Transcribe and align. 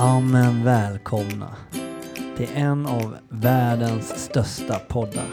Amen 0.00 0.64
välkomna 0.64 1.48
till 2.36 2.48
en 2.54 2.86
av 2.86 3.16
världens 3.28 4.24
största 4.24 4.78
poddar. 4.78 5.26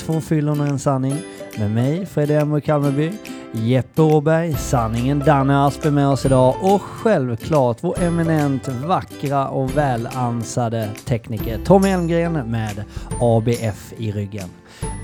Två 0.00 0.20
fyllon 0.20 0.60
och 0.60 0.66
en 0.66 0.78
sanning 0.78 1.16
med 1.58 1.70
mig, 1.70 2.06
Fredrik 2.06 2.42
Emmer 2.42 2.60
Kalmarby, 2.60 3.12
Jeppe 3.52 4.02
Åberg, 4.02 4.54
sanningen 4.54 5.18
Danne 5.18 5.66
Asp 5.66 5.84
är 5.84 5.90
med 5.90 6.08
oss 6.08 6.26
idag 6.26 6.56
och 6.60 6.82
självklart 6.82 7.78
vår 7.80 8.02
eminent 8.02 8.68
vackra 8.68 9.48
och 9.48 9.76
välansade 9.76 10.88
tekniker 11.04 11.58
Tommy 11.64 11.88
Elmgren 11.88 12.32
med 12.32 12.84
ABF 13.20 13.92
i 13.96 14.12
ryggen. 14.12 14.48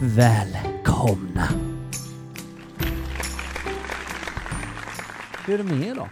Välkomna! 0.03 1.49
Hur 5.47 5.55
är 5.55 5.59
det 5.59 5.65
med 5.65 5.87
er 5.87 5.95
då? 5.95 6.09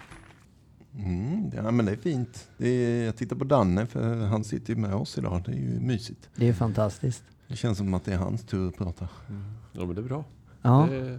Mm, 0.97 1.51
ja, 1.57 1.71
men 1.71 1.87
det 1.87 1.93
är 1.93 1.97
fint. 1.97 2.49
Det 2.59 2.69
är, 2.69 3.05
jag 3.05 3.17
tittar 3.17 3.37
på 3.37 3.45
Danne 3.45 3.87
för 3.87 4.17
han 4.27 4.45
sitter 4.45 4.75
ju 4.75 4.81
med 4.81 4.95
oss 4.95 5.19
idag. 5.19 5.43
Det 5.47 5.53
är 5.53 5.57
ju 5.57 5.81
mysigt. 5.81 6.29
Det 6.37 6.49
är 6.49 6.53
fantastiskt. 6.53 7.25
Det 7.49 7.57
känns 7.57 7.79
som 7.79 7.95
att 7.95 8.05
det 8.05 8.13
är 8.13 8.19
hans 8.19 8.45
tur 8.45 8.69
att 8.69 8.77
prata. 8.77 9.09
Ja 9.73 9.87
men 9.87 9.95
det 9.95 10.01
är 10.01 10.05
bra. 10.05 10.25
Ja. 10.63 10.89
Det 10.91 11.19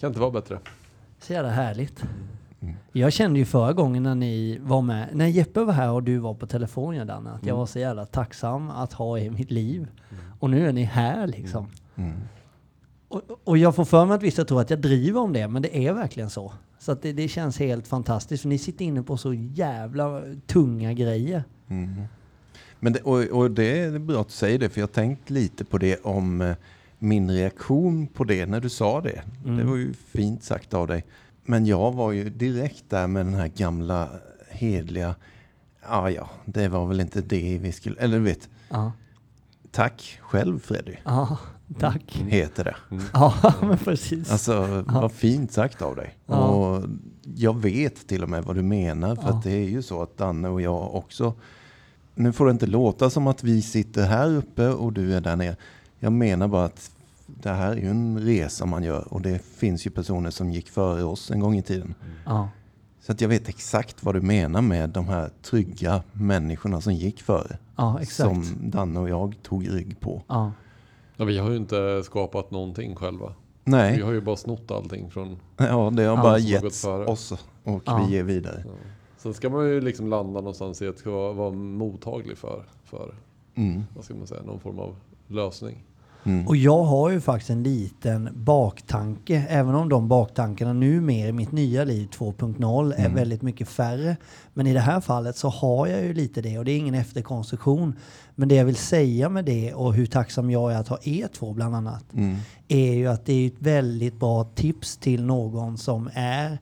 kan 0.00 0.08
inte 0.08 0.20
vara 0.20 0.30
bättre. 0.30 0.58
Så 1.20 1.32
jävla 1.32 1.50
härligt. 1.50 2.02
Mm. 2.60 2.74
Jag 2.92 3.12
kände 3.12 3.38
ju 3.38 3.44
förra 3.44 3.72
gången 3.72 4.02
när 4.02 4.14
ni 4.14 4.58
var 4.62 4.82
med, 4.82 5.08
när 5.12 5.26
Jeppe 5.26 5.60
var 5.60 5.72
här 5.72 5.90
och 5.90 6.02
du 6.02 6.18
var 6.18 6.34
på 6.34 6.46
telefon 6.46 6.96
ja, 6.96 7.04
Danne, 7.04 7.30
att 7.30 7.42
jag 7.42 7.48
Mm. 7.48 7.58
var 7.58 7.66
så 7.66 7.78
jävla 7.78 8.06
tacksam 8.06 8.70
att 8.70 8.92
ha 8.92 9.18
er 9.18 9.24
i 9.24 9.30
mitt 9.30 9.50
liv. 9.50 9.88
Och 10.40 10.50
nu 10.50 10.68
är 10.68 10.72
ni 10.72 10.82
här 10.82 11.26
liksom. 11.26 11.66
Mm. 11.96 12.12
Och, 13.08 13.22
och 13.44 13.58
jag 13.58 13.74
får 13.74 13.84
för 13.84 14.06
mig 14.06 14.14
att 14.14 14.22
vissa 14.22 14.44
tror 14.44 14.60
att 14.60 14.70
jag 14.70 14.80
driver 14.80 15.20
om 15.20 15.32
det, 15.32 15.48
men 15.48 15.62
det 15.62 15.86
är 15.86 15.92
verkligen 15.92 16.30
så. 16.30 16.52
Så 16.84 16.92
att 16.92 17.02
det, 17.02 17.12
det 17.12 17.28
känns 17.28 17.58
helt 17.58 17.88
fantastiskt, 17.88 18.42
för 18.42 18.48
ni 18.48 18.58
sitter 18.58 18.84
inne 18.84 19.02
på 19.02 19.16
så 19.16 19.34
jävla 19.34 20.22
tunga 20.46 20.92
grejer. 20.92 21.44
Mm. 21.68 22.02
Men 22.80 22.92
det, 22.92 23.00
och, 23.00 23.22
och 23.22 23.50
det 23.50 23.80
är 23.80 23.98
bra 23.98 24.20
att 24.20 24.28
du 24.28 24.32
säger 24.32 24.58
det, 24.58 24.68
för 24.68 24.80
jag 24.80 24.86
har 24.86 24.92
tänkt 24.92 25.30
lite 25.30 25.64
på 25.64 25.78
det 25.78 26.04
om 26.04 26.40
eh, 26.40 26.56
min 26.98 27.30
reaktion 27.30 28.06
på 28.06 28.24
det 28.24 28.46
när 28.46 28.60
du 28.60 28.68
sa 28.68 29.00
det. 29.00 29.22
Mm. 29.44 29.56
Det 29.56 29.64
var 29.64 29.76
ju 29.76 29.92
fint 29.92 30.44
sagt 30.44 30.74
av 30.74 30.86
dig. 30.86 31.04
Men 31.44 31.66
jag 31.66 31.92
var 31.92 32.12
ju 32.12 32.30
direkt 32.30 32.84
där 32.88 33.06
med 33.06 33.26
den 33.26 33.34
här 33.34 33.48
gamla 33.48 34.08
hedliga, 34.48 35.14
ja 35.82 36.10
ja, 36.10 36.30
det 36.44 36.68
var 36.68 36.86
väl 36.86 37.00
inte 37.00 37.20
det 37.20 37.58
vi 37.58 37.72
skulle, 37.72 38.00
eller 38.00 38.18
du 38.18 38.24
vet, 38.24 38.48
Ja, 38.68 38.92
tack 39.70 40.18
själv 40.22 40.58
Freddy, 40.58 40.96
ja 41.04 41.38
tack. 41.78 42.16
heter 42.28 42.64
det. 42.64 42.76
Ja, 43.12 43.34
men 43.60 43.78
precis. 43.78 44.30
Alltså, 44.32 44.84
vad 44.86 45.12
fint 45.12 45.52
sagt 45.52 45.82
av 45.82 45.96
dig. 45.96 46.14
Ja. 46.26 46.36
Och 46.36 46.84
jag 47.36 47.56
vet 47.60 48.06
till 48.08 48.22
och 48.22 48.28
med 48.28 48.44
vad 48.44 48.56
du 48.56 48.62
menar. 48.62 49.16
För 49.16 49.28
Ja. 49.28 49.40
det 49.44 49.52
är 49.52 49.68
ju 49.68 49.82
så 49.82 50.02
att 50.02 50.16
Danne 50.16 50.48
och 50.48 50.60
jag 50.62 50.94
också... 50.94 51.34
Nu 52.14 52.32
får 52.32 52.44
det 52.46 52.50
inte 52.50 52.66
låta 52.66 53.10
som 53.10 53.26
att 53.26 53.44
vi 53.44 53.62
sitter 53.62 54.06
här 54.06 54.30
uppe 54.36 54.68
och 54.68 54.92
du 54.92 55.14
är 55.14 55.20
där 55.20 55.36
nere. 55.36 55.56
Jag 55.98 56.12
menar 56.12 56.48
bara 56.48 56.64
att 56.64 56.90
det 57.26 57.50
här 57.50 57.72
är 57.72 57.76
ju 57.76 57.88
en 57.90 58.18
resa 58.18 58.66
man 58.66 58.82
gör. 58.82 59.12
Och 59.12 59.20
det 59.22 59.42
finns 59.44 59.86
ju 59.86 59.90
personer 59.90 60.30
som 60.30 60.50
gick 60.50 60.68
före 60.70 61.02
oss 61.02 61.30
en 61.30 61.40
gång 61.40 61.56
i 61.56 61.62
tiden. 61.62 61.94
Ja, 62.26 62.48
Så 63.00 63.12
att 63.12 63.20
jag 63.20 63.28
vet 63.28 63.48
exakt 63.48 64.04
vad 64.04 64.14
du 64.14 64.20
menar 64.20 64.60
med 64.62 64.90
de 64.90 65.08
här 65.08 65.30
trygga 65.42 66.02
människorna 66.12 66.80
som 66.80 66.92
gick 66.94 67.22
före. 67.22 67.56
ja. 67.76 68.00
Som 68.10 68.44
Danne 68.70 69.00
och 69.00 69.08
jag 69.08 69.34
tog 69.42 69.68
rygg 69.72 70.00
på. 70.00 70.22
Ja, 71.16 71.24
vi 71.24 71.38
har 71.38 71.50
ju 71.50 71.56
inte 71.56 72.02
skapat 72.04 72.50
någonting 72.50 72.94
själva. 72.96 73.34
Vi 73.64 73.70
Nej, 73.70 74.00
har 74.00 74.12
ju 74.12 74.20
bara 74.20 74.36
snott 74.36 74.70
allting 74.70 75.10
från... 75.10 75.36
ja, 75.56 75.90
det 75.96 76.02
har 76.04 76.16
bara 76.16 76.38
getts 76.38 76.84
oss 76.84 77.32
och 77.64 77.82
Ja. 77.86 78.04
vi 78.08 78.14
ger 78.16 78.22
vidare. 78.22 78.62
Ja. 78.66 78.70
Sen 79.16 79.34
ska 79.34 79.50
man 79.50 79.68
ju 79.68 79.80
liksom 79.80 80.08
landa 80.08 80.40
någonstans 80.40 80.82
i 80.82 80.88
att 80.88 80.98
ska 80.98 81.10
vara, 81.10 81.32
vara 81.32 81.50
mottaglig 81.50 82.38
för, 82.38 82.64
för, 82.84 83.14
Mm. 83.56 83.82
vad 83.96 84.04
ska 84.04 84.14
man 84.14 84.26
säga, 84.26 84.42
någon 84.42 84.60
form 84.60 84.78
av 84.78 84.96
lösning. 85.28 85.84
Mm. 86.26 86.48
Och 86.48 86.56
jag 86.56 86.84
har 86.84 87.10
ju 87.10 87.20
faktiskt 87.20 87.50
en 87.50 87.62
liten 87.62 88.28
baktanke, 88.34 89.46
även 89.48 89.74
om 89.74 89.88
de 89.88 90.08
baktankarna 90.08 90.72
numera 90.72 91.28
i 91.28 91.32
mitt 91.32 91.52
nya 91.52 91.84
liv 91.84 92.08
2.0 92.12 92.92
är 92.92 92.98
Mm. 93.00 93.14
väldigt 93.14 93.42
mycket 93.42 93.68
färre. 93.68 94.16
Men 94.54 94.66
i 94.66 94.72
det 94.72 94.80
här 94.80 95.00
fallet 95.00 95.36
så 95.36 95.48
har 95.48 95.86
jag 95.86 96.02
ju 96.02 96.14
lite 96.14 96.42
det 96.42 96.58
och 96.58 96.64
det 96.64 96.72
är 96.72 96.78
ingen 96.78 96.94
efterkonstruktion. 96.94 97.94
Men 98.34 98.48
det 98.48 98.54
jag 98.54 98.64
vill 98.64 98.76
säga 98.76 99.28
med 99.28 99.44
det 99.44 99.74
och 99.74 99.94
hur 99.94 100.06
tacksam 100.06 100.50
jag 100.50 100.72
är 100.72 100.76
att 100.78 100.88
ha 100.88 100.98
er 101.02 101.28
två 101.38 101.52
bland 101.52 101.74
annat 101.76 102.04
Mm. 102.14 102.36
är 102.68 102.92
ju 102.94 103.06
att 103.06 103.26
det 103.26 103.32
är 103.32 103.46
ett 103.46 103.54
väldigt 103.58 104.20
bra 104.20 104.44
tips 104.44 104.96
till 104.96 105.24
någon 105.24 105.78
som 105.78 106.10
är 106.14 106.58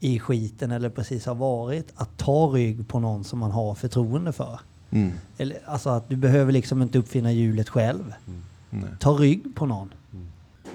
i 0.00 0.18
skiten 0.18 0.70
eller 0.70 0.90
precis 0.90 1.26
har 1.26 1.34
varit 1.34 1.92
att 1.96 2.16
ta 2.18 2.46
rygg 2.46 2.88
på 2.88 3.00
någon 3.00 3.24
som 3.24 3.38
man 3.38 3.50
har 3.50 3.74
förtroende 3.74 4.32
för. 4.32 4.60
Mm. 4.90 5.12
Eller, 5.38 5.56
alltså 5.66 5.90
att 5.90 6.08
du 6.08 6.16
behöver 6.16 6.52
liksom 6.52 6.82
inte 6.82 6.98
uppfinna 6.98 7.32
hjulet 7.32 7.68
själv. 7.68 8.14
Nej. 8.70 8.90
Ta 9.00 9.10
rygg 9.10 9.54
på 9.56 9.66
någon. 9.66 9.94
Mm. 10.12 10.26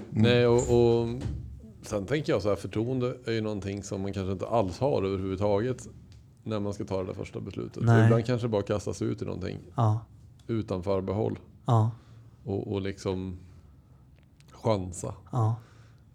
Nej, 0.10 0.48
och, 0.48 0.56
och 1.02 1.08
sen 1.82 2.06
tänker 2.06 2.34
jag 2.34 2.42
så 2.42 2.50
här, 2.50 2.56
förtroende 2.56 3.16
är 3.26 3.32
ju 3.32 3.42
någonting 3.42 3.84
som 3.84 4.02
man 4.02 4.14
kanske 4.14 4.32
inte 4.32 4.48
alls 4.48 4.80
har 4.80 5.04
överhuvudtaget 5.04 5.88
när 6.44 6.60
man 6.60 6.74
ska 6.74 6.86
ta 6.86 6.98
det 6.98 7.06
där 7.08 7.14
första 7.14 7.40
beslutet. 7.40 7.84
Nej. 7.84 8.04
Ibland 8.06 8.26
kanske 8.26 8.48
bara 8.48 8.62
kastas 8.62 9.02
ut 9.02 9.22
i 9.22 9.26
någonting 9.26 9.58
Ja, 9.76 10.00
utan 10.48 10.84
förbehåll 10.84 11.40
ja, 11.66 11.92
och, 12.44 12.74
och 12.74 12.82
liksom 12.82 13.38
chansa. 14.52 15.14
ja, 15.32 15.56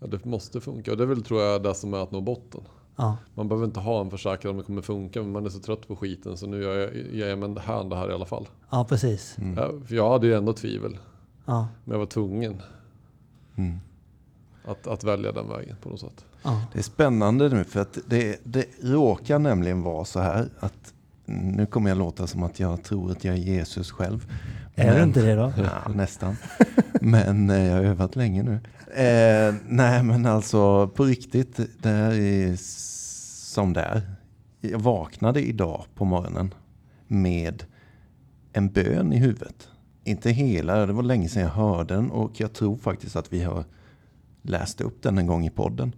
Ja, 0.01 0.07
det 0.07 0.25
måste 0.25 0.61
funka 0.61 0.91
och 0.91 0.97
det 0.97 1.03
är 1.05 1.07
väl 1.09 1.23
tror 1.23 1.43
jag 1.43 1.63
det 1.63 1.75
som 1.75 1.95
är 1.95 1.99
att 1.99 2.11
nå 2.11 2.21
botten. 2.21 2.61
ja. 2.97 3.17
Man 3.35 3.49
behöver 3.49 3.67
inte 3.67 3.81
ha 3.81 4.01
en 4.01 4.11
försäkran 4.11 4.51
om 4.51 4.57
det 4.59 4.63
kommer 4.65 4.83
funka 4.83 5.23
men 5.23 5.33
man 5.33 5.45
är 5.47 5.51
så 5.51 5.59
trött 5.59 5.89
på 5.89 5.97
skiten 5.97 6.37
så 6.37 6.47
nu 6.47 6.63
gör 6.63 6.77
jag, 6.79 6.97
ger 6.97 7.27
jag 7.29 7.39
mig 7.39 7.49
det 7.49 7.61
här, 7.61 7.85
det 7.85 7.97
här 7.97 8.11
i 8.11 8.13
alla 8.13 8.27
fall. 8.27 8.49
Ja, 8.71 8.87
precis. 8.89 9.39
Mm. 9.39 9.55
Ja, 9.59 9.71
för 9.87 9.95
jag 9.95 10.11
hade 10.11 10.27
ju 10.27 10.35
ändå 10.35 10.53
tvivel 10.53 10.99
Ja, 11.47 11.69
men 11.85 11.93
jag 11.93 11.99
var 11.99 12.07
tvungen 12.07 12.63
Mm. 13.57 13.81
att, 14.65 14.87
att 14.87 15.05
välja 15.05 15.33
den 15.33 15.49
vägen 15.49 15.77
på 15.83 15.89
något 15.89 16.01
sätt. 16.01 16.25
ja, 16.43 16.63
Det 16.73 16.79
är 16.79 16.83
spännande 16.83 17.49
nu 17.49 17.65
för 17.65 17.81
att 17.81 17.99
det, 18.07 18.41
det 18.45 18.67
råkar 18.83 19.39
nämligen 19.39 19.83
vara 19.83 20.05
så 20.05 20.21
här 20.21 20.49
att 20.61 20.93
nu 21.25 21.67
kommer 21.67 21.89
jag 21.91 21.99
låta 21.99 22.27
som 22.27 22.43
att 22.43 22.61
jag 22.61 22.83
tror 22.85 23.11
att 23.11 23.25
jag 23.25 23.35
är 23.35 23.39
Jesus 23.39 23.91
själv. 23.91 24.33
Är 24.75 24.87
du 24.93 24.99
Men- 24.99 25.09
inte 25.09 25.23
det 25.23 25.35
då? 25.35 25.53
Ja, 25.63 25.93
nästan. 25.95 26.37
Men 27.01 27.51
eh, 27.51 27.63
jag 27.65 27.77
har 27.77 27.83
övat 27.85 28.17
länge 28.17 28.43
nu. 28.43 28.55
Eh, 29.03 29.55
nej, 29.69 30.03
men 30.03 30.27
alltså 30.27 30.89
på 30.89 31.05
riktigt, 31.05 31.61
det 31.83 31.89
här 31.89 32.13
är 32.13 32.57
som 33.53 33.73
det 33.73 33.81
är. 33.81 34.03
Jag 34.61 34.79
vaknade 34.79 35.43
idag 35.47 35.85
på 35.95 36.05
morgonen 36.05 36.55
med 37.07 37.65
en 38.53 38.69
bön 38.69 39.13
i 39.13 39.19
huvudet. 39.19 39.69
Inte 40.07 40.31
hela, 40.31 40.87
det 40.87 40.93
var 40.93 41.03
länge 41.03 41.29
sedan 41.29 41.43
jag 41.43 41.51
hörde 41.51 41.95
den 41.95 42.11
och 42.11 42.41
jag 42.41 42.53
tror 42.53 42.77
faktiskt 42.77 43.17
att 43.17 43.33
vi 43.33 43.43
har 43.43 43.65
läst 44.43 44.81
upp 44.81 45.03
den 45.03 45.19
en 45.19 45.27
gång 45.27 45.47
i 45.47 45.51
podden. 45.51 45.93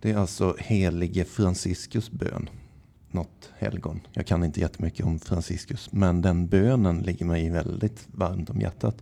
Det 0.00 0.10
är 0.10 0.16
alltså 0.16 0.56
helige 0.58 1.24
Franciscus 1.24 2.10
bön. 2.10 2.50
Något 3.10 3.50
helgon. 3.58 4.00
Jag 4.12 4.26
kan 4.26 4.44
inte 4.44 4.60
jättemycket 4.60 5.06
om 5.06 5.18
Franciscus. 5.18 5.92
Men 5.92 6.22
den 6.22 6.46
bönen 6.46 6.98
ligger 6.98 7.24
mig 7.26 7.50
väldigt 7.50 8.08
varmt 8.12 8.50
om 8.50 8.60
hjärtat. 8.60 8.96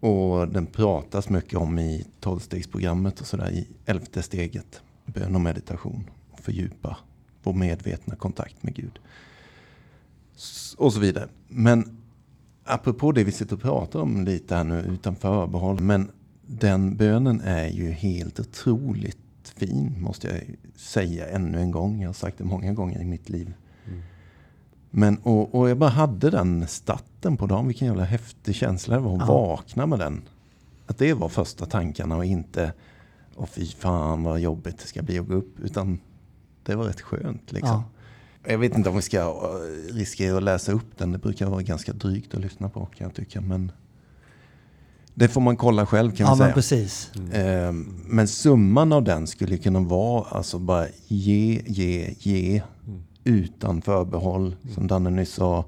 Och 0.00 0.48
den 0.48 0.66
pratas 0.66 1.28
mycket 1.28 1.58
om 1.58 1.78
i 1.78 2.06
tolvstegsprogrammet 2.20 3.20
och 3.20 3.26
sådär 3.26 3.50
i 3.50 3.68
elfte 3.86 4.22
steget. 4.22 4.80
Bön 5.04 5.34
och 5.34 5.40
meditation. 5.40 6.10
Och 6.30 6.40
fördjupa 6.40 6.96
vår 7.42 7.52
medvetna 7.52 8.16
kontakt 8.16 8.62
med 8.62 8.74
Gud. 8.74 8.98
Och 10.76 10.92
så 10.92 11.00
vidare. 11.00 11.28
Men 11.48 12.01
apropå 12.74 13.12
det 13.12 13.24
vi 13.24 13.32
sitter 13.32 13.56
och 13.56 13.62
pratar 13.62 14.00
om 14.00 14.24
lite 14.24 14.56
här 14.56 14.64
nu 14.64 14.80
utan 14.80 15.16
förbehåll. 15.16 15.80
Men 15.80 16.10
den 16.46 16.96
bönen 16.96 17.40
är 17.40 17.68
ju 17.68 17.90
helt 17.90 18.40
otroligt 18.40 19.18
fin 19.56 19.94
måste 20.02 20.28
jag 20.28 20.40
säga 20.76 21.28
ännu 21.28 21.60
en 21.60 21.70
gång. 21.70 22.00
Jag 22.00 22.08
har 22.08 22.14
sagt 22.14 22.38
det 22.38 22.44
många 22.44 22.72
gånger 22.72 23.00
i 23.00 23.04
mitt 23.04 23.28
liv. 23.28 23.54
Men 24.90 25.16
och, 25.16 25.54
och 25.54 25.70
jag 25.70 25.78
bara 25.78 25.90
hade 25.90 26.30
den 26.30 26.66
starten 26.66 27.36
på 27.36 27.46
dagen. 27.46 27.66
Vilken 27.66 27.88
jävla 27.88 28.04
häftig 28.04 28.54
känsla 28.54 28.94
det 28.94 29.00
var 29.00 29.14
att 29.14 29.20
Ja. 29.20 29.26
vakna 29.26 29.86
med 29.86 29.98
den. 29.98 30.22
Att 30.86 30.98
det 30.98 31.14
var 31.14 31.28
första 31.28 31.66
tankarna 31.66 32.16
och 32.16 32.24
inte 32.24 32.72
Åh 33.36 33.46
fy 33.46 33.66
fan 33.66 34.22
vad 34.22 34.40
jobbigt 34.40 34.78
det 34.78 34.86
ska 34.86 35.02
bli 35.02 35.18
att 35.18 35.28
gå 35.28 35.34
upp. 35.34 35.60
Utan 35.60 35.98
det 36.62 36.74
var 36.74 36.84
rätt 36.84 37.00
skönt 37.00 37.52
liksom. 37.52 37.82
Jag 38.46 38.58
vet 38.58 38.76
inte 38.76 38.88
om 38.90 38.96
vi 38.96 39.02
ska 39.02 39.18
eh, 39.18 39.94
riskera 39.94 40.36
att 40.36 40.42
läsa 40.42 40.72
upp 40.72 40.98
den. 40.98 41.12
Det 41.12 41.18
brukar 41.18 41.46
vara 41.46 41.62
ganska 41.62 41.92
drygt 41.92 42.34
att 42.34 42.40
lyssna 42.40 42.68
på 42.68 42.86
kan 42.86 43.04
jag 43.06 43.14
tycka. 43.14 43.40
Men 43.40 43.72
det 45.14 45.28
får 45.28 45.40
man 45.40 45.56
kolla 45.56 45.86
själv 45.86 46.10
kan 46.16 46.26
Ja, 46.26 46.34
vi 46.34 46.38
men 46.38 46.46
säga. 46.46 46.54
precis. 46.54 47.10
Eh, 47.32 47.72
Men 48.06 48.28
summan 48.28 48.92
av 48.92 49.02
den 49.04 49.26
skulle 49.26 49.56
kunna 49.58 49.80
vara 49.80 50.24
alltså 50.24 50.58
bara 50.58 50.86
ge, 51.08 51.62
ge, 51.66 52.14
ge 52.18 52.62
utan 53.24 53.82
förbehåll. 53.82 54.56
Som 54.74 54.86
Danne 54.86 55.10
nyss 55.10 55.32
sa. 55.32 55.64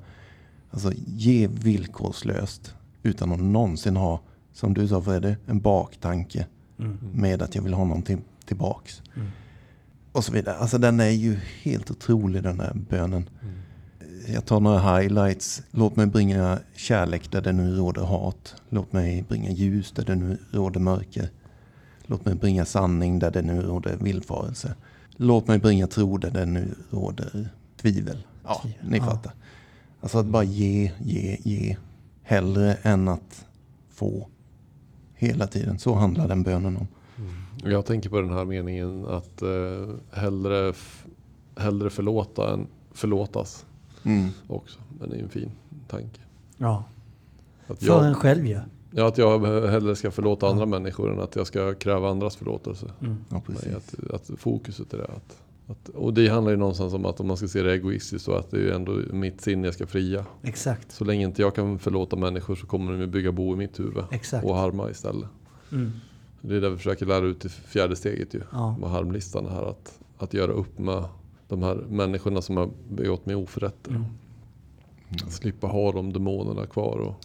Alltså 0.71 0.93
ge 1.07 1.47
villkorslöst 1.47 2.75
utan 3.03 3.33
att 3.33 3.41
någonsin 3.41 3.97
ha, 3.97 4.21
som 4.53 4.75
du 4.75 4.89
sa 4.89 5.03
Fredde, 5.03 5.37
en 5.47 5.61
baktanke 5.61 6.47
Mm. 6.79 6.99
med 7.15 7.43
att 7.43 7.55
jag 7.55 7.63
vill 7.63 7.75
ha 7.75 7.85
någonting 7.85 8.23
tillbaks. 8.47 9.03
Mm. 10.15 10.19
Och 10.19 10.25
så 10.25 10.33
vidare. 10.33 10.57
Alltså 10.57 10.79
den 10.79 11.01
är 11.01 11.11
ju 11.11 11.37
helt 11.63 11.91
otrolig 11.91 12.43
den 12.43 12.59
där 12.59 12.73
bönen. 12.91 13.29
jag 14.27 14.45
tar 14.47 14.61
några 14.61 14.99
highlights. 14.99 15.63
Låt 15.71 15.97
mig 15.97 16.07
bringa 16.07 16.59
kärlek 16.77 17.31
där 17.31 17.41
det 17.43 17.53
nu 17.53 17.75
råder 17.77 18.03
hat. 18.03 18.55
Låt 18.69 18.93
mig 18.93 19.23
bringa 19.29 19.51
ljus 19.51 19.93
där 19.93 20.05
det 20.05 20.15
nu 20.15 20.39
råder 20.51 20.81
mörker. 20.81 21.29
Låt 22.07 22.25
mig 22.25 22.35
bringa 22.35 22.65
sanning 22.65 23.19
där 23.19 23.31
det 23.31 23.43
nu 23.43 23.63
råder 23.63 23.97
villfarelse. 23.97 24.75
Låt 25.17 25.49
mig 25.49 25.59
bringa 25.59 25.87
tro 25.87 26.19
där 26.19 26.31
det 26.31 26.47
nu 26.47 26.75
råder 26.91 27.49
tvivel. 27.83 28.27
Ja, 28.45 28.63
ni 28.89 28.99
Ja. 28.99 29.05
fattar. 29.05 29.33
Alltså 30.01 30.19
att 30.19 30.27
bara 30.27 30.45
ge, 30.45 30.93
ge, 30.99 31.37
ge. 31.43 31.77
Hellre 32.23 32.75
än 32.83 33.09
att 33.09 33.45
få 33.91 34.29
hela 35.15 35.47
tiden. 35.47 35.79
Så 35.79 35.95
handlar 35.95 36.29
den 36.29 36.43
bönen 36.43 36.77
om. 36.77 36.87
Och 36.87 37.44
Jag 37.65 37.87
tänker 37.87 38.11
på 38.11 38.21
den 38.21 38.31
här 38.33 38.45
meningen 38.45 39.07
att 39.07 39.43
eh, 39.43 39.89
hellre, 40.11 40.73
hellre 41.57 41.91
förlåta 41.91 42.53
än 42.53 42.67
förlåtas 42.93 43.67
Mm. 44.07 44.29
också. 44.47 44.79
Men 45.01 45.11
det 45.11 45.17
är 45.17 45.23
en 45.23 45.29
fin 45.29 45.51
tanke. 45.89 46.21
Ja, 46.57 46.85
Att 47.67 47.79
för 47.79 47.87
jag, 47.87 48.07
en 48.07 48.15
själv 48.15 48.47
ju. 48.47 48.59
ja, 48.91 49.09
att 49.09 49.19
jag 49.19 49.41
hellre 49.71 49.97
ska 49.97 50.11
förlåta 50.11 50.49
andra 50.49 50.67
människor 50.67 51.13
än 51.13 51.21
att 51.21 51.37
jag 51.37 51.47
ska 51.47 51.75
kräva 51.75 52.11
andras 52.11 52.37
förlåtelse. 52.37 52.87
Mm. 53.01 53.17
Ja, 53.29 53.43
Nej, 53.49 53.57
precis. 53.57 53.75
att, 53.75 54.11
att 54.31 54.39
fokuset 54.41 54.95
är 54.95 54.99
det. 54.99 55.05
Att, 55.05 55.43
att, 55.69 55.89
och 55.89 56.15
det 56.15 56.29
handlar 56.29 56.51
ju 56.51 56.57
någonstans 56.59 56.95
om 56.95 57.07
att 57.07 57.21
om 57.21 57.27
man 57.27 57.37
ska 57.37 57.49
se 57.49 57.63
det 57.63 57.73
egoistiskt 57.73 58.25
så 58.25 58.33
att 58.33 58.51
det 58.51 58.57
är 58.57 58.61
ju 58.61 58.73
ändå 58.73 58.93
mitt 59.13 59.41
sinne 59.41 59.67
jag 59.67 59.75
ska 59.75 59.87
fria. 59.87 60.25
Exakt. 60.43 60.93
Så 60.93 61.05
länge 61.05 61.25
inte 61.25 61.43
jag 61.43 61.55
kan 61.55 61.79
förlåta 61.79 62.17
människor 62.17 62.55
så 62.55 62.67
kommer 62.67 62.93
de 62.93 63.01
ju 63.01 63.07
bygga 63.07 63.33
bo 63.33 63.53
i 63.53 63.57
mitt 63.57 63.81
huvud. 63.81 64.05
Exakt. 64.11 64.45
Och 64.47 64.55
harma 64.57 64.91
istället. 64.91 65.29
Mm. 65.73 65.93
Det 66.49 66.57
är 66.57 66.61
det 66.61 66.71
vi 66.71 66.77
försöker 66.77 67.07
lära 67.07 67.25
ut 67.25 67.45
i 67.45 67.49
fjärde 67.49 67.97
steget 67.97 68.35
ju. 68.35 68.41
Ja. 68.53 68.77
Med 68.77 68.91
harmlistan 68.91 69.47
här. 69.47 69.71
Att, 69.71 69.99
att 70.19 70.35
göra 70.35 70.53
upp 70.53 70.79
med 70.79 71.05
de 71.49 71.63
här 71.63 71.75
människorna 71.75 72.43
som 72.43 72.57
har 72.57 72.71
begått 72.91 73.27
mig 73.27 73.37
oförrätter. 73.37 73.91
Mm. 73.91 74.05
Att 75.27 75.33
slippa 75.33 75.67
ha 75.67 75.93
de 75.93 76.13
demonerna 76.13 76.67
kvar 76.67 76.99
och, 76.99 77.25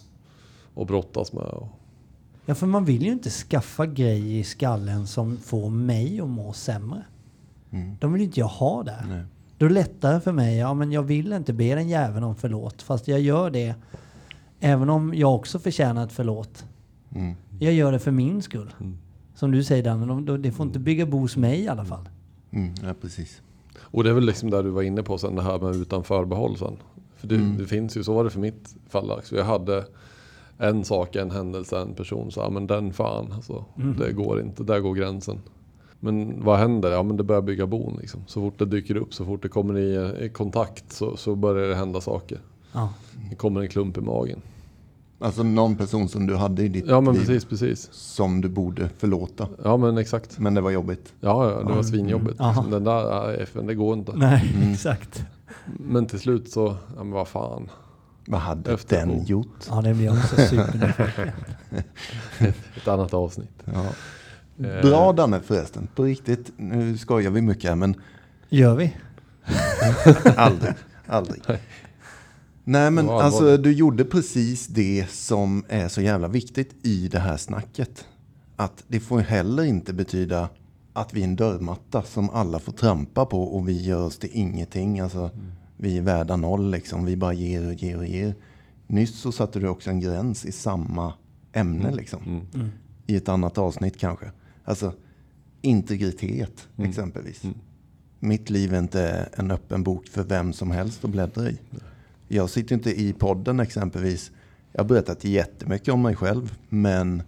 och 0.74 0.88
brottas 0.88 1.34
med. 1.34 1.44
Och, 1.44 1.68
Ja, 2.46 2.56
för 2.56 2.68
man 2.68 2.86
vill 2.86 3.06
ju 3.06 3.12
inte 3.12 3.30
skaffa 3.30 3.86
grejer 3.86 4.40
i 4.40 4.44
skallen 4.44 5.08
som 5.08 5.38
får 5.38 5.70
mig 5.70 6.22
att 6.22 6.30
må 6.30 6.54
sämre. 6.54 7.04
Mm. 7.72 7.96
De 8.00 8.14
vill 8.14 8.22
ju 8.22 8.26
inte 8.26 8.40
jag 8.40 8.48
ha 8.48 8.84
där. 8.84 9.06
Nej. 9.10 9.24
Då 9.58 9.66
är 9.66 9.70
det 9.70 9.76
lättare 9.76 10.20
för 10.20 10.32
mig, 10.32 10.58
ja 10.58 10.74
men 10.74 10.92
jag 10.92 11.04
vill 11.04 11.34
inte 11.34 11.54
be 11.54 11.76
den 11.76 11.90
jäveln 11.90 12.24
om 12.24 12.36
förlåt. 12.36 12.82
Fast 12.82 13.08
jag 13.08 13.20
gör 13.20 13.50
det 13.50 13.76
även 14.60 14.90
om 14.90 15.14
jag 15.14 15.36
också 15.36 15.60
förtjänar 15.60 16.04
ett 16.04 16.12
förlåt. 16.12 16.66
Mm. 17.16 17.36
Jag 17.60 17.74
gör 17.74 17.92
det 17.92 18.00
för 18.00 18.12
min 18.12 18.42
skull. 18.42 18.74
Mm. 18.80 18.98
Som 19.40 19.52
du 19.52 19.64
säger 19.64 19.84
Danne, 19.84 20.06
de- 20.06 20.26
de- 20.26 20.42
det 20.42 20.52
får 20.52 20.66
inte 20.66 20.80
bygga 20.80 21.06
bo 21.06 21.18
hos 21.20 21.38
mig 21.38 21.60
i 21.60 21.68
alla 21.68 21.86
fall. 21.86 22.10
Mm. 22.52 22.74
Ja, 22.84 22.94
precis. 23.02 23.42
och 23.82 24.04
det 24.04 24.10
är 24.10 24.14
väl 24.14 24.26
liksom 24.26 24.50
där 24.50 24.64
du 24.64 24.70
var 24.70 24.82
inne 24.82 25.04
på 25.04 25.18
sen 25.18 25.36
det 25.36 25.42
här 25.42 25.60
med 25.60 25.76
utan 25.76 26.04
förbehåll 26.04 26.58
sen. 26.58 26.78
För 27.16 27.28
det, 27.28 27.36
Mm. 27.36 27.58
det 27.58 27.66
finns 27.66 27.98
ju, 27.98 28.04
så 28.04 28.14
var 28.14 28.24
det 28.24 28.30
för 28.30 28.40
mitt 28.40 28.76
fall. 28.90 29.12
Alltså 29.12 29.36
jag 29.36 29.46
hade 29.46 29.86
en 30.58 30.86
sak, 30.86 31.16
en 31.16 31.32
händelse, 31.32 31.80
en 31.82 31.94
person. 31.94 32.32
Så 32.32 32.40
ja, 32.40 32.50
men 32.50 32.68
den 32.68 32.94
fan 32.94 33.32
alltså. 33.32 33.66
Mm. 33.78 33.96
Det 34.00 34.12
går 34.14 34.42
inte, 34.42 34.64
där 34.64 34.80
går 34.80 34.94
gränsen. 34.96 35.40
Men 36.00 36.44
vad 36.44 36.60
händer? 36.60 36.92
Ja 36.92 37.04
men 37.04 37.18
det 37.18 37.24
börjar 37.24 37.42
bygga 37.42 37.68
bon 37.68 37.98
liksom. 38.02 38.22
Så 38.28 38.42
fort 38.42 38.60
det 38.60 38.66
dyker 38.66 38.96
upp, 38.98 39.14
så 39.14 39.26
fort 39.26 39.42
det 39.42 39.50
kommer 39.50 39.78
i, 39.78 40.26
i 40.26 40.30
kontakt 40.30 40.92
så, 40.94 41.18
så 41.18 41.36
börjar 41.36 41.68
det 41.70 41.76
hända 41.76 42.02
saker. 42.02 42.40
Ja. 42.74 42.94
Det 43.30 43.36
kommer 43.36 43.62
en 43.62 43.68
klump 43.70 43.98
i 43.98 44.02
magen. 44.02 44.42
Alltså 45.22 45.44
någon 45.44 45.76
person 45.76 46.10
som 46.10 46.28
du 46.28 46.36
hade 46.36 46.64
i 46.64 46.68
ditt 46.68 46.86
Ja 46.88 47.02
men 47.02 47.14
liv 47.14 47.20
precis, 47.20 47.46
precis. 47.46 47.90
som 47.92 48.42
du 48.42 48.50
borde 48.50 48.90
förlåta. 48.98 49.48
Ja 49.64 49.78
men 49.78 49.98
exakt. 49.98 50.40
Men 50.40 50.54
det 50.54 50.62
var 50.62 50.72
jobbigt. 50.72 51.14
Ja, 51.20 51.52
ja 51.52 51.58
det 51.64 51.74
var 51.76 51.84
svinjobbigt. 51.84 52.42
Aha. 52.42 52.66
Den 52.72 52.84
där 52.84 53.30
FN, 53.42 53.68
det 53.68 53.76
går 53.76 53.94
inte. 53.98 54.12
Nej, 54.16 54.54
Mm. 54.56 54.74
exakt. 54.74 55.24
Men 55.66 56.06
till 56.06 56.20
slut 56.20 56.52
så, 56.52 56.76
ja 56.96 57.04
men 57.04 57.12
vad 57.12 57.28
fan. 57.28 57.70
Vad 58.28 58.42
hade 58.42 58.74
Efter 58.74 58.98
den 58.98 59.10
bo. 59.10 59.24
gjort? 59.26 59.66
Ja, 59.70 59.82
det 59.82 59.94
blir 59.94 60.10
också 60.12 60.36
supernyfiken. 60.36 61.30
Ett 62.78 62.88
annat 62.88 63.14
avsnitt. 63.14 63.64
Ja. 63.66 63.86
Eh, 64.68 64.82
Bra 64.82 65.14
Danne 65.14 65.40
förresten. 65.40 65.88
På 65.96 66.04
riktigt, 66.04 66.52
nu 66.58 66.98
skojar 66.98 67.32
vi 67.32 67.42
mycket 67.42 67.70
här 67.70 67.76
men 67.76 67.96
Gör 68.50 68.76
vi? 68.76 68.96
aldrig. 70.36 70.74
aldrig. 71.08 71.42
Nej 72.70 72.92
men 72.92 73.10
alltså 73.10 73.58
du 73.58 73.72
gjorde 73.72 74.06
precis 74.06 74.68
det 74.68 75.06
som 75.10 75.64
är 75.70 75.88
så 75.88 76.02
jävla 76.02 76.28
viktigt 76.28 76.86
i 76.86 77.08
det 77.08 77.20
här 77.20 77.38
snacket. 77.38 78.06
Att 78.56 78.84
det 78.88 79.00
får 79.00 79.20
heller 79.20 79.64
inte 79.64 79.94
betyda 79.94 80.50
att 80.94 81.14
vi 81.14 81.20
är 81.20 81.24
en 81.24 81.36
dörrmatta 81.36 82.04
som 82.04 82.30
alla 82.30 82.60
får 82.60 82.72
trampa 82.72 83.26
på 83.26 83.44
och 83.44 83.70
vi 83.70 83.82
gör 83.82 84.06
oss 84.06 84.18
till 84.20 84.30
ingenting. 84.34 85.00
Alltså, 85.00 85.32
Vi 85.78 85.98
är 85.98 86.02
värda 86.02 86.36
noll 86.36 86.72
liksom. 86.72 87.06
Vi 87.06 87.18
bara 87.18 87.34
ger 87.34 87.68
och 87.68 87.74
ger 87.74 87.98
och 87.98 88.08
ger. 88.08 88.36
Nyss 88.88 89.20
så 89.20 89.32
satte 89.32 89.60
du 89.60 89.68
också 89.68 89.90
en 89.90 90.00
gräns 90.00 90.46
i 90.46 90.52
samma 90.52 91.14
ämne 91.54 91.92
liksom. 91.92 92.24
Mm. 92.24 92.42
Mm. 92.54 92.70
I 93.08 93.16
ett 93.16 93.30
annat 93.30 93.58
avsnitt 93.58 93.98
kanske. 93.98 94.32
Alltså 94.64 94.94
integritet 95.62 96.68
Mm. 96.78 96.90
exempelvis. 96.90 97.44
Mm. 97.44 97.56
Mitt 98.20 98.50
liv 98.50 98.74
är 98.74 98.80
inte 98.80 99.30
en 99.34 99.52
öppen 99.52 99.84
bok 99.84 100.08
för 100.08 100.24
vem 100.24 100.54
som 100.54 100.72
helst 100.72 101.06
att 101.06 101.12
bläddra 101.12 101.50
i. 101.50 101.58
Jag 102.32 102.50
sitter 102.50 102.76
inte 102.76 103.02
i 103.02 103.14
podden 103.14 103.60
exempelvis. 103.60 104.32
Jag 104.72 104.80
har 104.84 104.88
berättat 104.88 105.24
jättemycket 105.24 105.94
om 105.94 106.02
mig 106.02 106.16
själv. 106.16 106.56
Men 106.70 107.24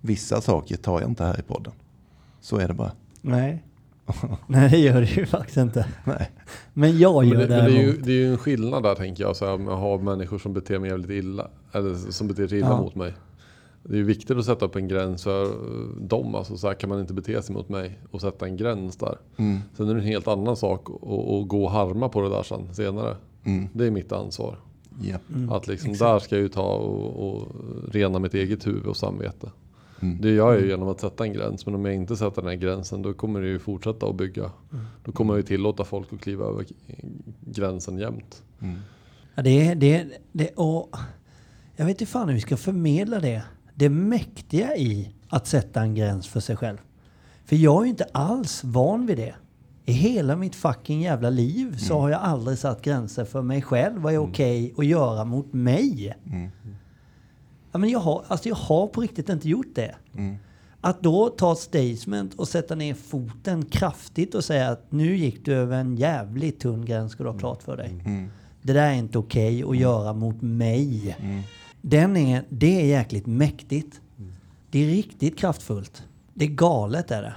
vissa 0.00 0.40
saker 0.40 0.76
tar 0.76 1.00
jag 1.00 1.10
inte 1.10 1.24
här 1.24 1.40
i 1.40 1.42
podden. 1.42 1.72
Så 2.40 2.56
är 2.58 2.68
det 2.68 2.74
bara. 2.74 2.92
Nej. 3.20 3.64
Nej, 4.46 4.70
det 4.70 4.78
gör 4.78 5.00
det 5.00 5.16
ju 5.16 5.26
faktiskt 5.26 5.56
inte. 5.56 5.86
Nej. 6.04 6.30
Men 6.74 6.98
jag 6.98 7.24
Men 7.24 7.28
gör 7.32 7.38
det, 7.40 7.46
det 7.46 7.56
men 7.56 7.64
det, 7.64 7.78
är 7.78 7.82
ju, 7.82 7.96
det 7.96 8.12
är 8.12 8.16
ju 8.16 8.30
en 8.30 8.38
skillnad 8.38 8.82
där 8.82 8.94
tänker 8.94 9.22
jag, 9.24 9.36
så 9.36 9.46
här, 9.46 9.58
med 9.58 9.74
att 9.74 9.80
ha 9.80 9.98
människor 9.98 10.38
som 10.38 10.52
beter 10.52 10.78
mig 10.78 10.90
jävligt 10.90 11.10
illa. 11.10 11.48
Eller 11.72 11.94
som 11.94 12.28
beter 12.28 12.46
sig 12.48 12.58
illa 12.58 12.68
Ja. 12.68 12.80
mot 12.80 12.94
mig. 12.94 13.12
Det 13.82 13.92
är 13.94 13.98
ju 13.98 14.04
viktigt 14.04 14.36
att 14.36 14.44
sätta 14.44 14.64
upp 14.64 14.76
en 14.76 14.88
gräns 14.88 15.22
för 15.22 15.42
eh, 15.44 15.96
dem. 16.00 16.34
Alltså, 16.34 16.56
så 16.56 16.66
här 16.66 16.74
kan 16.74 16.88
man 16.90 17.00
inte 17.00 17.14
bete 17.14 17.42
sig 17.42 17.54
mot 17.54 17.68
mig 17.68 17.98
och 18.10 18.20
sätta 18.20 18.46
en 18.46 18.56
gräns 18.56 18.96
där. 18.96 19.18
Mm. 19.36 19.58
Sen 19.76 19.88
är 19.88 19.94
det 19.94 20.00
en 20.00 20.06
helt 20.06 20.28
annan 20.28 20.56
sak 20.56 20.88
att, 20.90 21.08
att 21.08 21.48
gå 21.48 21.64
och 21.64 21.70
harma 21.70 22.08
på 22.08 22.20
det 22.22 22.28
där 22.28 22.42
sen, 22.42 22.74
senare. 22.74 23.16
Mm. 23.44 23.68
Det 23.72 23.86
är 23.86 23.90
mitt 23.90 24.12
ansvar. 24.12 24.58
Ja. 25.02 25.16
Mm, 25.34 25.52
Att 25.52 25.66
liksom 25.66 25.90
exakt. 25.90 26.08
där 26.10 26.18
ska 26.18 26.34
jag 26.36 26.42
ju 26.42 26.48
ta 26.48 26.74
och, 26.76 27.28
och 27.36 27.48
rena 27.92 28.18
mitt 28.18 28.34
eget 28.34 28.66
huvud 28.66 28.86
och 28.86 28.96
samvete. 28.96 29.50
Mm. 30.00 30.20
Det 30.20 30.30
gör 30.30 30.52
jag 30.52 30.62
ju 30.62 30.68
genom 30.68 30.88
att 30.88 31.00
sätta 31.00 31.24
en 31.24 31.32
gräns. 31.32 31.66
Men 31.66 31.74
om 31.74 31.84
jag 31.84 31.94
inte 31.94 32.16
sätter 32.16 32.42
den 32.42 32.48
här 32.50 32.56
gränsen 32.56 33.02
då 33.02 33.12
kommer 33.14 33.40
det 33.40 33.48
ju 33.48 33.58
fortsätta 33.58 34.06
att 34.06 34.16
bygga. 34.16 34.50
Mm. 34.72 34.84
Då 35.04 35.12
kommer 35.12 35.32
jag 35.32 35.38
ju 35.38 35.42
tillåta 35.42 35.84
folk 35.84 36.12
att 36.12 36.20
kliva 36.20 36.44
över 36.44 36.64
gränsen 37.40 37.98
jämt. 37.98 38.42
Mm. 38.60 38.78
Ja, 39.34 39.42
det, 39.42 39.66
är- 39.68 39.74
det, 39.74 40.06
det, 40.32 40.50
och 40.56 40.96
jag 41.76 41.84
vet 41.86 42.00
inte 42.00 42.12
fan 42.12 42.28
hur 42.28 42.34
vi 42.34 42.40
ska 42.40 42.56
förmedla 42.56 43.20
det. 43.20 43.42
Det 43.74 43.88
mäktiga 43.88 44.76
i 44.76 45.10
att 45.28 45.46
sätta 45.46 45.80
en 45.82 45.94
gräns 45.94 46.28
för 46.28 46.40
sig 46.40 46.56
själv. 46.56 46.78
För 47.44 47.56
jag 47.56 47.80
är 47.80 47.84
ju 47.84 47.90
inte 47.90 48.04
alls 48.12 48.64
van 48.64 49.06
vid 49.06 49.16
det. 49.16 49.34
I 49.86 49.92
hela 49.92 50.36
mitt 50.36 50.54
fucking 50.54 51.02
jävla 51.02 51.30
liv 51.30 51.76
så 51.76 52.00
har 52.00 52.10
jag 52.10 52.20
aldrig 52.20 52.58
satt 52.58 52.82
gränser 52.82 53.24
för 53.24 53.42
mig 53.42 53.62
själv. 53.62 54.00
Vad 54.00 54.14
är 54.14 54.18
okej 54.18 54.74
att 54.76 54.86
göra 54.86 55.24
mot 55.24 55.52
mig? 55.52 56.14
Mm. 56.26 56.50
Ja, 57.72 57.78
men 57.78 57.90
jag, 57.90 57.98
har, 57.98 58.24
alltså 58.28 58.48
jag 58.48 58.56
har 58.56 58.86
på 58.86 59.00
riktigt 59.00 59.28
inte 59.28 59.48
gjort 59.48 59.74
det. 59.74 59.94
Mm. 60.14 60.36
Att 60.80 61.02
då 61.02 61.28
ta 61.28 61.54
statement 61.54 62.34
och 62.34 62.48
sätta 62.48 62.74
ner 62.74 62.94
foten 62.94 63.64
kraftigt 63.64 64.34
och 64.34 64.44
säga 64.44 64.70
att 64.70 64.92
nu 64.92 65.16
gick 65.16 65.44
du 65.44 65.54
över 65.54 65.80
en 65.80 65.96
jävligt 65.96 66.60
tunn 66.60 66.84
gräns 66.84 67.12
ska 67.12 67.24
du 67.24 67.30
ha 67.30 67.38
klart 67.38 67.62
för 67.62 67.76
dig. 67.76 67.90
Mm. 68.06 68.30
Det 68.62 68.72
där 68.72 68.88
är 68.88 68.94
inte 68.94 69.18
okej 69.18 69.64
att 69.64 69.76
göra 69.76 70.12
mot 70.12 70.42
mig. 70.42 71.16
Mm. 71.20 71.42
Den 71.80 72.16
är, 72.16 72.44
det 72.48 72.80
är 72.80 72.86
jäkligt 72.86 73.26
mäktigt. 73.26 74.00
Det 74.70 74.78
är 74.84 74.86
riktigt 74.86 75.38
kraftfullt. 75.38 76.04
Det 76.34 76.44
är 76.44 76.48
galet 76.48 77.10
är 77.10 77.22
det. 77.22 77.34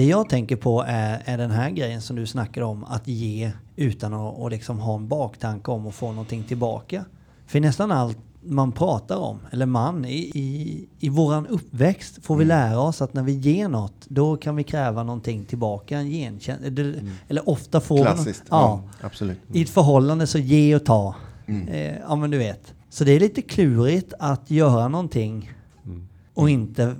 Det 0.00 0.06
jag 0.06 0.28
tänker 0.28 0.56
på 0.56 0.84
är, 0.88 1.22
är 1.24 1.38
den 1.38 1.50
här 1.50 1.70
grejen 1.70 2.02
som 2.02 2.16
du 2.16 2.26
snackar 2.26 2.62
om, 2.62 2.84
att 2.84 3.08
ge 3.08 3.52
utan 3.76 4.14
att 4.14 4.34
och 4.38 4.50
liksom 4.50 4.78
ha 4.78 4.94
en 4.94 5.08
baktanke 5.08 5.70
om 5.70 5.86
att 5.86 5.94
få 5.94 6.12
någonting 6.12 6.44
tillbaka. 6.44 7.04
För 7.46 7.60
nästan 7.60 7.92
allt 7.92 8.18
man 8.42 8.72
pratar 8.72 9.16
om, 9.16 9.38
eller 9.50 9.66
man, 9.66 10.04
i, 10.04 10.18
i, 10.18 10.86
i 10.98 11.08
våran 11.08 11.46
uppväxt 11.46 12.18
får 12.22 12.36
vi 12.36 12.44
lära 12.44 12.80
oss 12.80 13.02
att 13.02 13.14
när 13.14 13.22
vi 13.22 13.32
ger 13.32 13.68
något, 13.68 14.06
då 14.08 14.36
kan 14.36 14.56
vi 14.56 14.64
kräva 14.64 15.02
någonting 15.02 15.44
tillbaka. 15.44 15.98
En 15.98 16.10
gentjänst, 16.10 16.64
eller, 16.64 17.04
eller 17.28 17.48
ofta 17.48 17.80
får 17.80 18.04
Klassiskt. 18.04 18.44
Ja. 18.50 18.82
Ja, 19.00 19.06
absolut. 19.06 19.38
I 19.52 19.62
ett 19.62 19.70
förhållande 19.70 20.26
så 20.26 20.38
ge 20.38 20.76
och 20.76 20.84
ta. 20.84 21.14
Mm. 21.46 21.68
Eh, 21.68 21.96
ja 22.08 22.16
men 22.16 22.30
du 22.30 22.38
vet. 22.38 22.74
Så 22.90 23.04
det 23.04 23.12
är 23.12 23.20
lite 23.20 23.42
klurigt 23.42 24.12
att 24.18 24.50
göra 24.50 24.88
någonting 24.88 25.50
Mm. 25.84 26.08
Och 26.40 26.50
inte 26.50 26.94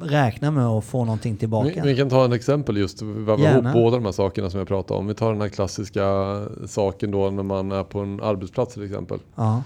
räkna 0.00 0.50
med 0.50 0.66
att 0.66 0.84
få 0.84 1.04
någonting 1.04 1.32
Vi, 1.32 1.38
tillbaka. 1.38 1.82
vi 1.84 1.96
kan 1.96 2.08
ta 2.08 2.26
ett 2.26 2.32
exempel 2.32 2.76
just, 2.76 3.02
väva 3.02 3.50
ihop 3.50 3.72
båda 3.72 3.96
de 3.96 4.04
här 4.04 4.12
sakerna 4.12 4.50
som 4.50 4.58
jag 4.58 4.68
pratade 4.68 5.00
om. 5.00 5.06
Vi 5.06 5.14
tar 5.14 5.32
den 5.32 5.40
här 5.40 5.48
klassiska 5.48 6.04
saken 6.66 7.10
då 7.10 7.30
när 7.30 7.42
man 7.42 7.72
är 7.72 7.84
på 7.84 8.00
en 8.00 8.20
arbetsplats 8.20 8.74
till 8.74 8.84
exempel. 8.84 9.18
Ja. 9.34 9.62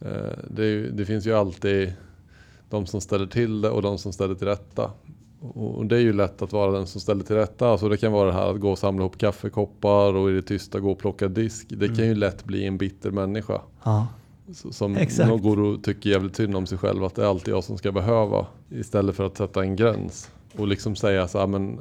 Eh, 0.00 0.08
Det, 0.48 0.90
det 0.90 1.04
finns 1.04 1.26
ju 1.26 1.32
alltid 1.34 1.92
de 2.70 2.86
som 2.86 3.00
ställer 3.00 3.26
till 3.26 3.60
det 3.60 3.70
och 3.70 3.82
de 3.82 3.98
som 3.98 4.12
ställer 4.12 4.34
till 4.34 4.46
rätta. 4.46 4.90
Och 5.54 5.86
det 5.86 5.96
är 5.96 6.00
ju 6.00 6.12
lätt 6.12 6.42
att 6.42 6.52
vara 6.52 6.70
den 6.72 6.86
som 6.86 7.00
ställer 7.00 7.24
till 7.24 7.36
rätta. 7.36 7.68
Alltså 7.68 7.88
det 7.88 7.96
kan 7.96 8.12
vara 8.12 8.26
det 8.26 8.32
här 8.34 8.50
att 8.50 8.60
gå 8.60 8.70
och 8.70 8.78
samla 8.78 9.02
ihop 9.02 9.18
kaffekoppar 9.18 10.14
och 10.14 10.30
i 10.30 10.34
det 10.34 10.42
tysta 10.42 10.80
gå 10.80 10.90
och 10.90 10.98
plocka 10.98 11.28
disk. 11.28 11.66
Det 11.68 11.86
kan 11.88 12.06
ju 12.06 12.14
lätt 12.14 12.44
bli 12.44 12.66
en 12.66 12.78
bitter 12.78 13.10
människa. 13.10 13.60
Ja. 13.84 14.06
Som 14.52 14.96
Exakt. 14.96 15.28
nog 15.28 15.42
går 15.42 15.60
och 15.60 15.84
tycker 15.84 16.10
jävligt 16.10 16.36
synd 16.36 16.56
om 16.56 16.66
sig 16.66 16.78
själv. 16.78 17.04
Att 17.04 17.14
det 17.14 17.22
är 17.22 17.26
alltid 17.26 17.54
jag 17.54 17.64
som 17.64 17.78
ska 17.78 17.92
behöva. 17.92 18.46
Istället 18.70 19.16
för 19.16 19.26
att 19.26 19.36
sätta 19.36 19.62
en 19.62 19.76
gräns. 19.76 20.30
Och 20.56 20.68
liksom 20.68 20.96
säga 20.96 21.28
så 21.28 21.38
här, 21.38 21.46
men 21.46 21.80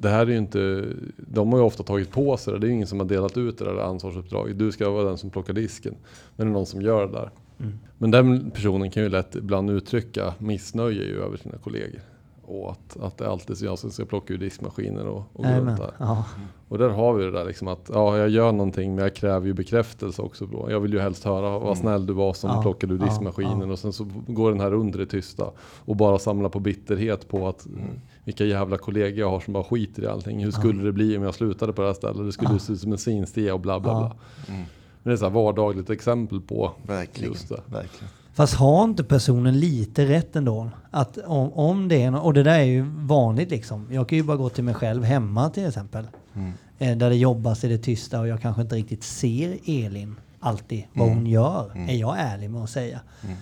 det 0.00 0.08
här 0.08 0.26
är 0.26 0.30
ju 0.30 0.36
inte... 0.36 0.84
De 1.16 1.52
har 1.52 1.58
ju 1.58 1.64
ofta 1.64 1.82
tagit 1.82 2.10
på 2.10 2.36
sig 2.36 2.52
det. 2.52 2.58
Det 2.58 2.66
är 2.66 2.68
ju 2.68 2.74
ingen 2.74 2.86
som 2.86 3.00
har 3.00 3.06
delat 3.06 3.36
ut 3.36 3.58
det 3.58 3.64
där 3.64 3.78
ansvarsuppdraget. 3.78 4.58
Du 4.58 4.72
ska 4.72 4.90
vara 4.90 5.04
den 5.04 5.18
som 5.18 5.30
plockar 5.30 5.52
disken. 5.52 5.94
Men 6.36 6.46
det 6.46 6.50
är 6.50 6.54
någon 6.54 6.66
som 6.66 6.82
gör 6.82 7.06
det 7.06 7.12
där. 7.12 7.30
Mm. 7.60 7.78
Men 7.98 8.10
den 8.10 8.50
personen 8.50 8.90
kan 8.90 9.02
ju 9.02 9.08
lätt 9.08 9.36
ibland 9.36 9.70
uttrycka 9.70 10.34
missnöje 10.38 11.24
över 11.24 11.36
sina 11.36 11.58
kollegor. 11.58 12.00
Och 12.46 12.70
att, 12.70 12.96
att 13.02 13.18
det 13.18 13.28
alltid 13.30 13.62
är 13.62 13.64
jag 13.64 13.78
som 13.78 13.90
ska 13.90 14.04
plocka 14.04 14.34
ur 14.34 14.38
diskmaskiner 14.38 15.06
och, 15.06 15.22
och 15.32 15.44
gå 15.44 15.50
runt 15.50 15.76
där. 15.78 15.90
Ja. 15.98 16.24
Och 16.68 16.78
där 16.78 16.88
har 16.88 17.14
vi 17.14 17.24
det 17.24 17.30
där 17.30 17.44
liksom 17.44 17.68
att 17.68 17.90
ja, 17.92 18.18
jag 18.18 18.28
gör 18.28 18.52
någonting 18.52 18.94
men 18.94 19.02
jag 19.04 19.14
kräver 19.14 19.46
ju 19.46 19.52
bekräftelse 19.52 20.22
också. 20.22 20.46
Då. 20.46 20.66
Jag 20.70 20.80
vill 20.80 20.92
ju 20.92 21.00
helst 21.00 21.24
höra 21.24 21.58
vad 21.58 21.78
snäll 21.78 22.06
du 22.06 22.12
var 22.12 22.32
som 22.32 22.50
Ja, 22.50 22.62
plockade 22.62 22.94
ur 22.94 22.98
diskmaskinen 22.98 23.60
ja. 23.60 23.72
och 23.72 23.78
sen 23.78 23.92
så 23.92 24.06
går 24.26 24.50
den 24.50 24.60
här 24.60 24.72
under 24.74 25.00
i 25.00 25.06
tysta 25.06 25.50
och 25.84 25.96
bara 25.96 26.18
samlar 26.18 26.48
på 26.48 26.60
bitterhet 26.60 27.28
på 27.28 27.48
att 27.48 27.66
Mm. 27.66 27.80
vilka 28.24 28.44
jävla 28.44 28.78
kollegor 28.78 29.18
jag 29.18 29.30
har 29.30 29.40
som 29.40 29.52
bara 29.52 29.64
skiter 29.64 30.02
i 30.02 30.06
allting. 30.06 30.44
Hur 30.44 30.50
skulle 30.50 30.82
det 30.82 30.92
bli 30.92 31.16
om 31.16 31.22
jag 31.22 31.34
slutade 31.34 31.72
på 31.72 31.82
det 31.82 31.88
här 31.88 31.94
stället? 31.94 32.26
Det 32.26 32.32
skulle 32.32 32.50
Ja. 32.52 32.58
se 32.58 32.72
ut 32.72 32.80
som 32.80 32.92
en 32.92 32.98
svinstia 32.98 33.54
och 33.54 33.60
bla 33.60 33.80
bla 33.80 33.92
Ja. 33.92 33.98
bla. 33.98 34.06
Mm. 34.54 34.66
Men 35.02 35.10
det 35.10 35.12
är 35.12 35.16
så 35.16 35.24
här 35.24 35.32
vardagligt 35.32 35.90
exempel 35.90 36.40
på 36.40 36.72
Verkligen. 36.86 37.32
just 37.32 37.48
det. 37.48 37.60
Verkligen. 37.66 38.08
Fast 38.34 38.54
har 38.54 38.84
inte 38.84 39.04
personen 39.04 39.60
lite 39.60 40.06
rätt 40.06 40.36
ändå? 40.36 40.70
Att 40.90 41.18
om, 41.18 41.52
om 41.52 41.88
det 41.88 42.02
är 42.02 42.24
och 42.24 42.34
det 42.34 42.42
där 42.42 42.58
är 42.58 42.64
ju 42.64 42.82
vanligt 42.96 43.50
liksom. 43.50 43.88
Jag 43.90 44.08
kan 44.08 44.18
ju 44.18 44.24
bara 44.24 44.36
gå 44.36 44.48
till 44.48 44.64
mig 44.64 44.74
själv 44.74 45.04
hemma 45.04 45.50
till 45.50 45.66
exempel. 45.66 46.06
Mm. 46.34 46.52
Eh, 46.78 46.96
där 46.96 47.10
det 47.10 47.16
jobbas 47.16 47.64
i 47.64 47.68
det 47.68 47.78
tysta 47.78 48.20
och 48.20 48.28
jag 48.28 48.40
kanske 48.42 48.62
inte 48.62 48.76
riktigt 48.76 49.04
ser 49.04 49.58
Elin 49.66 50.16
alltid 50.40 50.84
vad 50.92 51.08
hon 51.08 51.26
gör. 51.26 51.72
Är 51.88 51.94
jag 51.94 52.18
ärlig 52.18 52.50
med 52.50 52.62
att 52.62 52.70
säga. 52.70 53.00
Mm. 53.22 53.36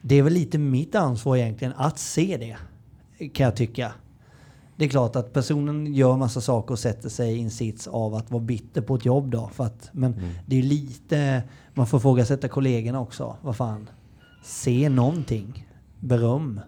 Det 0.00 0.14
är 0.14 0.22
väl 0.22 0.32
lite 0.32 0.58
mitt 0.58 0.94
ansvar 0.94 1.36
egentligen 1.36 1.74
att 1.76 1.98
se 1.98 2.36
det. 2.36 2.56
Kan 3.28 3.44
jag 3.44 3.56
tycka. 3.56 3.92
Det 4.76 4.84
är 4.84 4.88
klart 4.88 5.16
att 5.16 5.32
personen 5.32 5.94
gör 5.94 6.16
massa 6.16 6.40
saker 6.40 6.72
och 6.72 6.78
sätter 6.78 7.08
sig 7.08 7.36
i 7.36 7.42
en 7.42 7.50
sits 7.50 7.86
av 7.86 8.14
att 8.14 8.30
vara 8.30 8.42
bitter 8.42 8.80
på 8.80 8.94
ett 8.94 9.04
jobb 9.04 9.30
då. 9.30 9.50
För 9.54 9.64
att, 9.64 9.88
men 9.92 10.20
det 10.46 10.58
är 10.58 10.62
lite, 10.62 11.42
man 11.74 11.86
får 11.86 11.98
ifrågasätta 11.98 12.48
kollegorna 12.48 13.00
också. 13.00 13.36
Vad 13.42 13.56
fan. 13.56 13.88
Se 14.46 14.88
någonting. 14.88 15.66
Beröm. 16.00 16.60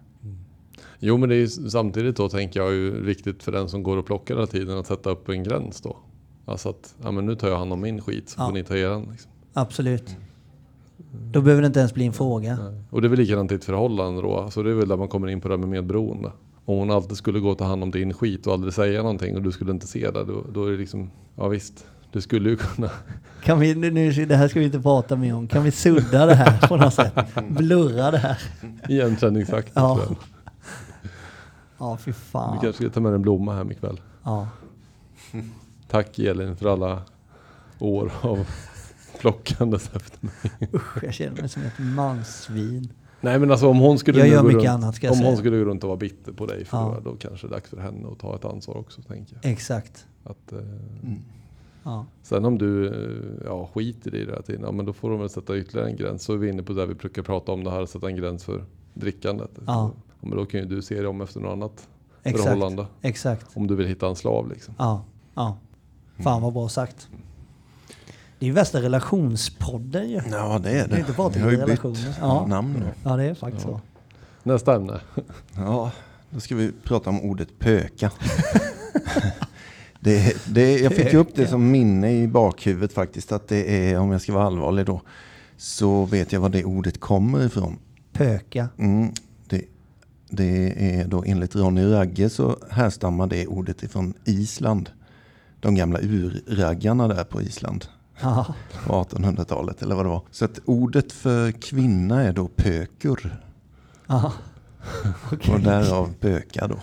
Jo 0.99 1.17
men 1.17 1.29
det 1.29 1.35
är 1.35 1.47
samtidigt 1.47 2.15
då 2.15 2.29
tänker 2.29 2.59
jag 2.59 2.73
ju 2.73 3.01
viktigt 3.01 3.43
för 3.43 3.51
den 3.51 3.69
som 3.69 3.83
går 3.83 3.97
och 3.97 4.05
plockar 4.05 4.35
hela 4.35 4.47
tiden 4.47 4.77
att 4.77 4.87
sätta 4.87 5.09
upp 5.09 5.29
en 5.29 5.43
gräns 5.43 5.81
då. 5.81 5.97
Alltså 6.45 6.69
att 6.69 6.95
ja, 7.03 7.11
men 7.11 7.25
nu 7.25 7.35
tar 7.35 7.47
jag 7.49 7.57
hand 7.57 7.73
om 7.73 7.81
min 7.81 8.01
skit 8.01 8.29
så 8.29 8.35
Ja. 8.41 8.45
får 8.45 8.53
ni 8.53 8.63
ta 8.63 8.75
eran. 8.75 9.07
Liksom. 9.11 9.31
Absolut. 9.53 10.15
Då 11.31 11.41
behöver 11.41 11.61
det 11.61 11.67
inte 11.67 11.79
ens 11.79 11.93
bli 11.93 12.05
en 12.05 12.13
fråga. 12.13 12.57
Nej. 12.63 12.81
Och 12.89 13.01
det 13.01 13.07
är 13.07 13.09
väl 13.09 13.19
likadant 13.19 13.51
i 13.51 13.55
ett 13.55 13.63
förhållande 13.63 14.21
då. 14.21 14.37
Alltså 14.37 14.63
det 14.63 14.69
är 14.71 14.75
väl 14.75 14.87
där 14.87 14.97
man 14.97 15.07
kommer 15.07 15.27
in 15.27 15.41
på 15.41 15.47
det 15.47 15.53
här 15.53 15.59
med 15.59 15.69
medberoende. 15.69 16.31
Om 16.65 16.77
hon 16.77 16.91
alltid 16.91 17.17
skulle 17.17 17.39
gå 17.39 17.49
och 17.49 17.57
ta 17.57 17.65
hand 17.65 17.83
om 17.83 17.91
din 17.91 18.13
skit 18.13 18.47
och 18.47 18.53
aldrig 18.53 18.73
säga 18.73 19.01
någonting 19.01 19.35
och 19.35 19.41
du 19.41 19.51
skulle 19.51 19.71
inte 19.71 19.87
se 19.87 20.11
det. 20.11 20.23
Då, 20.23 20.43
då 20.53 20.65
är 20.65 20.71
det 20.71 20.77
liksom, 20.77 21.11
ja 21.35 21.47
visst. 21.47 21.85
Du 22.11 22.21
skulle 22.21 22.49
ju 22.49 22.55
kunna. 22.55 22.89
Kan 23.43 23.59
vi, 23.59 23.75
nu, 23.75 24.11
det 24.25 24.35
här 24.35 24.47
ska 24.47 24.59
vi 24.59 24.65
inte 24.65 24.79
prata 24.79 25.15
mer 25.15 25.35
om. 25.35 25.47
Kan 25.47 25.63
vi 25.63 25.71
sudda 25.71 26.25
det 26.25 26.35
här 26.35 26.67
på 26.67 26.77
något 26.77 26.93
sätt? 26.93 27.13
Blurra 27.49 28.11
det 28.11 28.17
här. 28.17 28.37
Igenkänningsfaktor. 28.89 29.71
Ja. 29.83 29.99
Ja, 31.77 31.97
fy 31.97 32.11
Du 32.11 32.13
fan. 32.13 32.59
kanske 32.61 32.83
ska 32.83 32.93
ta 32.93 32.99
med 32.99 33.13
en 33.13 33.21
blomma 33.21 33.55
hem 33.55 33.71
ikväll. 33.71 34.01
Ja. 34.23 34.47
Tack 35.87 36.19
Elin 36.19 36.55
för 36.55 36.73
alla 36.73 37.01
år 37.79 38.11
av 38.21 38.47
plockandes 39.19 39.89
efter 39.95 40.19
mig. 40.25 40.69
Usch, 40.73 41.03
jag 41.03 41.13
känner 41.13 41.41
mig 41.41 41.49
som 41.49 41.63
ett 41.63 41.79
mansvin. 41.79 42.93
Nej 43.21 43.39
men 43.39 43.51
alltså 43.51 43.67
om 43.69 43.77
hon 43.79 43.99
skulle 43.99 44.27
Jag 44.27 44.41
gå 44.41 44.47
mycket 44.47 44.63
runt, 44.63 44.69
annat, 44.83 44.95
ska 44.95 45.07
jag 45.07 45.13
Om 45.17 45.23
hon 45.23 45.37
skulle 45.37 45.57
gå 45.57 45.63
runt 45.65 45.83
och 45.83 45.87
vara 45.89 45.97
bitter 45.97 46.31
på 46.31 46.45
dig 46.45 46.65
för 46.65 46.77
Ja. 46.77 46.97
då, 47.03 47.11
då 47.11 47.17
kanske 47.17 47.47
det 47.47 47.51
är 47.51 47.55
dags 47.55 47.69
för 47.69 47.77
henne 47.81 48.07
att 48.11 48.19
ta 48.19 48.35
ett 48.35 48.45
ansvar 48.45 48.77
också 48.77 49.01
tänker 49.01 49.37
jag. 49.41 49.51
Exakt. 49.51 50.05
Att, 50.23 50.51
eh, 50.51 50.57
Mm. 50.59 51.19
Ja. 51.83 52.05
Sen 52.23 52.45
om 52.45 52.57
du 52.57 52.87
eh, 52.87 53.45
ja, 53.45 53.69
skiter 53.73 54.15
i 54.15 54.25
det 54.25 54.31
hela 54.31 54.41
tiden, 54.41 54.61
ja, 54.65 54.71
men 54.71 54.85
då 54.85 54.93
får 54.93 55.09
de 55.09 55.19
väl 55.19 55.29
sätta 55.29 55.57
ytterligare 55.57 55.89
en 55.89 55.95
gräns. 55.95 56.23
Så 56.23 56.33
är 56.33 56.37
vi 56.37 56.49
inne 56.49 56.63
på 56.63 56.73
det 56.73 56.85
vi 56.85 56.93
brukar 56.93 57.21
prata 57.21 57.51
om 57.51 57.63
det 57.63 57.71
här, 57.71 57.85
sätta 57.85 58.07
en 58.07 58.15
gräns 58.15 58.43
för 58.43 58.63
drickandet. 58.93 59.51
Ja. 59.67 59.91
men 60.21 60.31
då 60.37 60.45
kan 60.45 60.59
ju 60.59 60.65
du 60.65 60.81
se 60.81 60.95
dig 60.95 61.07
om 61.07 61.21
efter 61.21 61.39
något 61.39 61.51
annat 61.51 61.87
Exakt. 62.23 62.43
förhållande. 62.43 62.85
Exakt. 63.01 63.45
Om 63.53 63.67
du 63.67 63.75
vill 63.75 63.87
hitta 63.87 64.07
en 64.07 64.15
slav 64.15 64.49
liksom. 64.49 64.73
Ja. 64.77 65.03
Ja. 65.35 65.57
Fan 66.23 66.41
vad 66.41 66.53
bra 66.53 66.69
sagt. 66.69 67.07
Det 68.39 68.45
är 68.45 68.47
ju 68.47 68.53
värsta 68.53 68.81
relationspodden 68.81 70.09
ju. 70.09 70.21
Ja, 70.31 70.59
det 70.63 70.69
är 70.71 70.83
inte 70.83 70.95
det. 70.95 71.13
pratat 71.13 71.37
Vi 71.37 71.41
har 71.41 71.51
ju 71.51 71.57
bytt 71.57 71.65
relationer. 71.67 72.15
Ja. 72.19 72.45
namn 72.47 72.73
nu. 72.73 72.85
Ja, 73.03 73.15
det 73.17 73.23
är 73.23 73.33
faktiskt 73.33 73.65
Ja. 73.65 73.71
så. 73.71 73.81
Nästa 74.49 74.75
ämne. 74.75 74.99
Ja, 75.55 75.91
då 76.29 76.39
ska 76.39 76.55
vi 76.55 76.71
prata 76.83 77.09
om 77.09 77.21
ordet 77.21 77.59
pöka. 77.59 78.11
det, 79.99 80.37
det, 80.47 80.79
jag 80.79 80.93
fick 80.93 81.13
upp 81.13 81.35
det 81.35 81.47
som 81.47 81.71
minne 81.71 82.11
i 82.23 82.27
bakhuvudet 82.27 82.93
faktiskt. 82.93 83.31
Att 83.31 83.47
det 83.47 83.89
är, 83.91 83.99
om 83.99 84.11
jag 84.11 84.21
ska 84.21 84.33
vara 84.33 84.45
allvarlig 84.45 84.85
då, 84.85 85.01
så 85.57 86.05
vet 86.05 86.31
jag 86.33 86.39
var 86.39 86.49
det 86.49 86.63
ordet 86.63 86.99
kommer 86.99 87.45
ifrån. 87.45 87.77
Pöka. 88.13 88.67
Mm, 88.77 89.11
det, 89.49 89.61
det 90.29 90.73
är 90.99 91.07
då 91.07 91.23
enligt 91.27 91.55
Ronny 91.55 91.85
Ragge 91.91 92.29
så 92.29 92.57
härstammar 92.69 93.27
det 93.27 93.47
ordet 93.47 93.83
ifrån 93.83 94.13
Island. 94.25 94.89
De 95.59 95.75
gamla 95.75 95.99
urraggarna 96.01 97.07
där 97.07 97.23
på 97.23 97.41
Island 97.41 97.85
Ja. 98.21 98.55
på 98.85 98.93
1800-talet 98.93 99.81
eller 99.81 99.95
vad 99.95 100.05
det 100.05 100.09
var. 100.09 100.21
Så 100.31 100.45
att 100.45 100.59
ordet 100.65 101.11
för 101.11 101.51
kvinna 101.51 102.23
är 102.23 102.33
då 102.33 102.47
pökur. 102.47 103.43
Ja. 104.07 104.33
Okej. 105.31 105.53
Och 105.53 105.59
därav 105.59 106.13
pöka 106.19 106.67
då. 106.67 106.75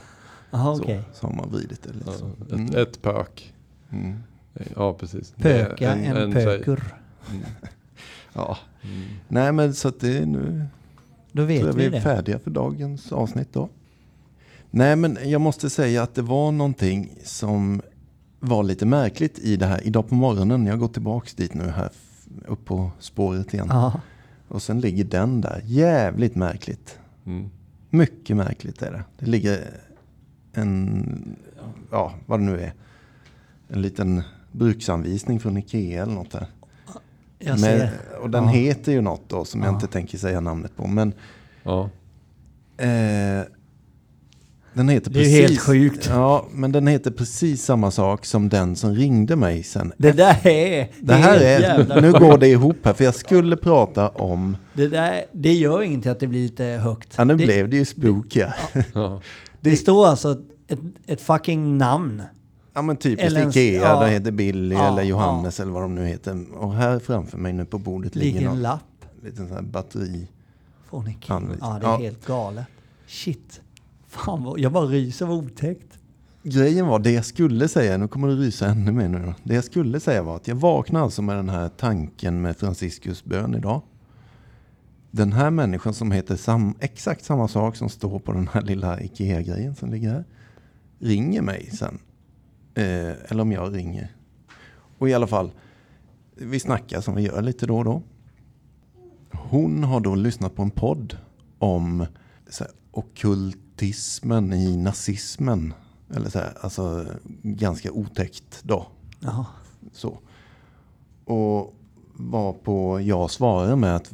Jaha, 0.57 0.77
Så, 0.77 0.83
okej. 0.83 1.03
så 1.13 1.27
har 1.27 1.35
man 1.35 1.51
vridit 1.51 1.83
det 1.83 1.93
lite. 1.93 2.05
Ja, 2.11 2.13
så. 2.13 2.27
ett, 2.45 2.53
Mm. 2.53 2.75
ett 2.77 3.03
pök. 3.03 3.55
Mm. 3.91 4.15
Ja 4.77 4.95
precis. 4.95 5.35
Är 5.37 5.43
Pöka 5.43 5.93
en, 5.95 6.33
tjej. 6.33 6.45
pökur. 6.45 6.83
Ja. 8.33 8.59
Mm. 8.83 9.03
Nej 9.29 9.53
men 9.53 9.75
så 9.75 9.89
att 9.89 10.01
det 10.01 10.19
är 10.19 10.27
nu 10.27 10.67
Då 11.33 11.45
vet 11.45 11.59
tror 11.61 11.69
jag 11.71 11.77
vi 11.77 11.81
vi 11.81 11.87
är 11.87 11.91
det. 11.91 12.01
färdiga 12.01 12.39
för 12.39 12.51
dagens 12.51 13.13
avsnitt 13.13 13.53
då. 13.53 13.69
Nej 14.71 14.97
men 14.97 15.19
jag 15.25 15.41
måste 15.41 15.71
säga 15.71 16.03
att 16.03 16.15
det 16.15 16.23
var 16.23 16.53
någonting 16.53 17.11
som 17.25 17.83
var 18.41 18.63
lite 18.63 18.87
märkligt 18.87 19.39
i 19.39 19.57
det 19.57 19.67
här. 19.67 19.87
Idag 19.87 20.09
på 20.09 20.15
morgonen, 20.15 20.67
jag 20.67 20.73
har 20.73 20.79
gått 20.79 20.93
tillbaks 20.93 21.35
dit 21.35 21.55
nu 21.55 21.65
här 21.69 21.91
upp 22.47 22.65
på 22.65 22.91
spåret 22.99 23.55
igen. 23.55 23.67
Ja. 23.71 24.01
Och 24.49 24.63
sen 24.63 24.81
ligger 24.81 25.05
den 25.05 25.41
där. 25.41 25.63
Jävligt 25.65 26.35
märkligt. 26.35 26.99
Mm. 27.27 27.51
Mycket 27.91 28.37
märkligt 28.37 28.83
är 28.83 28.93
det. 28.93 29.05
Det 29.19 29.27
ligger 29.27 29.71
en, 30.59 31.37
ja 31.91 32.15
vad 32.27 32.41
det 32.41 32.45
nu 32.45 32.61
är. 32.61 32.73
En 33.69 33.83
liten 33.83 34.23
bruksanvisning 34.53 35.41
från 35.41 35.57
Ikea 35.57 36.03
eller 36.03 36.15
något 36.15 36.31
där. 36.31 36.47
Jag 37.39 37.61
Men, 37.61 37.61
ser. 37.61 37.91
och 38.23 38.31
den 38.31 38.45
Ja. 38.45 38.51
heter 38.51 38.93
ju 38.93 39.01
något 39.01 39.29
då 39.29 39.45
som 39.45 39.61
jag 39.63 39.71
Ja. 39.71 39.75
inte 39.75 39.87
tänker 39.87 40.19
säga 40.19 40.41
namnet 40.41 40.77
på. 40.77 40.87
Men 40.87 41.13
Ja. 41.63 41.91
eh, 42.77 43.41
den 44.77 44.89
heter 44.89 45.11
Det 45.11 45.21
är 45.21 45.25
precis, 45.25 45.41
helt 45.41 45.61
sjukt. 45.61 46.07
Ja, 46.11 46.47
men 46.53 46.73
den 46.73 46.87
heter 46.87 47.11
precis 47.11 47.65
samma 47.65 47.91
sak 47.91 48.25
som 48.27 48.49
den 48.49 48.77
som 48.77 48.95
ringde 48.95 49.37
mig 49.37 49.63
sen. 49.63 49.93
Det 49.99 50.13
där 50.13 50.47
är... 50.47 50.89
Det 51.01 51.15
här 51.15 51.41
är, 51.41 52.01
nu 52.03 52.13
går 52.13 52.39
det 52.39 52.49
ihop 52.49 52.77
här, 52.85 52.93
för 52.93 53.05
jag 53.05 53.15
skulle 53.15 53.57
prata 53.57 54.09
om, 54.09 54.57
Det, 54.75 54.89
där, 54.89 55.25
det 55.33 55.53
gör 55.53 55.83
ingenting 55.83 56.13
att 56.13 56.21
det 56.21 56.27
blir 56.27 56.43
lite 56.43 56.65
högt. 56.65 57.15
ja 57.19 57.25
nu 57.25 57.37
det, 57.37 57.45
blev 57.45 57.69
det 57.69 57.77
ju 57.77 57.85
spooky. 57.85 58.41
Ja. 58.95 59.21
det 59.61 59.77
står 59.77 60.07
alltså 60.07 60.37
ett, 60.69 60.79
ett 61.07 61.21
fucking 61.21 61.79
namn. 61.79 62.23
Ja 62.75 62.83
men 62.83 62.97
typiskt 62.97 63.27
Eller 63.27 63.43
en- 63.43 63.49
Ikea, 63.51 63.83
ja. 63.83 64.01
det 64.05 64.11
heter 64.11 64.31
Billy 64.31 64.75
Ja, 64.75 64.89
eller 64.89 65.03
Johannes 65.03 65.61
eller 65.61 65.73
vad 65.73 65.83
de 65.83 65.95
nu 65.95 66.07
heter. 66.07 66.45
Och 66.59 66.75
här 66.75 66.99
framför 66.99 67.39
mig 67.39 67.53
nu 67.53 67.65
på 67.65 67.79
bordet 67.79 68.15
ligger 68.17 68.39
Ligger 68.41 68.51
en 68.53 68.63
lapp 68.63 68.81
liten 69.25 69.47
sån 69.49 69.57
här 69.57 69.63
batteri. 69.63 70.29
från 70.91 71.09
Ikea. 71.09 71.37
Anvis- 71.37 71.59
Ja, 71.61 71.79
det 71.81 71.87
är 71.87 71.91
ja. 71.91 71.97
helt 71.99 72.27
galet. 72.27 72.65
Shit. 73.07 73.61
Fan 74.17 74.45
vad, 74.45 74.61
jag 74.61 74.73
bara 74.73 74.87
ryser 74.87 75.27
vad 75.27 75.37
otäckt. 75.37 75.99
Grejen 76.43 76.87
var, 76.87 76.99
det 76.99 77.11
jag 77.11 77.25
skulle 77.25 77.69
säga, 77.69 77.97
nu 77.97 78.09
kommer 78.09 78.29
du 78.29 78.37
rysa 78.37 78.67
ännu 78.67 78.93
mer 78.93 79.09
nu 79.09 79.19
då. 79.19 79.35
Det 79.43 79.55
jag 79.55 79.65
skulle 79.65 80.01
säga 80.01 80.23
var 80.23 80.37
att 80.37 80.49
jag 80.49 80.57
vaknade 80.57 81.05
alltså 81.05 81.23
med 81.23 81.37
den 81.37 81.49
här 81.49 81.69
tanken 81.69 82.43
med 82.43 82.57
Franciscus 82.57 83.25
bön 83.25 83.55
idag. 83.55 83.83
Den 85.11 85.33
här 85.33 85.51
människan 85.51 85.95
som 85.95 86.13
heter 86.13 86.37
sam, 86.37 86.75
exakt 86.81 87.25
samma 87.25 87.49
sak 87.49 87.77
som 87.77 87.89
står 87.89 88.19
på 88.19 88.33
den 88.33 88.49
här 88.49 88.63
lilla 88.63 89.01
Ikea-grejen 89.01 89.75
som 89.75 89.91
ligger 89.91 90.11
här. 90.11 90.25
Ringer 90.99 91.43
mig 91.43 91.71
sen. 91.71 91.99
Eh, 92.75 93.31
eller 93.31 93.41
om 93.41 93.53
jag 93.53 93.77
ringer. 93.77 94.17
Och 94.99 95.09
i 95.09 95.15
alla 95.15 95.27
fall, 95.27 95.51
vi 96.35 96.61
snackar 96.61 97.01
som 97.01 97.15
vi 97.15 97.23
gör 97.23 97.43
lite 97.43 97.67
då 97.67 97.79
och 97.79 97.85
då. 97.85 98.03
Hon 99.33 99.85
har 99.85 100.01
då 100.01 100.15
lyssnat 100.15 100.55
på 100.55 100.63
en 100.63 100.71
podd 100.71 101.17
om 101.59 102.07
okult 102.51 102.77
ockult 102.91 103.66
autismen 103.77 104.53
i 104.53 104.77
nazismen. 104.77 105.75
Eller 106.15 106.31
så 106.31 106.39
här, 106.39 106.53
alltså 106.61 107.07
ganska 107.43 107.93
otäckt 107.93 108.61
då. 108.63 108.87
Jaha. 109.21 109.47
Så. 109.93 110.19
Och 111.25 111.75
var 112.15 112.53
på 112.53 113.01
jag 113.01 113.31
svarade 113.31 113.77
med 113.77 113.97
att 113.97 114.13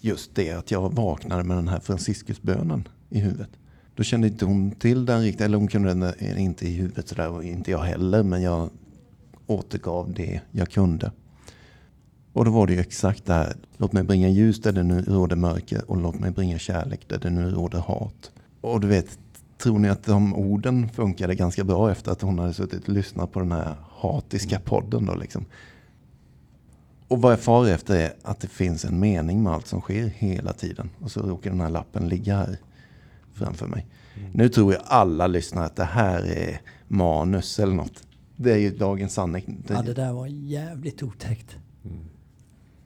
just 0.00 0.34
det 0.34 0.52
att 0.52 0.70
jag 0.70 0.94
vaknade 0.94 1.44
med 1.44 1.56
den 1.56 1.68
här 1.68 1.80
Franciscusbönen 1.80 2.88
i 3.10 3.18
huvudet. 3.18 3.50
Då 3.96 4.02
kände 4.02 4.26
inte 4.26 4.44
hon 4.44 4.70
till 4.70 5.06
den 5.06 5.22
riktigt, 5.22 5.40
eller 5.40 5.58
hon 5.58 5.68
kunde 5.68 5.94
den 5.94 6.38
inte 6.38 6.68
i 6.68 6.74
huvudet 6.74 7.08
sådär 7.08 7.30
och 7.30 7.44
inte 7.44 7.70
jag 7.70 7.82
heller. 7.82 8.22
Men 8.22 8.42
jag 8.42 8.70
återgav 9.46 10.12
det 10.12 10.40
jag 10.50 10.70
kunde. 10.70 11.12
Och 12.32 12.44
då 12.44 12.50
var 12.50 12.66
det 12.66 12.72
ju 12.72 12.80
exakt 12.80 13.26
det 13.26 13.32
här. 13.32 13.56
Låt 13.76 13.92
mig 13.92 14.02
bringa 14.02 14.28
ljus 14.28 14.60
där 14.60 14.72
det 14.72 14.82
nu 14.82 15.02
råder 15.02 15.36
mörker 15.36 15.90
och 15.90 15.96
låt 15.96 16.20
mig 16.20 16.30
bringa 16.30 16.58
kärlek 16.58 17.08
där 17.08 17.18
det 17.18 17.30
nu 17.30 17.50
råder 17.50 17.78
hat. 17.78 18.30
Och 18.62 18.80
du 18.80 18.88
vet, 18.88 19.18
tror 19.58 19.78
ni 19.78 19.88
att 19.88 20.04
de 20.04 20.34
orden 20.34 20.88
funkade 20.88 21.34
ganska 21.34 21.64
bra 21.64 21.90
efter 21.90 22.12
att 22.12 22.22
hon 22.22 22.38
hade 22.38 22.54
suttit 22.54 22.88
och 22.88 22.94
lyssnat 22.94 23.32
på 23.32 23.40
den 23.40 23.52
här 23.52 23.74
hatiska 23.90 24.60
podden 24.60 25.06
då 25.06 25.14
liksom. 25.14 25.44
Och 27.08 27.22
vad 27.22 27.32
jag 27.32 27.40
far 27.40 27.68
efter 27.68 27.96
är 27.96 28.12
att 28.22 28.40
det 28.40 28.48
finns 28.48 28.84
en 28.84 29.00
mening 29.00 29.42
med 29.42 29.52
allt 29.52 29.66
som 29.66 29.80
sker 29.80 30.06
hela 30.06 30.52
tiden. 30.52 30.90
Och 31.00 31.10
så 31.10 31.20
råkar 31.20 31.50
den 31.50 31.60
här 31.60 31.70
lappen 31.70 32.08
ligga 32.08 32.36
här 32.36 32.58
framför 33.32 33.66
mig. 33.66 33.86
Mm. 34.14 34.30
Nu 34.34 34.48
tror 34.48 34.72
jag 34.72 34.82
alla 34.86 35.26
lyssnar 35.26 35.64
att 35.64 35.76
det 35.76 35.84
här 35.84 36.22
är 36.26 36.60
manus 36.88 37.58
eller 37.58 37.74
något. 37.74 38.06
Det 38.36 38.52
är 38.52 38.58
ju 38.58 38.76
dagens 38.76 39.14
sanning. 39.14 39.64
Ja, 39.68 39.82
det 39.82 39.94
där 39.94 40.12
var 40.12 40.26
jävligt 40.26 41.02
otäckt. 41.02 41.56
Mm. 41.84 42.04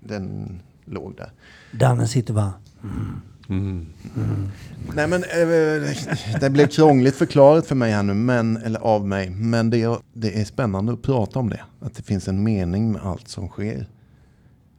Den 0.01 0.59
låg 0.85 1.17
där. 1.17 1.33
Danne 1.73 2.09
sitter 2.09 2.35
bara... 2.35 2.53
Mm. 2.83 3.21
Mm. 3.49 3.87
Mm. 4.17 4.49
Nej 4.95 5.09
men 5.09 5.25
eh, 5.25 6.41
det 6.41 6.51
blev 6.51 6.67
krångligt 6.67 7.17
förklarat 7.17 7.67
för 7.67 7.75
mig 7.75 7.93
här 7.93 8.03
nu, 8.03 8.15
men, 8.15 8.57
eller 8.57 8.81
av 8.81 9.07
mig. 9.07 9.31
Men 9.31 9.71
det, 9.71 9.99
det 10.13 10.41
är 10.41 10.45
spännande 10.45 10.93
att 10.93 11.03
prata 11.03 11.39
om 11.39 11.51
det. 11.51 11.61
Att 11.81 11.95
det 11.95 12.03
finns 12.03 12.29
en 12.29 12.43
mening 12.43 12.93
med 12.93 13.03
allt 13.03 13.29
som 13.29 13.49
sker. 13.49 13.87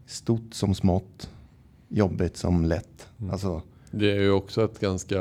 Stort 0.05 0.53
som 0.53 0.75
smått. 0.75 1.29
Jobbigt 1.87 2.37
som 2.37 2.65
lätt. 2.65 3.07
Mm. 3.19 3.31
Alltså, 3.31 3.61
det 3.91 4.11
är 4.11 4.21
ju 4.21 4.31
också 4.31 4.65
ett 4.65 4.79
ganska, 4.79 5.19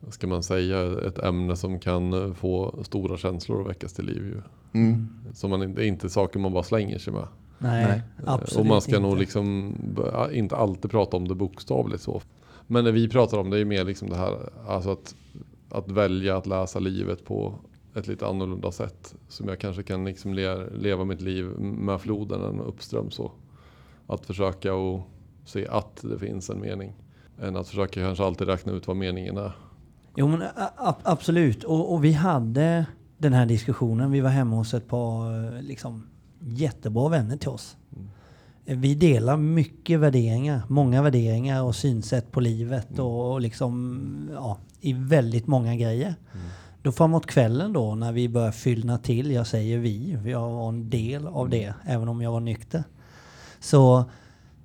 vad 0.00 0.12
ska 0.12 0.26
man 0.26 0.42
säga, 0.42 1.08
ett 1.08 1.18
ämne 1.18 1.56
som 1.56 1.80
kan 1.80 2.34
få 2.34 2.84
stora 2.84 3.16
känslor 3.16 3.60
att 3.60 3.68
väckas 3.68 3.92
till 3.92 4.04
liv. 4.04 4.24
Ju. 4.24 4.42
Mm. 4.80 5.08
Som 5.34 5.50
man 5.50 5.62
inte, 5.62 5.84
inte 5.84 6.10
saker 6.10 6.38
man 6.38 6.52
bara 6.52 6.62
slänger 6.62 6.98
sig 6.98 7.12
med. 7.12 7.26
Nej, 7.64 7.86
Nej. 7.86 8.02
absolut 8.26 8.60
Och 8.60 8.66
man 8.66 8.80
ska 8.80 8.96
inte. 8.96 9.08
nog 9.08 9.18
liksom 9.18 9.74
inte 10.32 10.56
alltid 10.56 10.90
prata 10.90 11.16
om 11.16 11.28
det 11.28 11.34
bokstavligt 11.34 12.02
så. 12.02 12.22
Men 12.66 12.84
när 12.84 12.92
vi 12.92 13.08
pratar 13.08 13.38
om 13.38 13.50
det 13.50 13.58
är 13.58 13.64
mer 13.64 13.84
liksom 13.84 14.08
det 14.08 14.16
här, 14.16 14.50
alltså 14.68 14.90
att, 14.90 15.14
att 15.70 15.90
välja 15.90 16.36
att 16.36 16.46
läsa 16.46 16.78
livet 16.78 17.24
på 17.24 17.54
ett 17.94 18.06
lite 18.06 18.26
annorlunda 18.26 18.72
sätt. 18.72 19.14
Som 19.28 19.48
jag 19.48 19.58
kanske 19.58 19.82
kan 19.82 20.04
liksom 20.04 20.34
le, 20.34 20.70
leva 20.70 21.04
mitt 21.04 21.20
liv 21.20 21.44
med 21.58 22.00
floden 22.00 22.42
än 22.42 22.60
uppström 22.60 23.10
så. 23.10 23.32
Att 24.06 24.26
försöka 24.26 24.74
och 24.74 25.00
se 25.44 25.66
att 25.66 26.02
det 26.02 26.18
finns 26.18 26.50
en 26.50 26.60
mening. 26.60 26.92
Än 27.40 27.56
att 27.56 27.68
försöka 27.68 28.00
kanske 28.00 28.24
alltid 28.24 28.48
räkna 28.48 28.72
ut 28.72 28.86
vad 28.86 28.96
meningen 28.96 29.36
är. 29.36 29.52
Jo 30.16 30.28
men 30.28 30.42
absolut. 31.02 31.64
Och, 31.64 31.92
och, 31.92 32.04
vi 32.04 32.12
hade 32.12 32.86
den 33.18 33.32
här 33.32 33.46
diskussionen. 33.46 34.10
Vi 34.10 34.20
var 34.20 34.30
hemma 34.30 34.56
hos 34.56 34.74
ett 34.74 34.88
par 34.88 35.62
liksom, 35.62 36.06
jättebra 36.46 37.08
vänner 37.08 37.36
till 37.36 37.48
oss. 37.48 37.76
Mm. 37.96 38.80
Vi 38.80 38.94
delar 38.94 39.36
mycket 39.36 40.00
värderingar, 40.00 40.62
många 40.68 41.02
värderingar 41.02 41.62
och 41.62 41.76
synsätt 41.76 42.32
på 42.32 42.40
livet 42.40 42.90
mm. 42.90 43.04
och, 43.04 43.32
och 43.32 43.40
liksom, 43.40 44.30
ja, 44.32 44.58
i 44.80 44.92
väldigt 44.92 45.46
många 45.46 45.76
grejer. 45.76 46.14
Mm. 46.32 46.46
Då 46.82 46.92
framåt 46.92 47.26
kvällen 47.26 47.72
då 47.72 47.94
när 47.94 48.12
vi 48.12 48.28
börjar 48.28 48.52
fyllna 48.52 48.98
till, 48.98 49.30
jag 49.30 49.46
säger 49.46 49.78
vi, 49.78 50.18
jag 50.24 50.50
var 50.50 50.68
en 50.68 50.90
del 50.90 51.26
av 51.26 51.48
det, 51.48 51.64
mm. 51.64 51.76
även 51.84 52.08
om 52.08 52.22
jag 52.22 52.32
var 52.32 52.40
nykter. 52.40 52.84
Så 53.60 54.04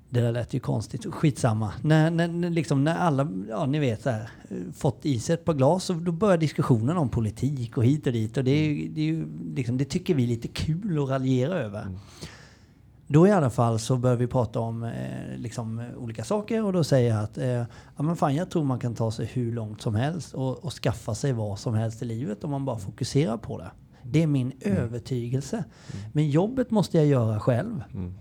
det 0.10 0.22
där 0.22 0.32
lät 0.32 0.54
ju 0.54 0.60
konstigt. 0.60 1.06
Skitsamma. 1.14 1.74
När, 1.82 2.12
när, 2.12 2.50
liksom, 2.50 2.84
när 2.84 2.96
alla, 2.96 3.28
ja 3.50 3.66
ni 3.66 3.80
vet 3.80 4.02
så 4.02 4.10
här, 4.10 4.30
fått 4.74 5.06
i 5.06 5.20
sig 5.20 5.34
ett 5.34 5.46
par 5.46 5.54
glas 5.54 5.84
så 5.84 5.94
då 5.94 6.12
börjar 6.12 6.38
diskussionen 6.38 6.98
om 6.98 7.10
politik 7.10 7.78
och 7.78 7.86
hit 7.86 8.08
och 8.08 8.14
dit. 8.14 8.38
Och 8.38 8.44
det, 8.44 8.52
är, 8.52 8.90
det, 8.90 9.10
är 9.10 9.26
liksom, 9.56 9.78
det 9.78 9.86
tycker 9.86 10.16
vi 10.16 10.24
är 10.24 10.28
lite 10.28 10.48
kul 10.48 11.04
att 11.04 11.10
raljera 11.10 11.54
över. 11.54 11.82
Mm. 11.82 11.98
Då 13.08 13.28
i 13.28 13.32
alla 13.32 13.50
fall 13.50 13.80
så 13.80 13.98
börjar 13.98 14.16
vi 14.16 14.28
prata 14.28 14.60
om 14.60 14.84
eh, 14.84 15.38
liksom, 15.38 15.84
olika 15.98 16.24
saker 16.24 16.64
och 16.64 16.74
då 16.74 16.84
säger 16.84 17.10
jag 17.16 17.24
att 17.24 17.38
eh, 17.38 17.64
ja, 17.98 18.04
men 18.04 18.16
fan, 18.16 18.36
jag 18.36 18.50
tror 18.50 18.64
man 18.64 18.80
kan 18.80 18.96
ta 18.96 19.12
sig 19.12 19.26
hur 19.26 19.52
långt 19.52 19.82
som 19.82 19.96
helst 19.96 20.34
och, 20.34 20.66
och 20.66 20.74
skaffa 20.74 21.16
sig 21.16 21.34
vad 21.34 21.60
som 21.60 21.74
helst 21.74 22.02
i 22.02 22.06
livet 22.06 22.44
om 22.44 22.52
man 22.52 22.66
bara 22.66 22.78
fokuserar 22.78 23.38
på 23.38 23.58
det. 23.58 23.72
Det 24.04 24.24
är 24.24 24.28
min 24.28 24.52
mm. 24.62 24.78
övertygelse. 24.78 25.58
Mm. 25.58 26.10
Men 26.14 26.30
jobbet 26.30 26.72
måste 26.72 26.98
jag 26.98 27.08
göra 27.08 27.40
själv. 27.40 27.84
Mm. 27.94 28.14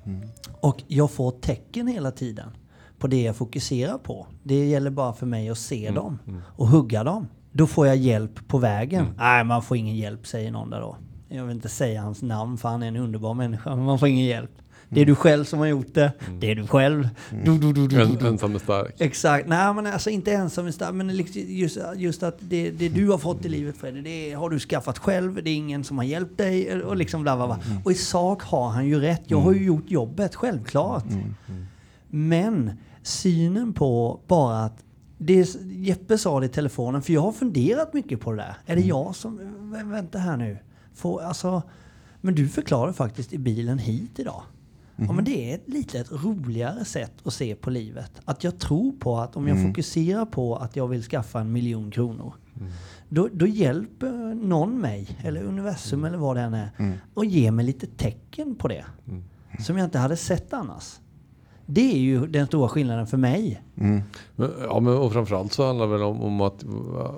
Och 0.60 0.82
jag 0.86 1.10
får 1.10 1.30
tecken 1.30 1.86
hela 1.86 2.10
tiden 2.10 2.50
på 2.98 3.06
det 3.06 3.22
jag 3.22 3.36
fokuserar 3.36 3.98
på. 3.98 4.26
Det 4.42 4.66
gäller 4.66 4.90
bara 4.90 5.12
för 5.12 5.26
mig 5.26 5.48
att 5.48 5.58
se 5.58 5.90
dem 5.90 6.18
och 6.40 6.68
hugga 6.68 7.04
dem. 7.04 7.28
Då 7.52 7.66
får 7.66 7.86
jag 7.86 7.96
hjälp 7.96 8.48
på 8.48 8.58
vägen. 8.58 9.06
Nej, 9.16 9.44
man 9.44 9.62
får 9.62 9.76
ingen 9.76 9.96
hjälp 9.96 10.26
säger 10.26 10.50
någon 10.50 10.70
där 10.70 10.80
då. 10.80 10.96
Jag 11.28 11.44
vill 11.44 11.56
inte 11.56 11.68
säga 11.68 12.02
hans 12.02 12.22
namn 12.22 12.58
för 12.58 12.68
han 12.68 12.82
är 12.82 12.88
en 12.88 12.96
underbar 12.96 13.34
människa. 13.34 13.76
Men 13.76 13.84
man 13.84 13.98
får 13.98 14.08
ingen 14.08 14.26
hjälp. 14.26 14.50
Det 14.88 15.00
är 15.00 15.06
du 15.06 15.14
själv 15.14 15.44
som 15.44 15.58
har 15.58 15.66
gjort 15.66 15.94
det. 15.94 16.12
Mm. 16.26 16.40
Det 16.40 16.50
är 16.50 16.54
du 16.54 16.66
själv. 16.66 17.08
Mm. 17.30 17.44
Du, 17.44 17.72
du, 17.72 17.86
du, 17.86 18.02
en, 18.02 18.26
ensam 18.26 18.54
är 18.54 18.58
stark. 18.58 18.94
Exakt. 18.98 19.48
Nej, 19.48 19.74
men 19.74 19.86
alltså 19.86 20.10
inte 20.10 20.32
ensam 20.32 20.66
är 20.66 20.70
stark. 20.70 20.94
Men 20.94 21.16
liksom 21.16 21.42
just, 21.46 21.78
just 21.96 22.22
att 22.22 22.36
det, 22.40 22.70
det 22.70 22.88
du 22.88 23.08
har 23.08 23.18
fått 23.18 23.44
i 23.44 23.48
livet 23.48 23.76
Fredrik, 23.76 24.04
det 24.04 24.32
har 24.32 24.50
du 24.50 24.58
skaffat 24.58 24.98
själv. 24.98 25.44
Det 25.44 25.50
är 25.50 25.54
ingen 25.54 25.84
som 25.84 25.98
har 25.98 26.04
hjälpt 26.04 26.38
dig. 26.38 26.82
Och 26.82 26.96
liksom 26.96 27.22
bla, 27.22 27.36
bla, 27.36 27.46
bla. 27.46 27.60
Mm. 27.66 27.82
Och 27.84 27.92
i 27.92 27.94
sak 27.94 28.42
har 28.42 28.68
han 28.68 28.86
ju 28.86 29.00
rätt. 29.00 29.22
Jag 29.26 29.40
har 29.40 29.52
ju 29.52 29.64
gjort 29.64 29.90
jobbet, 29.90 30.34
självklart. 30.34 31.04
Men 32.08 32.72
synen 33.02 33.72
på 33.72 34.20
bara 34.26 34.64
att 34.64 34.84
det 35.18 35.54
Jeppe 35.64 36.18
sa 36.18 36.40
det 36.40 36.46
i 36.46 36.48
telefonen, 36.48 37.02
för 37.02 37.12
jag 37.12 37.20
har 37.20 37.32
funderat 37.32 37.92
mycket 37.94 38.20
på 38.20 38.32
det 38.32 38.36
där. 38.36 38.56
Är 38.66 38.76
det 38.76 38.82
jag 38.82 39.16
som... 39.16 39.38
Vänta 39.90 40.18
här 40.18 40.36
nu. 40.36 40.58
Får, 40.94 41.22
alltså, 41.22 41.62
men 42.20 42.34
du 42.34 42.48
förklarar 42.48 42.92
faktiskt 42.92 43.32
i 43.32 43.38
bilen 43.38 43.78
hit 43.78 44.18
idag. 44.18 44.42
Mm. 44.98 45.10
Ja, 45.10 45.14
men 45.14 45.24
det 45.24 45.50
är 45.50 45.54
ett 45.54 45.68
lite 45.68 45.98
ett 45.98 46.12
roligare 46.12 46.84
sätt 46.84 47.12
att 47.24 47.32
se 47.32 47.54
på 47.54 47.70
livet. 47.70 48.12
Att 48.24 48.44
jag 48.44 48.58
tror 48.58 48.92
på 48.92 49.18
att 49.18 49.36
om 49.36 49.48
jag 49.48 49.56
mm. 49.56 49.70
fokuserar 49.70 50.24
på 50.24 50.56
att 50.56 50.76
jag 50.76 50.88
vill 50.88 51.02
skaffa 51.02 51.40
en 51.40 51.52
miljon 51.52 51.90
kronor. 51.90 52.34
Mm. 52.56 52.72
Då, 53.08 53.28
då, 53.32 53.46
hjälper 53.46 54.34
någon 54.34 54.80
mig, 54.80 55.08
eller 55.24 55.42
universum 55.42 56.04
eller 56.04 56.18
vad 56.18 56.36
det 56.36 56.42
än 56.42 56.54
är, 56.54 56.70
mm. 56.76 56.98
och 57.14 57.24
ger 57.24 57.50
mig 57.50 57.64
lite 57.64 57.86
tecken 57.86 58.54
på 58.54 58.68
det. 58.68 58.84
Mm. 59.08 59.24
Som 59.58 59.78
jag 59.78 59.84
inte 59.84 59.98
hade 59.98 60.16
sett 60.16 60.52
annars. 60.52 60.98
Det 61.66 61.92
är 61.92 61.98
ju 61.98 62.26
den 62.26 62.46
stora 62.46 62.68
skillnaden 62.68 63.06
för 63.06 63.16
mig. 63.16 63.62
Mm. 63.76 64.02
Ja, 64.68 64.80
men, 64.80 64.96
och 64.98 65.12
framförallt 65.12 65.52
så 65.52 65.66
handlar 65.66 65.86
det 65.86 65.92
väl 65.92 66.02
om, 66.02 66.22
om, 66.22 66.40
att 66.40 66.64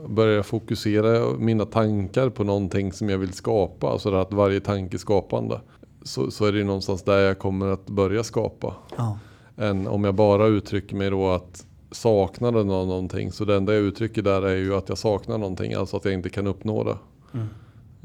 börja 0.09 0.43
fokusera 0.43 1.39
mina 1.39 1.65
tankar 1.65 2.31
på 2.31 2.45
någonting 2.45 2.93
som 2.93 3.09
jag 3.09 3.19
vill 3.19 3.33
skapa. 3.33 3.91
Alltså 3.91 4.15
att 4.15 4.33
varje 4.33 4.61
tanke 4.61 4.97
är 4.97 4.99
skapande 4.99 5.61
så, 6.03 6.31
så 6.31 6.45
är 6.45 6.53
det 6.53 6.65
någonstans 6.65 7.03
där 7.03 7.19
jag 7.19 7.39
kommer 7.39 7.67
att 7.67 7.87
börja 7.87 8.25
skapa. 8.25 8.75
Ja. 8.97 9.19
Än 9.57 9.87
om 9.87 10.05
jag 10.05 10.15
bara 10.15 10.47
uttrycker 10.47 10.97
mig 10.97 11.11
då 11.11 11.31
att 11.31 11.67
saknaden 11.91 12.71
av 12.71 12.87
någonting. 12.87 13.33
Så 13.33 13.45
det 13.45 13.57
enda 13.57 13.75
jag 13.75 13.83
uttrycker 13.83 14.23
där 14.23 14.43
är 14.43 14.57
ju 14.57 14.75
att 14.75 14.89
jag 14.89 14.99
saknar 14.99 15.39
någonting. 15.39 15.75
Alltså 15.75 15.97
att 15.97 16.05
jag 16.05 16.15
inte 16.15 16.31
kan 16.31 16.47
uppnå 16.47 16.85
det. 16.85 16.97
Mm. 17.35 17.49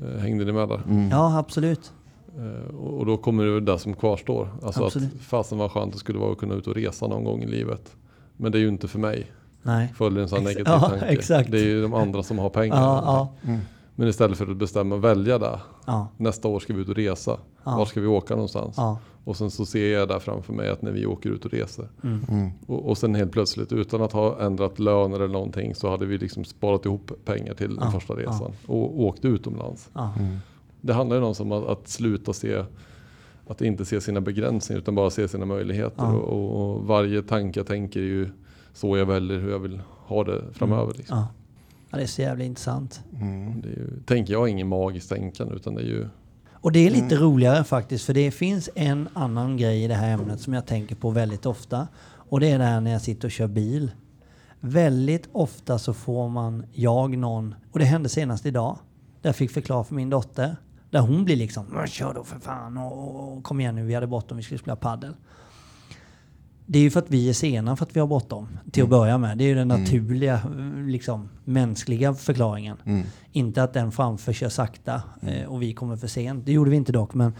Eh, 0.03 0.21
hängde 0.21 0.45
ni 0.45 0.51
med 0.51 0.69
där? 0.69 0.81
Mm. 0.87 1.09
Ja, 1.09 1.37
absolut. 1.39 1.91
Eh, 2.37 2.75
och 2.75 3.05
då 3.05 3.17
kommer 3.17 3.45
det 3.45 3.59
det 3.59 3.79
som 3.79 3.93
kvarstår. 3.93 4.49
Alltså 4.63 4.85
absolut. 4.85 5.15
att 5.15 5.21
fasen 5.21 5.57
vad 5.57 5.71
skönt 5.71 5.93
det 5.93 5.99
skulle 5.99 6.19
vara 6.19 6.31
att 6.31 6.37
kunna 6.37 6.55
ut 6.55 6.67
och 6.67 6.75
resa 6.75 7.07
någon 7.07 7.23
gång 7.23 7.43
i 7.43 7.47
livet. 7.47 7.95
Men 8.37 8.51
det 8.51 8.57
är 8.57 8.59
ju 8.59 8.67
inte 8.67 8.87
för 8.87 8.99
mig. 8.99 9.31
Nej. 9.61 9.93
Följer 9.97 10.21
en 10.21 10.29
sån 10.29 10.43
negativ 10.43 10.65
ja, 10.67 10.79
tanke. 10.79 11.05
Exakt. 11.05 11.51
Det 11.51 11.59
är 11.59 11.65
ju 11.65 11.81
de 11.81 11.93
andra 11.93 12.23
som 12.23 12.39
har 12.39 12.49
pengar. 12.49 12.75
Ja, 12.75 13.01
ja. 13.05 13.49
Mm. 13.49 13.61
Men 13.95 14.07
istället 14.07 14.37
för 14.37 14.51
att 14.51 14.57
bestämma 14.57 14.95
och 14.95 15.03
välja 15.03 15.39
det. 15.39 15.59
Ja. 15.85 16.07
Nästa 16.17 16.47
år 16.47 16.59
ska 16.59 16.73
vi 16.73 16.81
ut 16.81 16.89
och 16.89 16.95
resa. 16.95 17.37
Ja. 17.63 17.77
Var 17.77 17.85
ska 17.85 18.01
vi 18.01 18.07
åka 18.07 18.33
någonstans? 18.33 18.75
Ja. 18.77 18.99
Och 19.23 19.37
sen 19.37 19.51
så 19.51 19.65
ser 19.65 19.93
jag 19.93 20.07
där 20.07 20.19
framför 20.19 20.53
mig 20.53 20.69
att 20.69 20.81
när 20.81 20.91
vi 20.91 21.05
åker 21.05 21.29
ut 21.29 21.45
och 21.45 21.51
reser. 21.51 21.87
Mm. 22.03 22.25
Mm. 22.29 22.51
Och, 22.67 22.89
och 22.89 22.97
sen 22.97 23.15
helt 23.15 23.31
plötsligt 23.31 23.71
utan 23.73 24.01
att 24.01 24.11
ha 24.11 24.41
ändrat 24.41 24.79
löner 24.79 25.15
eller 25.15 25.33
någonting 25.33 25.75
så 25.75 25.89
hade 25.89 26.05
vi 26.05 26.17
liksom 26.17 26.45
sparat 26.45 26.85
ihop 26.85 27.11
pengar 27.25 27.53
till 27.53 27.75
den 27.75 27.91
första 27.91 28.13
resan. 28.13 28.51
Och 28.67 29.01
åkt 29.01 29.25
utomlands. 29.25 29.89
Mm. 29.95 30.37
Det 30.81 30.93
handlar 30.93 31.17
ju 31.17 31.23
om 31.23 31.51
att, 31.51 31.67
att 31.67 31.87
sluta 31.87 32.33
se 32.33 32.63
att 33.47 33.61
inte 33.61 33.85
se 33.85 34.01
sina 34.01 34.21
begränsningar 34.21 34.81
utan 34.81 34.95
bara 34.95 35.09
se 35.09 35.27
sina 35.27 35.45
möjligheter. 35.45 36.15
Och, 36.15 36.75
och, 36.75 36.83
varje 36.83 37.21
tanke 37.21 37.59
jag 37.59 37.67
tänker 37.67 37.99
är 37.99 38.03
ju 38.03 38.29
så 38.73 38.97
jag 38.97 39.05
väljer 39.05 39.39
hur 39.39 39.51
jag 39.51 39.59
vill 39.59 39.81
ha 39.87 40.23
det 40.23 40.41
framöver. 40.53 40.93
Liksom. 40.93 41.23
Ja, 41.95 41.99
det 41.99 42.05
är 42.05 42.07
så 42.07 42.21
jävla 42.21 42.43
intressant. 42.43 43.03
Mm. 43.21 43.61
Det 43.61 43.67
är 43.67 43.71
ju, 43.71 44.01
tänker 44.05 44.33
jag, 44.33 44.49
ingen 44.49 44.67
magiskt 44.67 45.09
tänkande 45.09 45.55
utan 45.55 45.75
det 45.75 45.81
är 45.81 45.85
ju... 45.85 46.07
Och 46.53 46.71
det 46.71 46.79
är 46.79 46.89
lite 46.89 47.15
mm. 47.15 47.19
roligare 47.23 47.63
faktiskt 47.63 48.05
för 48.05 48.13
det 48.13 48.31
finns 48.31 48.69
en 48.75 49.07
annan 49.13 49.57
grej 49.57 49.83
i 49.83 49.87
det 49.87 49.93
här 49.95 50.13
ämnet 50.13 50.41
som 50.41 50.53
jag 50.53 50.65
tänker 50.65 50.95
på 50.95 51.09
väldigt 51.09 51.45
ofta. 51.45 51.87
Och 52.29 52.39
det 52.39 52.51
är 52.51 52.59
det 52.59 52.65
här 52.65 52.81
när 52.81 52.91
jag 52.91 53.01
sitter 53.01 53.27
och 53.27 53.31
kör 53.31 53.47
bil. 53.47 53.91
väldigt 54.59 55.29
ofta 55.31 55.79
så 55.79 55.93
får 55.93 56.29
man, 56.29 56.65
jag, 56.73 57.17
någon, 57.17 57.55
och 57.71 57.79
det 57.79 57.85
hände 57.85 58.09
senast 58.09 58.45
idag, 58.45 58.77
där 59.21 59.29
jag 59.29 59.35
fick 59.35 59.51
förklara 59.51 59.83
för 59.83 59.95
min 59.95 60.09
dotter, 60.09 60.55
där 60.89 60.99
hon 60.99 61.25
blir 61.25 61.35
liksom 61.35 61.65
"Men 61.65 61.87
kör 61.87 62.13
då 62.13 62.23
för 62.23 62.39
fan 62.39 62.77
och, 62.77 63.37
och 63.37 63.43
kom 63.43 63.59
igen 63.59 63.75
nu, 63.75 63.85
vi 63.85 63.93
hade 63.93 64.07
bråttom, 64.07 64.37
vi 64.37 64.43
skulle 64.43 64.59
spela 64.59 64.75
paddel. 64.75 65.13
Det 66.65 66.79
är 66.79 66.83
ju 66.83 66.91
för 66.91 66.99
att 66.99 67.11
vi 67.11 67.29
är 67.29 67.33
sena 67.33 67.75
för 67.75 67.85
att 67.85 67.95
vi 67.95 67.99
har 67.99 68.07
bråttom 68.07 68.47
till 68.71 68.83
att 68.83 68.89
börja 68.89 69.17
med. 69.17 69.37
Det 69.37 69.43
är 69.43 69.47
ju 69.47 69.55
den 69.55 69.67
naturliga, 69.67 70.39
liksom, 70.87 71.29
mänskliga 71.43 72.13
förklaringen. 72.13 72.77
Mm. 72.85 73.03
Inte 73.31 73.63
att 73.63 73.73
den 73.73 73.91
framför 73.91 74.33
kör 74.33 74.49
sakta 74.49 75.01
eh, 75.21 75.45
och 75.45 75.61
vi 75.61 75.73
kommer 75.73 75.97
för 75.97 76.07
sent. 76.07 76.45
Det 76.45 76.51
gjorde 76.51 76.69
vi 76.69 76.77
inte 76.77 76.91
dock. 76.91 77.13
Men 77.13 77.33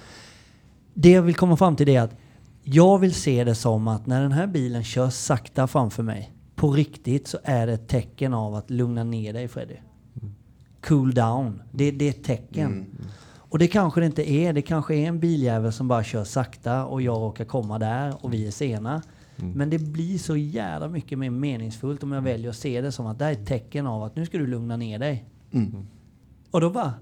det 0.93 1.11
jag 1.11 1.21
vill 1.21 1.35
komma 1.35 1.57
fram 1.57 1.75
till 1.75 1.89
är 1.89 2.01
att 2.01 2.15
jag 2.63 2.99
vill 2.99 3.13
se 3.13 3.43
det 3.43 3.55
som 3.55 3.87
att 3.87 4.07
när 4.07 4.21
den 4.21 4.31
här 4.31 4.47
bilen 4.47 4.83
kör 4.83 5.09
sakta 5.09 5.67
framför 5.67 6.03
mig, 6.03 6.31
på 6.55 6.71
riktigt 6.71 7.27
så 7.27 7.37
är 7.43 7.67
det 7.67 7.73
ett 7.73 7.87
tecken 7.87 8.33
av 8.33 8.55
att 8.55 8.69
lugna 8.69 9.03
ner 9.03 9.33
dig 9.33 9.47
Freddy. 9.47 9.75
Cool 10.87 11.13
down. 11.13 11.61
Det, 11.71 11.91
det 11.91 12.05
är 12.05 12.09
ett 12.09 12.23
tecken. 12.23 12.85
Och 13.37 13.59
det 13.59 13.67
kanske 13.67 13.99
det 13.99 14.05
inte 14.05 14.31
är. 14.31 14.53
Det 14.53 14.61
kanske 14.61 14.95
är 14.95 15.07
en 15.07 15.19
biljävel 15.19 15.73
som 15.73 15.87
bara 15.87 16.03
kör 16.03 16.23
sakta 16.23 16.85
och 16.85 17.01
jag 17.01 17.15
råkar 17.15 17.45
komma 17.45 17.79
där 17.79 18.25
och 18.25 18.33
vi 18.33 18.47
är 18.47 18.51
sena. 18.51 19.01
Men 19.37 19.69
det 19.69 19.79
blir 19.79 20.17
så 20.17 20.35
jävla 20.37 20.89
mycket 20.89 21.19
mer 21.19 21.29
meningsfullt 21.29 22.03
om 22.03 22.11
jag 22.11 22.21
väljer 22.21 22.49
att 22.49 22.55
se 22.55 22.81
det 22.81 22.91
som 22.91 23.05
att 23.05 23.19
det 23.19 23.25
här 23.25 23.31
är 23.31 23.35
ett 23.35 23.47
tecken 23.47 23.87
av 23.87 24.03
att 24.03 24.15
nu 24.15 24.25
ska 24.25 24.37
du 24.37 24.47
lugna 24.47 24.77
ner 24.77 24.99
dig. 24.99 25.25
Och 26.51 26.61
då 26.61 26.69
bara, 26.69 26.93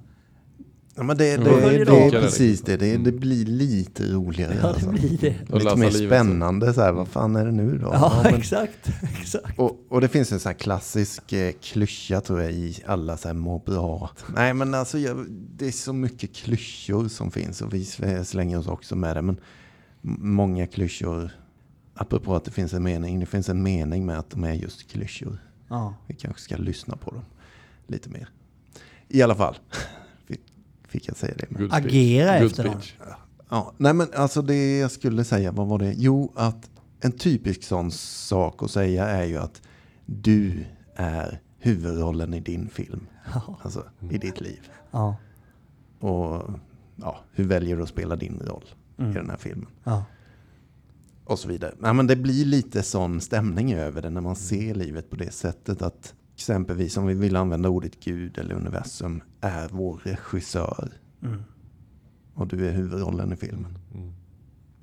Ja, 0.96 1.04
men 1.04 1.17
det, 1.17 1.28
Ja, 1.28 1.38
det, 1.38 1.78
det 1.78 1.86
det, 1.86 1.91
är 1.91 2.10
precis 2.22 2.62
det. 2.62 2.78
det. 2.78 2.98
Det 2.98 3.12
blir 3.12 3.46
lite 3.46 4.04
roligare. 4.13 4.54
ja 4.56 4.62
det 4.62 4.67
alltså. 4.67 4.89
blir 4.89 5.17
det. 5.22 5.36
Och 5.52 5.60
Lite 5.60 5.76
mer 5.76 5.89
spännande. 5.89 6.74
Så 6.74 6.82
här, 6.82 6.91
vad 6.91 7.08
fan 7.08 7.36
är 7.36 7.46
det 7.46 7.52
nu 7.52 7.78
då? 7.78 7.89
Ja, 7.93 8.22
men- 8.24 8.36
exakt. 8.36 8.89
exakt. 9.19 9.60
Och, 9.60 9.86
och 9.89 10.02
det 10.02 10.08
finns 10.08 10.32
en 10.32 10.39
sån 10.39 10.50
här 10.50 10.58
klassisk 10.58 11.34
eh, 11.34 11.52
klyscha 11.62 12.22
tror 12.22 12.41
jag 12.41 12.52
i 12.52 12.78
alla 12.86 13.17
så 13.17 13.28
här 13.28 13.36
må 13.36 13.60
bra. 13.60 14.10
Nej 14.36 14.54
men 14.54 14.74
alltså 14.74 14.98
jag, 15.00 15.26
det 15.30 15.67
är 15.67 15.72
så 15.72 15.93
mycket 15.93 16.34
klyschor 16.36 17.08
som 17.08 17.32
finns 17.32 17.62
och 17.62 17.74
vi 17.74 17.86
slänger 18.26 18.60
oss 18.60 18.67
också 18.67 18.96
med 18.96 19.15
det. 19.17 19.22
Men 19.22 19.38
många 20.22 20.67
klyschor, 20.67 21.32
apropå 21.93 22.36
att 22.36 22.45
det 22.45 22.51
finns 22.51 22.73
en 22.73 22.84
mening, 22.84 23.19
det 23.19 23.25
finns 23.25 23.49
en 23.49 23.63
mening 23.63 24.06
med 24.06 24.19
att 24.19 24.29
de 24.29 24.43
är 24.43 24.53
just 24.53 24.91
klyschor. 24.91 25.38
Ja. 25.69 25.95
Vi 26.08 26.15
kanske 26.15 26.41
ska 26.41 26.58
lyssna 26.58 26.95
på 26.97 27.12
dem 27.12 27.25
lite 27.88 28.10
mer. 28.10 28.29
I 29.08 29.21
alla 29.21 29.36
fall, 29.36 29.56
fick- 30.88 31.08
jag 31.08 31.17
säga 31.17 31.34
det. 31.38 31.45
Good 31.49 31.73
Agera 31.73 32.39
Good 32.39 32.47
efter 32.51 32.63
dem. 32.63 32.73
pitch. 32.75 32.93
Ja, 33.49 33.73
nej 33.77 33.93
men 33.93 34.08
alltså 34.15 34.41
det 34.41 34.77
jag 34.77 34.91
skulle 34.91 35.23
säga, 35.23 35.51
vad 35.51 35.67
var 35.67 35.79
det? 35.79 35.93
Jo, 35.97 36.32
att 36.36 36.69
en 36.99 37.12
typisk 37.12 37.63
sån 37.63 37.91
sak 37.91 38.63
att 38.63 38.71
säga 38.71 39.08
är 39.08 39.23
ju 39.23 39.38
att 39.38 39.62
du 40.06 40.65
är 40.95 41.41
huvudrollen 41.60 42.34
i 42.34 42.39
din 42.39 42.69
film. 42.69 43.08
Ja. 43.34 43.60
Alltså 43.63 43.84
i 44.12 44.17
ditt 44.17 44.41
liv. 44.41 44.69
Ja. 44.91 45.15
Och 45.99 46.51
ja, 46.95 47.19
hur 47.32 47.43
väljer 47.47 47.77
du 47.77 47.84
att 47.84 47.89
spela 47.89 48.15
din 48.15 48.39
roll 48.45 48.65
Mm. 48.97 49.12
i 49.12 49.13
den 49.13 49.29
här 49.29 49.38
filmen? 49.38 49.67
Ja. 49.84 50.03
Och 51.25 51.39
så 51.39 51.47
vidare. 51.47 51.75
Nej, 51.79 51.93
men 51.93 52.07
det 52.07 52.15
blir 52.15 52.45
lite 52.45 52.83
sån 52.83 53.21
stämning 53.21 53.73
över 53.73 54.01
det 54.01 54.09
när 54.09 54.21
man 54.21 54.36
ser 54.36 54.75
livet 54.75 55.09
på 55.09 55.15
det 55.15 55.31
sättet 55.31 55.81
att 55.81 56.13
exempelvis 56.36 56.97
om 56.97 57.05
vi 57.05 57.13
vill 57.13 57.36
använda 57.36 57.69
ordet 57.69 57.99
Gud 57.99 58.38
eller 58.38 58.55
universum 58.55 59.21
är 59.41 59.69
vår 59.71 60.01
regissör. 60.03 60.91
Mm. 61.21 61.43
Och 62.33 62.47
du 62.47 62.67
är 62.67 62.71
huvudrollen 62.71 63.33
i 63.33 63.36
filmen. 63.36 63.77
Mm. 63.93 64.13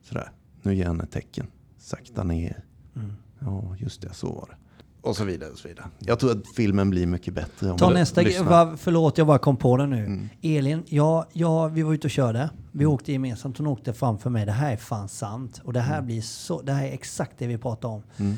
Sådär, 0.02 0.30
nu 0.62 0.74
ger 0.74 0.86
han 0.86 1.00
ett 1.00 1.10
tecken. 1.10 1.46
Sakta 1.78 2.24
ner. 2.24 2.64
Mm. 2.96 3.12
Ja, 3.38 3.76
just 3.78 4.02
det, 4.02 4.12
så 4.12 4.32
var 4.32 4.48
det. 4.50 4.56
Och 5.02 5.16
så 5.16 5.24
vidare 5.24 5.50
och 5.50 5.58
så 5.58 5.68
vidare. 5.68 5.86
Jag 5.98 6.18
tror 6.18 6.30
att 6.30 6.54
filmen 6.56 6.90
blir 6.90 7.06
mycket 7.06 7.34
bättre 7.34 7.70
om 7.70 7.78
Ta 7.78 7.90
nästa 7.90 8.22
grej. 8.22 8.34
Förlåt, 8.76 9.18
jag 9.18 9.26
bara 9.26 9.38
kom 9.38 9.56
på 9.56 9.76
det 9.76 9.86
nu. 9.86 10.04
Mm. 10.04 10.28
Elin, 10.42 10.82
ja, 10.86 11.26
ja, 11.32 11.68
vi 11.68 11.82
var 11.82 11.94
ute 11.94 12.06
och 12.06 12.10
körde. 12.10 12.50
Vi 12.72 12.86
åkte 12.86 13.12
gemensamt. 13.12 13.58
Hon 13.58 13.66
åkte 13.66 13.92
framför 13.92 14.30
mig. 14.30 14.46
Det 14.46 14.52
här 14.52 14.72
är 14.72 14.76
fan 14.76 15.08
sant. 15.08 15.60
Och 15.64 15.72
det 15.72 15.80
här 15.80 16.02
blir 16.02 16.20
så... 16.20 16.62
Det 16.62 16.72
här 16.72 16.86
är 16.86 16.92
exakt 16.92 17.38
det 17.38 17.46
vi 17.46 17.58
pratar 17.58 17.88
om. 17.88 18.02
Mm. 18.16 18.34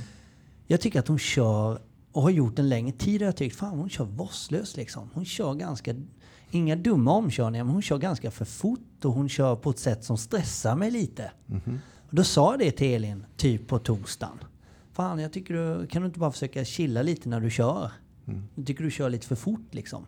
Jag 0.66 0.80
tycker 0.80 0.98
att 0.98 1.08
hon 1.08 1.18
kör 1.18 1.78
och 2.12 2.22
har 2.22 2.30
gjort 2.30 2.58
en 2.58 2.68
längre 2.68 2.92
tid. 2.92 3.22
Jag 3.22 3.36
tyckt, 3.36 3.56
fan 3.56 3.78
hon 3.78 3.90
kör 3.90 4.04
vårdslöst 4.04 4.76
liksom. 4.76 5.10
Hon 5.14 5.24
kör 5.24 5.54
ganska... 5.54 5.94
Inga 6.50 6.76
dumma 6.76 7.12
omkörningar, 7.12 7.64
men 7.64 7.72
hon 7.72 7.82
kör 7.82 7.98
ganska 7.98 8.30
för 8.30 8.44
fort. 8.44 9.04
Och 9.04 9.12
hon 9.12 9.28
kör 9.28 9.56
på 9.56 9.70
ett 9.70 9.78
sätt 9.78 10.04
som 10.04 10.18
stressar 10.18 10.76
mig 10.76 10.90
lite. 10.90 11.30
Och 12.08 12.16
då 12.16 12.24
sa 12.24 12.52
jag 12.52 12.58
det 12.58 12.70
till 12.70 12.94
Elin, 12.94 13.26
typ 13.36 13.68
på 13.68 13.78
torsdagen. 13.78 14.38
Fan, 14.92 15.18
jag 15.18 15.32
tycker 15.32 15.54
du... 15.54 15.86
Kan 15.86 16.02
du 16.02 16.06
inte 16.06 16.18
bara 16.18 16.32
försöka 16.32 16.64
chilla 16.64 17.02
lite 17.02 17.28
när 17.28 17.40
du 17.40 17.50
kör? 17.50 17.90
Mm. 18.26 18.42
Jag 18.54 18.66
tycker 18.66 18.84
du 18.84 18.90
kör 18.90 19.10
lite 19.10 19.26
för 19.26 19.36
fort 19.36 19.74
liksom. 19.74 20.06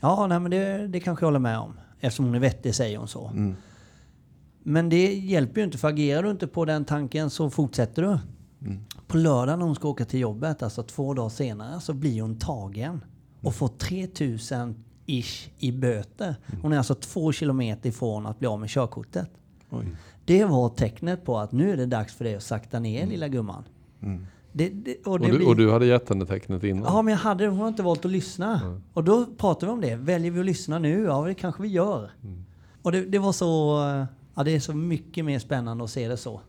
Ja, 0.00 0.26
nej 0.26 0.40
men 0.40 0.50
det, 0.50 0.86
det 0.86 1.00
kanske 1.00 1.22
jag 1.22 1.26
håller 1.26 1.38
med 1.38 1.58
om. 1.58 1.72
Eftersom 2.00 2.24
hon 2.24 2.34
är 2.34 2.40
vettig 2.40 2.74
säger 2.74 2.98
hon 2.98 3.08
så. 3.08 3.28
Mm. 3.28 3.54
Men 4.62 4.88
det 4.88 5.14
hjälper 5.14 5.60
ju 5.60 5.64
inte, 5.64 5.78
för 5.78 5.88
agerar 5.88 6.22
du 6.22 6.30
inte 6.30 6.46
på 6.46 6.64
den 6.64 6.84
tanken 6.84 7.30
så 7.30 7.50
fortsätter 7.50 8.02
du. 8.02 8.18
Mm. 8.66 8.84
På 9.06 9.16
lördag 9.16 9.58
när 9.58 9.66
hon 9.66 9.74
ska 9.74 9.88
åka 9.88 10.04
till 10.04 10.20
jobbet, 10.20 10.62
alltså 10.62 10.82
två 10.82 11.14
dagar 11.14 11.28
senare, 11.28 11.80
så 11.80 11.94
blir 11.94 12.22
hon 12.22 12.38
tagen. 12.38 13.04
Och 13.40 13.54
får 13.54 13.68
3000 13.68 14.84
ish 15.06 15.48
i 15.58 15.72
böter. 15.72 16.36
Hon 16.62 16.72
är 16.72 16.78
alltså 16.78 16.94
två 16.94 17.32
kilometer 17.32 17.88
ifrån 17.88 18.26
att 18.26 18.38
bli 18.38 18.48
av 18.48 18.60
med 18.60 18.68
körkortet. 18.68 19.30
Oj. 19.70 19.86
Det 20.24 20.44
var 20.44 20.68
tecknet 20.68 21.24
på 21.24 21.38
att 21.38 21.52
nu 21.52 21.72
är 21.72 21.76
det 21.76 21.86
dags 21.86 22.14
för 22.14 22.24
dig 22.24 22.34
att 22.34 22.42
sakta 22.42 22.80
ner 22.80 23.06
lilla 23.06 23.28
gumman. 23.28 23.64
Mm. 24.02 24.26
Det, 24.52 24.68
det, 24.68 24.96
och 25.06 25.12
Och 25.12 25.20
det 25.20 25.26
du, 25.26 25.36
blir- 25.36 25.48
och 25.48 25.56
du 25.56 25.70
hade 25.72 25.86
gett 25.86 26.08
henne 26.08 26.26
tecknet 26.26 26.64
innan? 26.64 26.82
Ja, 26.84 27.02
men 27.02 27.12
jag 27.12 27.18
hade. 27.18 27.46
Hon 27.46 27.58
har 27.58 27.68
inte 27.68 27.82
valt 27.82 28.04
att 28.04 28.10
lyssna. 28.10 28.80
Och 28.92 29.04
då 29.04 29.26
pratade 29.38 29.66
vi 29.66 29.72
om 29.72 29.80
det. 29.80 29.96
Väljer 29.96 30.30
vi 30.30 30.40
att 30.40 30.46
lyssna 30.46 30.78
nu? 30.78 31.02
Ja, 31.02 31.24
det 31.26 31.34
kanske 31.34 31.62
vi 31.62 31.68
gör. 31.68 32.10
Och 32.82 32.92
det, 32.92 33.18
var 33.18 33.32
så... 33.32 33.80
eh, 33.88 34.04
Ja, 34.34 34.44
det 34.44 34.54
är 34.54 34.60
så 34.60 34.74
mycket 34.74 35.24
mer 35.24 35.38
spännande 35.38 35.84
att 35.84 35.90
se 35.90 36.08
det 36.08 36.16
så. 36.16 36.40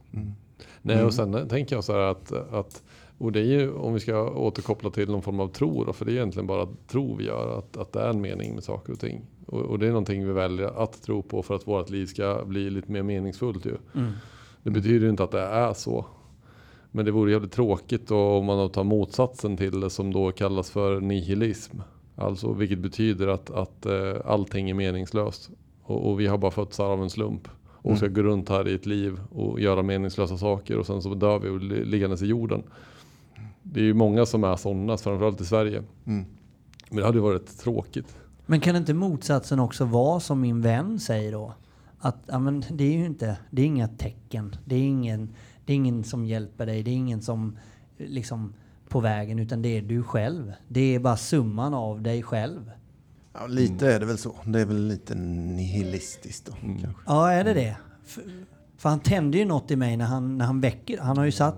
Nej, 0.81 1.03
och 1.03 1.13
sen 1.13 1.47
tänker 1.49 1.75
jag 1.75 1.83
så 1.83 1.93
här 1.93 1.99
att, 1.99 2.31
att 2.53 2.83
och 3.17 3.31
det 3.31 3.39
är 3.39 3.43
ju, 3.43 3.73
om 3.73 3.93
vi 3.93 3.99
ska 3.99 4.29
återkoppla 4.31 4.89
till 4.89 5.09
någon 5.11 5.21
form 5.21 5.39
av 5.39 5.47
tro 5.47 5.83
då, 5.83 5.93
för 5.93 6.05
det 6.05 6.11
är 6.11 6.13
egentligen 6.15 6.47
bara 6.47 6.67
tro 6.87 7.15
vi 7.15 7.25
gör, 7.25 7.57
att, 7.57 7.77
att 7.77 7.93
det 7.93 7.99
är 8.01 8.09
en 8.09 8.21
mening 8.21 8.53
med 8.55 8.63
saker 8.63 8.93
och 8.93 8.99
ting. 8.99 9.21
Och, 9.45 9.59
och 9.61 9.79
det 9.79 9.85
är 9.85 9.89
någonting 9.89 10.25
vi 10.25 10.31
väljer 10.33 10.83
att 10.83 11.01
tro 11.03 11.21
på 11.21 11.43
för 11.43 11.55
att 11.55 11.67
vårt 11.67 11.89
liv 11.89 12.05
ska 12.05 12.41
bli 12.45 12.69
lite 12.69 12.91
mer 12.91 13.03
meningsfullt 13.03 13.65
ju. 13.65 13.75
Mm. 13.95 14.11
Det 14.63 14.69
betyder 14.69 14.99
ju 15.05 15.09
inte 15.09 15.23
att 15.23 15.31
det 15.31 15.41
är 15.41 15.73
så. 15.73 16.05
Men 16.91 17.05
det 17.05 17.11
vore 17.11 17.31
jävligt 17.31 17.51
tråkigt 17.51 18.07
då 18.07 18.19
om 18.19 18.45
man 18.45 18.69
tar 18.69 18.83
motsatsen 18.83 19.57
till 19.57 19.79
det 19.79 19.89
som 19.89 20.13
då 20.13 20.31
kallas 20.31 20.69
för 20.69 21.01
nihilism. 21.01 21.77
Alltså 22.15 22.53
vilket 22.53 22.79
betyder 22.79 23.27
att, 23.27 23.49
att 23.51 23.85
eh, 23.85 24.15
allting 24.25 24.69
är 24.69 24.73
meningslöst. 24.73 25.49
Och, 25.83 26.09
och 26.09 26.19
vi 26.19 26.27
har 26.27 26.37
bara 26.37 26.51
fötts 26.51 26.77
här 26.77 26.85
av 26.85 27.03
en 27.03 27.09
slump. 27.09 27.47
Och 27.81 27.97
ska 27.97 28.07
gå 28.07 28.21
runt 28.21 28.49
här 28.49 28.67
i 28.67 28.73
ett 28.73 28.85
liv 28.85 29.19
och 29.31 29.59
göra 29.59 29.83
meningslösa 29.83 30.37
saker 30.37 30.77
och 30.77 30.85
sen 30.85 31.01
så 31.01 31.13
dör 31.13 31.39
vi 31.39 31.49
och 31.49 31.61
li- 31.61 31.85
liggandes 31.85 32.21
i 32.21 32.25
jorden. 32.25 32.63
Det 33.63 33.79
är 33.79 33.83
ju 33.83 33.93
många 33.93 34.25
som 34.25 34.43
är 34.43 34.55
sådana, 34.55 34.97
framförallt 34.97 35.41
i 35.41 35.45
Sverige. 35.45 35.83
Mm. 36.05 36.25
Men 36.89 36.97
det 36.97 37.05
hade 37.05 37.17
ju 37.17 37.23
varit 37.23 37.59
tråkigt. 37.59 38.17
Men 38.45 38.59
kan 38.59 38.75
inte 38.75 38.93
motsatsen 38.93 39.59
också 39.59 39.85
vara 39.85 40.19
som 40.19 40.41
min 40.41 40.61
vän 40.61 40.99
säger 40.99 41.31
då? 41.31 41.53
Att 41.99 42.17
ja, 42.27 42.39
men 42.39 42.63
det 42.71 42.83
är 42.83 42.97
ju 42.97 43.05
inte, 43.05 43.37
det 43.49 43.61
är 43.61 43.65
inga 43.65 43.87
tecken. 43.87 44.55
Det 44.65 44.75
är 44.75 44.83
ingen, 44.83 45.29
det 45.69 45.73
är 45.73 45.75
ingen 45.75 46.03
som 46.03 46.25
hjälper 46.25 46.65
dig. 46.65 46.83
Det 46.83 46.91
är 46.91 46.95
ingen 46.95 47.21
som 47.21 47.57
liksom 47.97 48.53
på 48.87 48.99
vägen 48.99 49.39
utan 49.39 49.61
det 49.61 49.77
är 49.77 49.81
du 49.81 50.03
själv. 50.03 50.53
Det 50.67 50.95
är 50.95 50.99
bara 50.99 51.17
summan 51.17 51.73
av 51.73 52.01
dig 52.01 52.23
själv. 52.23 52.71
Ja, 53.33 53.47
lite 53.47 53.93
är 53.93 53.99
det 53.99 54.05
väl 54.05 54.17
så. 54.17 54.35
Det 54.45 54.61
är 54.61 54.65
väl 54.65 54.87
lite 54.87 55.15
nihilistiskt 55.15 56.45
då 56.45 56.53
Mm. 56.63 56.81
kanske. 56.81 57.01
Ja, 57.05 57.31
är 57.31 57.43
det 57.43 57.53
det? 57.53 57.77
För, 58.05 58.23
för 58.77 58.89
han 58.89 58.99
tände 58.99 59.37
ju 59.37 59.45
något 59.45 59.71
i 59.71 59.75
mig 59.75 59.97
när 59.97 60.05
han, 60.05 60.37
när 60.37 60.45
han 60.45 60.61
väcker. 60.61 60.97
Han 60.97 61.17
har 61.17 61.25
ju 61.25 61.31
satt, 61.31 61.55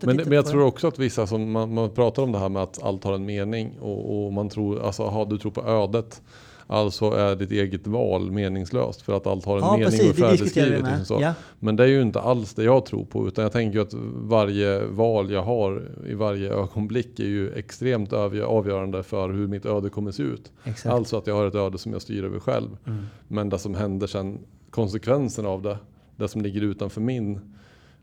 Men, 0.00 0.16
men 0.16 0.32
jag 0.32 0.46
tror 0.46 0.62
också 0.64 0.88
att 0.88 0.98
vissa 0.98 1.26
som 1.26 1.52
man, 1.52 1.74
man 1.74 1.90
pratar 1.90 2.22
om 2.22 2.32
det 2.32 2.38
här 2.38 2.48
med 2.48 2.62
att 2.62 2.82
allt 2.82 3.04
har 3.04 3.14
en 3.14 3.24
mening 3.24 3.78
och, 3.80 4.26
och 4.26 4.32
man 4.32 4.48
tror, 4.48 4.82
alltså 4.86 5.02
aha, 5.02 5.24
du 5.24 5.38
tror 5.38 5.52
på 5.52 5.62
ödet. 5.62 6.22
Alltså 6.70 7.10
är 7.10 7.36
ditt 7.36 7.50
eget 7.52 7.86
val 7.86 8.30
meningslöst 8.30 9.02
för 9.02 9.16
att 9.16 9.26
allt 9.26 9.44
har 9.44 9.56
en 9.56 9.62
Ja, 9.64 9.70
mening 9.72 9.84
precis. 9.84 10.00
och 10.00 10.06
Det 10.06 10.12
vi 10.30 10.36
färdigskrivet. 10.36 10.82
med. 10.82 10.98
Liksom. 10.98 11.22
Ja. 11.22 11.34
Men 11.58 11.76
det 11.76 11.82
är 11.84 11.88
ju 11.88 12.02
inte 12.02 12.20
alls 12.20 12.54
det 12.54 12.64
jag 12.64 12.86
tror 12.86 13.04
på 13.04 13.28
utan 13.28 13.42
jag 13.42 13.52
tänker 13.52 13.78
ju 13.78 13.82
att 13.82 13.94
varje 14.14 14.84
val 14.84 15.30
jag 15.30 15.42
har 15.42 15.82
i 16.06 16.14
varje 16.14 16.52
ögonblick 16.52 17.20
är 17.20 17.24
ju 17.24 17.52
extremt 17.52 18.12
avgö- 18.12 18.42
avgörande 18.44 19.02
för 19.02 19.28
hur 19.30 19.46
mitt 19.46 19.66
öde 19.66 19.88
kommer 19.90 20.10
se 20.10 20.22
ut. 20.22 20.52
Exakt. 20.64 20.94
Alltså 20.94 21.16
att 21.16 21.26
jag 21.26 21.34
har 21.34 21.46
ett 21.46 21.54
öde 21.54 21.78
som 21.78 21.92
jag 21.92 22.02
styr 22.02 22.24
över 22.24 22.40
själv. 22.40 22.68
Mm. 22.86 23.04
Men 23.28 23.48
det 23.48 23.58
som 23.58 23.74
händer 23.74 24.06
sen, 24.06 24.38
konsekvensen 24.70 25.46
av 25.46 25.62
det, 25.62 25.78
det 26.16 26.28
som 26.28 26.42
ligger 26.42 26.60
utanför 26.60 27.00
min, 27.00 27.40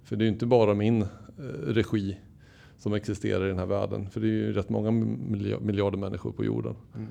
för 0.03 0.15
det 0.15 0.21
är 0.23 0.25
ju 0.25 0.31
inte 0.31 0.45
bara 0.45 0.73
min 0.73 1.01
eh, 1.01 1.07
regi 1.67 2.17
som 2.77 2.93
existerar 2.93 3.45
i 3.45 3.47
den 3.47 3.59
här 3.59 3.65
världen. 3.65 4.09
För 4.09 4.19
det 4.19 4.27
är 4.27 4.31
ju 4.31 4.53
rätt 4.53 4.69
många 4.69 4.91
milja- 4.91 5.59
miljarder 5.59 5.97
människor 5.97 6.31
på 6.31 6.45
jorden. 6.45 6.75
Mm. 6.95 7.07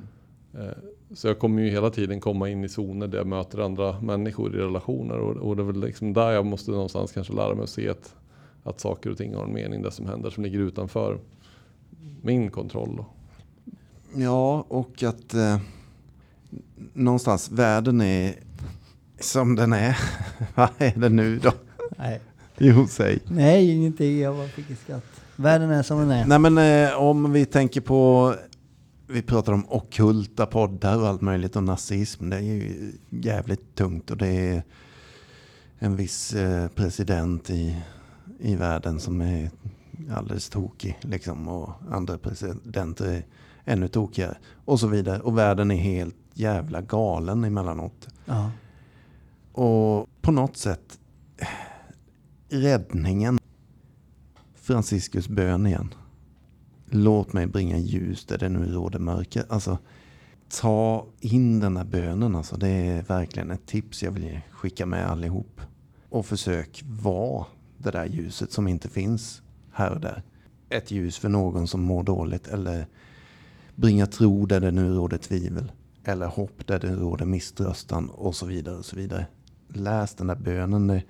Eh, 0.59 0.69
Så 1.15 1.27
jag 1.29 1.39
kommer 1.39 1.63
ju 1.63 1.71
hela 1.71 1.91
tiden 1.91 2.21
komma 2.21 2.49
in 2.49 2.65
i 2.65 2.69
zoner 2.69 3.07
där 3.07 3.19
jag 3.19 3.27
möter 3.27 3.59
andra 3.59 4.01
människor 4.01 4.55
i 4.57 4.59
relationer. 4.59 5.19
Och, 5.19 5.37
och 5.37 5.57
det 5.57 5.63
är 5.63 5.67
väl 5.67 5.81
liksom 5.81 6.13
där 6.13 6.31
jag 6.31 6.47
måste 6.47 6.71
någonstans 6.71 7.13
kanske 7.13 7.33
lära 7.33 7.55
mig 7.55 7.63
att 7.65 7.71
se 7.71 7.89
att, 7.89 8.15
att 8.65 8.81
saker 8.81 9.11
och 9.11 9.17
ting 9.19 9.35
har 9.35 9.45
en 9.45 9.53
mening, 9.53 9.83
det 9.83 9.91
som 9.91 10.07
händer 10.07 10.31
som 10.31 10.43
ligger 10.45 10.59
utanför 10.59 11.19
min 12.23 12.51
kontroll. 12.51 12.97
Då. 12.97 13.07
Ja, 14.17 14.65
och 14.69 15.03
att 15.03 15.35
eh, 15.35 15.59
någonstans 16.93 17.51
världen 17.51 18.01
är 18.01 18.35
som 19.21 19.57
den 19.57 19.73
är. 19.73 19.99
Vad 20.55 20.69
är 20.79 20.93
det 20.97 21.09
nu 21.09 21.39
då? 21.39 21.53
Nej, 21.99 22.21
Jo, 22.59 22.87
säg. 22.87 23.19
Nej 23.29 23.71
ingenting. 23.71 24.19
Jag 24.21 24.37
bara 24.37 24.49
fick 24.49 24.71
ett 24.71 24.79
skratt. 24.79 25.05
Världen 25.37 25.71
är 25.71 25.83
som 25.83 25.99
den 25.99 26.11
är. 26.11 26.27
Nej 26.27 26.39
men 26.39 26.59
eh, 26.89 26.99
om 26.99 27.33
vi 27.33 27.45
tänker 27.47 27.81
på, 27.81 28.35
vi 29.15 29.23
pratar 29.23 29.53
om 29.53 29.67
ockulta 29.69 30.47
poddar 30.47 30.99
och 30.99 31.09
allt 31.09 31.21
möjligt 31.21 31.57
och 31.57 31.63
nazism. 31.63 32.31
Det 32.31 32.37
är 32.37 32.41
ju 32.41 32.93
jävligt 33.11 33.75
tungt 33.75 34.11
och 34.11 34.17
det 34.17 34.27
är 34.29 34.63
en 35.79 35.97
viss 35.97 36.35
eh, 36.35 36.69
president 36.69 37.51
i, 37.51 37.83
i 38.39 38.57
världen 38.57 39.01
som 39.01 39.21
är 39.21 39.51
alldeles 40.11 40.49
tokig 40.49 40.99
liksom 41.01 41.49
och 41.49 41.71
andra 41.91 42.19
presidenter 42.19 43.07
är 43.07 43.27
ännu 43.65 43.89
tokigare 43.89 44.37
och 44.65 44.81
så 44.81 44.87
vidare. 44.87 45.21
Och 45.21 45.39
världen 45.39 45.71
är 45.71 45.77
helt 45.77 46.17
jävla 46.35 46.81
galen 46.81 47.45
emellanåt. 47.45 48.09
Ja. 48.25 48.51
Och 49.53 50.09
på 50.21 50.33
något 50.33 50.57
sätt 50.57 50.99
räddningen. 52.49 53.39
Franciscus 54.55 55.29
bön 55.29 55.67
igen. 55.67 55.95
Låt 56.97 57.33
mig 57.33 57.47
bringa 57.47 57.79
ljus 57.79 58.25
där 58.25 58.39
det 58.39 58.49
nu 58.49 58.73
råder 58.73 58.99
mörker. 58.99 59.45
Alltså, 59.49 59.79
ta 60.49 61.07
in 61.21 61.61
den 61.61 61.77
här 61.77 61.85
bönen. 61.85 62.37
Alltså, 62.37 62.57
det 62.57 62.69
är 62.69 63.03
verkligen 63.03 63.51
ett 63.51 63.67
tips 63.67 64.03
jag 64.03 64.11
vill 64.11 64.41
skicka 64.51 64.87
med 64.87 65.11
allihop. 65.11 65.61
Och 66.09 66.27
försök 66.27 66.83
vara 66.87 67.47
det 67.79 67.91
där 67.91 68.05
ljuset 68.05 68.53
som 68.53 68.69
inte 68.69 68.89
finns 68.89 69.43
här 69.73 69.91
och 69.91 70.01
där. 70.01 70.23
Ett 70.69 70.91
ljus 70.91 71.19
för 71.19 71.29
någon 71.29 71.69
som 71.69 71.83
mår 71.83 72.03
dåligt 72.03 72.49
eller 72.49 72.87
bringa 73.75 74.07
tro 74.07 74.47
där 74.47 74.61
det 74.61 74.71
nu 74.71 74.95
råder 74.95 75.19
tvivel. 75.19 75.73
Eller 76.05 76.27
hopp 76.27 76.67
där 76.67 76.81
det 76.81 76.95
råder 76.95 77.27
misströstan 77.27 78.09
och 78.09 78.35
så 78.35 78.47
vidare. 78.47 78.77
och 78.77 78.85
så 78.85 78.97
vidare. 78.97 79.27
Läs 79.69 80.15
den 80.15 80.27
där 80.27 80.37
bönen. 80.37 81.01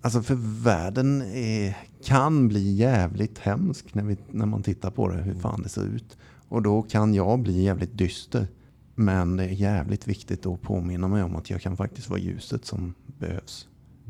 Alltså 0.00 0.22
för 0.22 0.62
världen 0.62 1.22
är, 1.22 1.76
kan 2.04 2.48
bli 2.48 2.72
jävligt 2.72 3.38
hemsk 3.38 3.94
när, 3.94 4.04
vi, 4.04 4.16
när 4.30 4.46
man 4.46 4.62
tittar 4.62 4.90
på 4.90 5.08
det, 5.08 5.22
hur 5.22 5.34
fan 5.34 5.62
det 5.62 5.68
ser 5.68 5.84
ut. 5.84 6.18
Och 6.48 6.62
då 6.62 6.82
kan 6.82 7.14
jag 7.14 7.38
bli 7.38 7.62
jävligt 7.62 7.98
dyster. 7.98 8.48
Men 8.94 9.36
det 9.36 9.44
är 9.44 9.48
jävligt 9.48 10.08
viktigt 10.08 10.46
att 10.46 10.62
påminna 10.62 11.08
mig 11.08 11.22
om 11.22 11.36
att 11.36 11.50
jag 11.50 11.60
kan 11.60 11.76
faktiskt 11.76 12.10
vara 12.10 12.20
ljuset 12.20 12.64
som 12.64 12.94
behövs. 13.18 13.68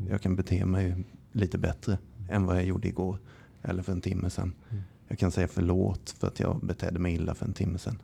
Jag 0.09 0.21
kan 0.21 0.35
bete 0.35 0.65
mig 0.65 1.05
lite 1.31 1.57
bättre 1.57 1.97
än 2.29 2.45
vad 2.45 2.55
jag 2.55 2.65
gjorde 2.65 2.87
igår. 2.87 3.19
Eller 3.61 3.83
för 3.83 3.91
en 3.91 4.01
timme 4.01 4.29
sedan. 4.29 4.53
Jag 5.07 5.19
kan 5.19 5.31
säga 5.31 5.47
förlåt 5.47 6.15
för 6.19 6.27
att 6.27 6.39
jag 6.39 6.59
betedde 6.65 6.99
mig 6.99 7.13
illa 7.13 7.35
för 7.35 7.45
en 7.45 7.53
timme 7.53 7.77
sedan. 7.77 8.01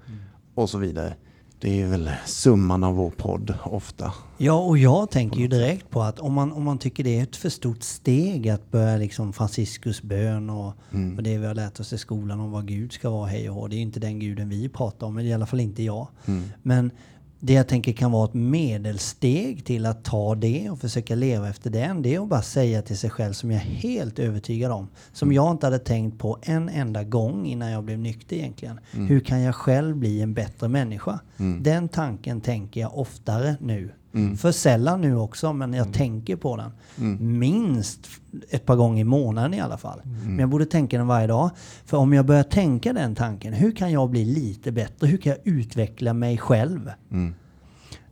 Och 0.53 0.69
så 0.69 0.77
vidare. 0.77 1.15
Det 1.59 1.81
är 1.81 1.87
väl 1.87 2.11
summan 2.25 2.83
av 2.83 2.95
vår 2.95 3.09
podd 3.09 3.53
ofta. 3.63 4.13
Ja, 4.37 4.53
och 4.53 4.77
jag 4.77 5.11
tänker 5.11 5.39
ju 5.39 5.47
direkt 5.47 5.89
på 5.89 6.01
att 6.01 6.19
om 6.19 6.33
man, 6.33 6.51
om 6.51 6.63
man 6.63 6.77
tycker 6.77 7.03
det 7.03 7.19
är 7.19 7.23
ett 7.23 7.35
för 7.35 7.49
stort 7.49 7.83
steg 7.83 8.49
att 8.49 8.71
börja 8.71 8.97
liksom 8.97 9.33
Franciscus 9.33 10.01
bön 10.01 10.49
och, 10.49 10.73
och 11.17 11.23
det 11.23 11.37
vi 11.37 11.45
har 11.45 11.55
lärt 11.55 11.79
oss 11.79 11.93
i 11.93 11.97
skolan 11.97 12.39
om 12.39 12.51
vad 12.51 12.67
Gud 12.67 12.91
ska 12.93 13.09
vara, 13.09 13.27
hej 13.27 13.49
och 13.49 13.55
hå. 13.55 13.67
Det 13.67 13.75
är 13.75 13.77
ju 13.77 13.83
inte 13.83 13.99
den 13.99 14.19
guden 14.19 14.49
vi 14.49 14.69
pratar 14.69 15.07
om, 15.07 15.17
eller 15.17 15.29
i 15.29 15.33
alla 15.33 15.45
fall 15.45 15.59
inte 15.59 15.83
jag. 15.83 16.07
Men 16.63 16.91
det 17.39 17.53
jag 17.53 17.67
tänker 17.67 17.93
kan 17.93 18.11
vara 18.11 18.25
ett 18.25 18.33
medelsteg 18.33 19.65
till 19.65 19.85
att 19.85 20.03
ta 20.03 20.35
det 20.35 20.69
och 20.69 20.79
försöka 20.79 21.15
leva 21.15 21.49
efter 21.49 21.69
den, 21.69 22.01
det 22.01 22.15
är 22.15 22.19
att 22.19 22.29
bara 22.29 22.41
säga 22.41 22.81
till 22.81 22.97
sig 22.97 23.09
själv 23.09 23.33
som 23.33 23.51
jag 23.51 23.61
är 23.61 23.65
helt 23.65 24.19
övertygad 24.19 24.71
om, 24.71 24.87
som 25.13 25.33
jag 25.33 25.51
inte 25.51 25.65
hade 25.65 25.79
tänkt 25.79 26.19
på 26.19 26.39
en 26.41 26.69
enda 26.69 27.03
gång 27.03 27.45
innan 27.45 27.71
jag 27.71 27.83
blev 27.83 27.99
nykter 27.99 28.35
egentligen. 28.35 28.79
Hur 28.91 29.19
kan 29.19 29.41
jag 29.41 29.55
själv 29.55 29.95
bli 29.97 30.21
en 30.21 30.33
bättre 30.33 30.67
människa? 30.67 31.19
Den 31.61 31.87
tanken 31.89 32.41
tänker 32.41 32.81
jag 32.81 32.97
oftare 32.97 33.55
nu. 33.61 33.91
För 34.37 34.51
sällan 34.51 35.01
nu 35.01 35.15
också, 35.15 35.53
men 35.53 35.73
jag 35.73 35.93
tänker 35.93 36.35
på 36.35 36.57
den. 36.57 36.71
Minst 37.39 38.07
ett 38.49 38.65
par 38.65 38.75
gånger 38.75 39.01
i 39.01 39.03
månaden 39.03 39.53
i 39.53 39.59
alla 39.59 39.77
fall. 39.77 40.01
Men 40.25 40.39
jag 40.39 40.49
borde 40.49 40.65
tänka 40.65 40.97
den 40.97 41.07
varje 41.07 41.27
dag. 41.27 41.49
För 41.85 41.97
om 41.97 42.13
jag 42.13 42.25
börjar 42.25 42.43
tänka 42.43 42.93
den 42.93 43.15
tanken, 43.15 43.53
hur 43.53 43.71
kan 43.71 43.91
jag 43.91 44.09
bli 44.09 44.25
lite 44.25 44.71
bättre? 44.71 45.07
Hur 45.07 45.17
kan 45.17 45.29
jag 45.29 45.39
utveckla 45.53 46.13
mig 46.13 46.37
själv? 46.37 46.91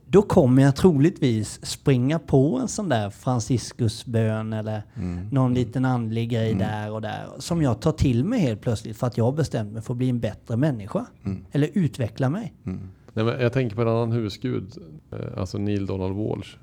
Då 0.08 0.22
kommer 0.22 0.62
jag 0.62 0.76
troligtvis 0.76 1.66
springa 1.66 2.18
på 2.18 2.58
en 2.58 2.68
sån 2.68 2.88
där 2.88 3.10
Franciscusbön 3.10 4.52
eller 4.52 4.82
någon 5.30 5.54
liten 5.54 5.84
andlig 5.84 6.30
grej 6.30 6.54
där 6.54 6.92
och 6.92 7.02
där. 7.02 7.26
Som 7.38 7.62
jag 7.62 7.80
tar 7.80 7.92
till 7.92 8.24
mig 8.24 8.40
helt 8.40 8.60
plötsligt 8.60 8.96
för 8.96 9.06
att 9.06 9.16
jag 9.16 9.24
har 9.24 9.32
bestämt 9.32 9.72
mig 9.72 9.82
för 9.82 9.94
att 9.94 9.98
bli 9.98 10.08
en 10.08 10.20
bättre 10.20 10.56
människa. 10.56 11.06
Eller 11.52 11.70
utveckla 11.74 12.28
mig. 12.28 12.54
Nej, 13.16 13.24
men 13.24 13.40
jag 13.40 13.52
tänker 13.52 13.76
på 13.76 13.82
en 13.82 13.88
annan 13.88 14.12
husgud, 14.12 14.72
eh, 15.10 15.40
alltså 15.40 15.58
Neil 15.58 15.86
Donald 15.86 16.16
Walsh. 16.16 16.56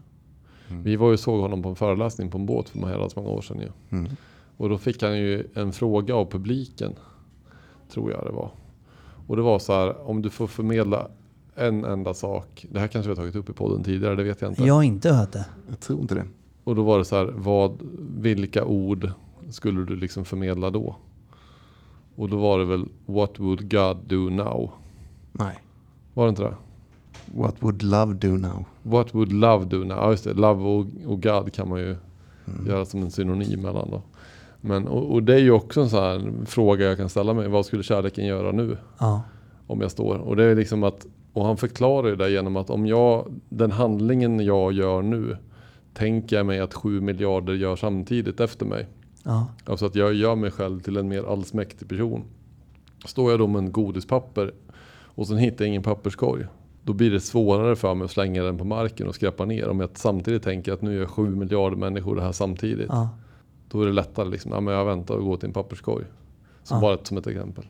Vi 0.84 0.96
var 0.96 1.08
ju 1.08 1.14
och 1.14 1.20
såg 1.20 1.42
honom 1.42 1.64
på 1.64 1.70
en 1.70 1.76
föreläsning 1.76 2.30
på 2.30 2.38
en 2.38 2.46
båt 2.46 2.70
för 2.70 2.80
herrans 2.80 3.16
många 3.16 3.30
år 3.30 3.42
sedan 3.42 3.60
ju. 3.60 3.98
Mm. 3.98 4.12
Och 4.58 4.70
då 4.70 4.78
fick 4.78 5.04
han 5.04 5.18
ju 5.18 5.48
en 5.54 5.74
fråga 5.74 6.16
av 6.16 6.26
publiken, 6.26 6.94
tror 7.90 8.12
jag 8.12 8.26
det 8.26 8.32
var. 8.32 8.50
Och 9.28 9.36
det 9.36 9.42
var 9.42 9.60
så 9.60 9.74
här, 9.74 10.10
om 10.10 10.22
du 10.22 10.30
får 10.30 10.48
förmedla 10.48 11.08
en 11.56 11.86
enda 11.86 12.14
sak. 12.14 12.66
Det 12.72 12.80
här 12.80 12.88
kanske 12.88 13.10
vi 13.10 13.16
har 13.16 13.16
tagit 13.16 13.36
upp 13.36 13.50
i 13.50 13.54
podden 13.54 13.84
tidigare, 13.84 14.16
det 14.16 14.24
vet 14.24 14.42
jag 14.42 14.52
inte. 14.52 14.64
Jag 14.64 14.74
har 14.74 14.84
inte 14.84 15.14
hört 15.14 15.32
det. 15.32 15.46
Jag 15.70 15.80
tror 15.80 16.02
inte 16.02 16.16
det. 16.16 16.26
Och 16.64 16.76
då 16.76 16.84
var 16.84 16.98
det 16.98 17.06
så 17.06 17.16
här, 17.16 17.26
vad, 17.26 17.78
vilka 18.18 18.66
ord 18.66 19.12
skulle 19.50 19.86
du 19.86 19.96
liksom 19.96 20.26
förmedla 20.26 20.70
då? 20.70 20.96
Och 22.16 22.30
då 22.30 22.38
var 22.38 22.60
det 22.60 22.66
väl, 22.66 22.86
what 23.06 23.40
would 23.40 23.72
God 23.72 23.98
do 24.08 24.30
now? 24.30 24.72
Nej. 25.32 25.63
Var 26.14 26.26
det 26.26 26.30
inte 26.30 26.44
det? 26.44 26.56
What 27.36 27.56
would 27.60 27.84
love 27.84 28.14
do 28.14 28.28
now? 28.28 28.66
What 28.84 29.16
would 29.16 29.32
love 29.32 29.66
do 29.66 29.78
now? 29.78 29.98
Ja 29.98 30.12
just 30.12 30.24
det, 30.24 30.34
love 30.34 30.64
och, 30.64 30.86
och 31.06 31.24
God 31.24 31.54
kan 31.54 31.70
man 31.70 31.80
ju 31.80 31.96
göra 32.68 32.86
som 32.86 33.02
en 33.02 33.12
synonym 33.12 33.62
mellan 33.62 33.92
då. 33.92 34.02
Men, 34.62 34.88
och, 34.88 35.12
och 35.12 35.24
det 35.24 35.34
är 35.34 35.40
ju 35.40 35.52
också 35.52 35.82
en 35.82 35.90
sån 35.90 36.46
fråga 36.46 36.86
jag 36.86 36.98
kan 36.98 37.10
ställa 37.10 37.34
mig. 37.34 37.48
Vad 37.48 37.66
skulle 37.66 37.84
kärleken 37.84 38.26
göra 38.26 38.52
nu? 38.52 38.78
Ja. 39.00 39.22
Om 39.68 39.82
jag 39.82 39.92
står. 39.92 40.16
Och 40.16 40.36
det 40.36 40.44
är 40.44 40.56
liksom 40.56 40.84
att, 40.84 41.06
och 41.34 41.46
han 41.46 41.58
förklarar 41.58 42.08
ju 42.08 42.16
det 42.16 42.30
genom 42.30 42.56
att 42.56 42.70
om 42.70 42.88
jag, 42.88 43.34
den 43.50 43.72
handlingen 43.72 44.40
jag 44.40 44.74
gör 44.74 45.02
nu, 45.02 45.38
tänker 45.94 46.36
jag 46.36 46.46
mig 46.46 46.60
att 46.60 46.74
sju 46.74 47.02
miljarder 47.02 47.54
gör 47.54 47.76
samtidigt 47.76 48.40
efter 48.40 48.66
mig. 48.66 48.88
Ja. 49.24 49.48
Alltså 49.66 49.86
att 49.86 49.96
jag 49.96 50.14
gör 50.14 50.36
mig 50.36 50.52
själv 50.52 50.80
till 50.80 50.98
en 50.98 51.08
mer 51.08 51.32
allsmäktig 51.32 51.90
person. 51.90 52.24
Står 53.06 53.32
jag 53.32 53.40
då 53.40 53.48
med 53.48 53.60
en 53.60 53.72
godispapper 53.72 54.54
och 55.16 55.28
sen 55.28 55.38
hittar 55.38 55.66
jag 55.66 55.70
ingen 55.70 55.84
papperskorg. 55.84 56.46
Då 56.84 56.94
blir 56.94 57.12
det 57.12 57.20
svårare 57.20 57.76
för 57.76 57.94
mig 57.96 58.06
att 58.06 58.12
slänga 58.12 58.44
den 58.44 58.58
på 58.58 58.64
marken 58.66 59.08
och 59.08 59.16
skräpa 59.16 59.46
ner. 59.46 59.70
Om 59.70 59.80
jag 59.80 59.90
samtidigt 59.94 60.44
tänker 60.44 60.74
att 60.74 60.82
nu 60.82 61.02
är 61.02 61.06
sju 61.06 61.36
miljarder 61.36 61.78
människor 61.78 62.16
det 62.16 62.22
här 62.22 62.32
samtidigt. 62.32 62.88
Ja. 62.90 63.10
Då 63.70 63.82
är 63.82 63.86
det 63.86 63.92
lättare 63.94 64.30
liksom. 64.30 64.52
Ja, 64.52 64.60
men 64.60 64.74
jag 64.74 64.86
väntar 64.86 65.16
och 65.16 65.24
går 65.26 65.38
till 65.38 65.48
en 65.48 65.54
papperskorg. 65.54 66.06
Som 66.64 66.78
Ja. 66.78 66.82
bara 66.82 66.94
ett, 66.94 67.08
som 67.08 67.18
ett 67.18 67.28
exempel. 67.28 67.66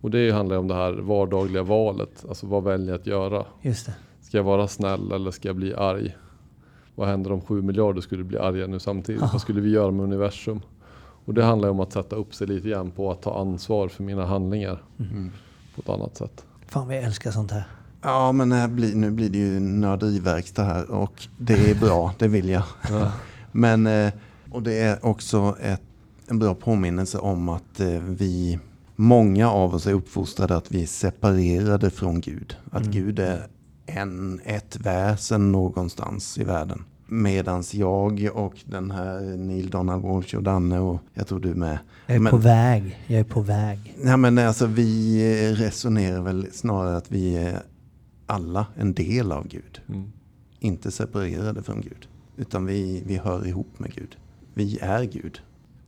Och 0.00 0.10
det 0.10 0.30
handlar 0.30 0.56
ju 0.56 0.60
om 0.60 0.68
det 0.68 0.74
här 0.74 0.92
vardagliga 0.92 1.62
valet. 1.62 2.24
Alltså 2.28 2.46
vad 2.46 2.64
väljer 2.64 2.88
jag 2.88 3.00
att 3.00 3.06
göra? 3.06 3.44
Just 3.62 3.86
det. 3.86 3.94
Ska 4.20 4.36
jag 4.36 4.44
vara 4.44 4.68
snäll 4.68 5.12
eller 5.12 5.30
ska 5.30 5.48
jag 5.48 5.56
bli 5.56 5.74
arg? 5.74 6.16
Vad 6.94 7.08
händer 7.08 7.32
om 7.32 7.40
sju 7.40 7.62
miljarder 7.62 8.00
skulle 8.00 8.24
bli 8.24 8.38
arga 8.38 8.66
nu 8.66 8.78
samtidigt? 8.78 9.22
Vad 9.32 9.40
skulle 9.40 9.60
vi 9.60 9.70
göra 9.70 9.90
med 9.90 10.04
universum? 10.04 10.60
Och 11.24 11.34
det 11.34 11.44
handlar 11.44 11.68
ju 11.68 11.70
om 11.70 11.80
att 11.80 11.92
sätta 11.92 12.16
upp 12.16 12.34
sig 12.34 12.46
lite 12.46 12.68
grann 12.68 12.90
på 12.90 13.10
att 13.10 13.22
ta 13.22 13.40
ansvar 13.40 13.88
för 13.88 14.02
mina 14.02 14.26
handlingar 14.26 14.82
på 15.76 15.82
ett 15.82 15.98
annat 15.98 16.16
sätt. 16.16 16.44
Fan 16.66 16.90
jag 16.90 17.04
älskar 17.04 17.30
sånt 17.30 17.50
här. 17.50 17.64
Ja, 18.02 18.32
men 18.32 18.48
det 18.48 18.56
här 18.56 18.68
blir, 18.68 18.94
nu 18.94 19.10
blir 19.10 19.30
det 19.30 19.38
ju 19.38 19.60
nörderiverkstad 19.60 20.64
här 20.64 20.90
och 20.90 21.28
det 21.38 21.70
är 21.70 21.74
bra, 21.74 22.14
det 22.18 22.28
vill 22.28 22.48
jag. 22.48 22.62
Men, 23.52 23.86
eh, 23.86 24.12
och 24.50 24.62
det 24.62 24.80
är 24.80 25.06
också 25.06 25.56
ett, 25.60 25.82
en 26.26 26.38
bra 26.38 26.54
påminnelse 26.54 27.18
om 27.18 27.48
att 27.48 27.80
eh, 27.80 27.88
vi, 27.88 28.58
många 28.96 29.50
av 29.50 29.74
oss 29.74 29.86
är 29.86 29.92
uppfostrade 29.92 30.56
att 30.56 30.70
vi 30.70 30.82
är 30.82 30.86
separerade 30.86 31.90
från 31.90 32.20
Gud. 32.20 32.56
Att 32.70 32.82
Gud 32.82 33.18
är 33.18 33.46
en, 33.86 34.40
ett 34.44 34.76
väsen 34.76 35.52
någonstans 35.52 36.38
i 36.38 36.44
världen. 36.44 36.84
Medans 37.08 37.74
jag 37.74 38.30
och 38.34 38.54
den 38.64 38.90
här 38.90 39.20
Neil 39.36 39.70
Donald 39.70 40.02
Walsh 40.02 40.36
och 40.36 40.42
Danne 40.42 40.78
och 40.78 41.00
jag 41.14 41.26
tror 41.26 41.40
du 41.40 41.54
med. 41.54 41.78
Jag 42.06 42.16
är 42.16 42.20
Men- 42.20 42.30
på 42.30 42.36
väg. 42.36 42.98
Jag 43.06 43.20
är 43.20 43.24
på 43.24 43.40
väg. 43.40 43.94
Nej 44.02 44.16
men 44.16 44.38
alltså 44.38 44.66
vi 44.66 45.54
resonerar 45.54 46.22
väl 46.22 46.46
snarare 46.52 46.96
att 46.96 47.10
vi 47.12 47.36
är 47.36 47.62
alla 48.26 48.66
en 48.76 48.94
del 48.94 49.32
av 49.32 49.48
Gud. 49.48 49.80
Mm. 49.88 50.12
Inte 50.58 50.90
separerade 50.90 51.62
från 51.62 51.80
Gud. 51.80 52.08
Utan 52.36 52.66
vi, 52.66 53.02
vi 53.06 53.16
hör 53.16 53.46
ihop 53.46 53.78
med 53.78 53.94
Gud. 53.94 54.16
Vi 54.54 54.78
är 54.82 55.04
Gud. 55.04 55.40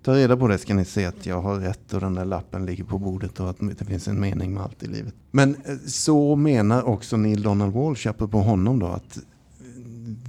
Ta 0.02 0.14
reda 0.14 0.36
på 0.36 0.48
det 0.48 0.58
ska 0.58 0.74
ni 0.74 0.84
se 0.84 1.04
att 1.04 1.26
jag 1.26 1.42
har 1.42 1.54
rätt 1.56 1.92
och 1.92 2.00
den 2.00 2.14
där 2.14 2.24
lappen 2.24 2.66
ligger 2.66 2.84
på 2.84 2.98
bordet 2.98 3.40
och 3.40 3.50
att 3.50 3.56
det 3.78 3.84
finns 3.84 4.08
en 4.08 4.20
mening 4.20 4.54
med 4.54 4.62
allt 4.62 4.82
i 4.82 4.86
livet. 4.86 5.14
Men 5.30 5.54
eh, 5.54 5.76
så 5.86 6.36
menar 6.36 6.82
också 6.82 7.16
Neil 7.16 7.42
Donald 7.42 7.72
Walsh, 7.72 8.08
apropå 8.08 8.38
honom 8.38 8.78
då, 8.78 8.86
att 8.86 9.18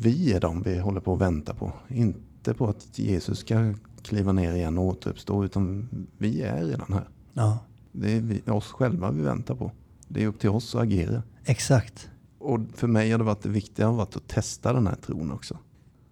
vi 0.02 0.34
är 0.34 0.40
de 0.40 0.64
vi 0.64 0.80
håller 0.80 1.02
på 1.02 1.14
att 1.14 1.22
vänta 1.22 1.54
på. 1.54 1.74
Inte 1.88 2.54
på 2.54 2.68
att 2.68 3.00
Jesus 3.00 3.40
ska 3.40 3.74
kliva 4.02 4.32
ner 4.32 4.54
igen 4.54 4.78
och 4.78 4.84
återuppstå, 4.84 5.46
utan 5.46 5.90
vi 6.18 6.42
är 6.42 6.66
redan 6.66 6.94
här. 6.94 7.08
Ja. 7.34 7.60
Det 7.92 8.12
är 8.12 8.22
vi, 8.22 8.52
oss 8.52 8.72
själva 8.72 9.12
vi 9.12 9.22
väntar 9.22 9.56
på. 9.56 9.72
Det 10.08 10.24
är 10.24 10.28
upp 10.28 10.40
till 10.40 10.50
oss 10.50 10.76
att 10.76 10.82
agera. 10.82 11.24
Exakt. 11.46 12.10
Och 12.38 12.60
för 12.74 12.88
mig 12.88 13.12
har 13.12 13.18
det 13.18 13.24
varit 13.24 13.42
det 13.42 13.50
viktiga 13.50 13.92
varit 13.92 14.16
att 14.16 14.28
testa 14.28 14.74
den 14.74 14.88
här 14.88 14.96
tron 14.96 15.32
också. 15.32 15.58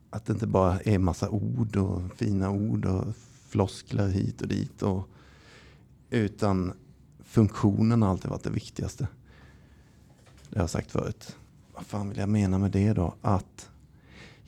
Att 0.09 0.25
det 0.25 0.33
inte 0.33 0.47
bara 0.47 0.79
är 0.79 0.99
massa 0.99 1.29
ord 1.29 1.75
och 1.75 2.01
fina 2.15 2.49
ord 2.49 2.85
och 2.85 3.05
floskler 3.47 4.07
hit 4.07 4.41
och 4.41 4.47
dit. 4.47 4.81
Och, 4.81 5.09
utan 6.09 6.73
funktionen 7.19 8.01
har 8.01 8.09
alltid 8.09 8.31
varit 8.31 8.43
det 8.43 8.49
viktigaste. 8.49 9.07
Det 10.49 10.59
har 10.59 10.63
jag 10.63 10.69
sagt 10.69 10.91
förut. 10.91 11.35
Vad 11.73 11.85
fan 11.85 12.09
vill 12.09 12.17
jag 12.17 12.29
mena 12.29 12.57
med 12.57 12.71
det 12.71 12.93
då? 12.93 13.15
Att 13.21 13.69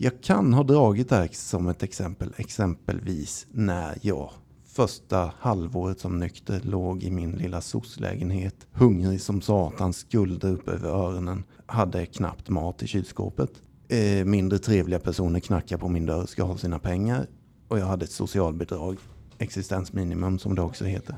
jag 0.02 0.24
kan 0.24 0.54
ha 0.54 0.64
dragit 0.64 1.10
det 1.10 1.16
här 1.16 1.30
som 1.32 1.68
ett 1.68 1.84
exempel. 1.84 2.34
Exempelvis 2.38 3.48
när 3.52 3.98
jag 4.02 4.32
första 4.66 5.32
halvåret 5.40 6.00
som 6.00 6.20
nykter 6.20 6.62
låg 6.64 7.04
i 7.04 7.12
min 7.12 7.32
lilla 7.32 7.62
soc-lägenhet. 7.62 8.68
Hungrig 8.72 9.22
som 9.22 9.42
satan, 9.42 9.94
skulder 9.94 10.50
upp 10.50 10.70
över 10.70 10.90
öronen. 10.90 11.44
Hade 11.66 12.06
knappt 12.06 12.50
mat 12.50 12.84
i 12.84 12.88
kylskåpet. 12.88 13.52
Eh, 13.88 14.26
mindre 14.26 14.60
trevliga 14.60 15.00
personer 15.00 15.40
knackar 15.40 15.78
på 15.78 15.88
min 15.88 16.06
dörr, 16.06 16.26
ska 16.26 16.44
ha 16.44 16.58
sina 16.58 16.80
pengar. 16.80 17.28
Och 17.68 17.80
jag 17.80 17.86
hade 17.86 18.06
ett 18.06 18.12
socialbidrag, 18.12 18.98
existensminimum 19.38 20.40
som 20.40 20.56
det 20.56 20.62
också 20.62 20.86
heter. 20.86 21.16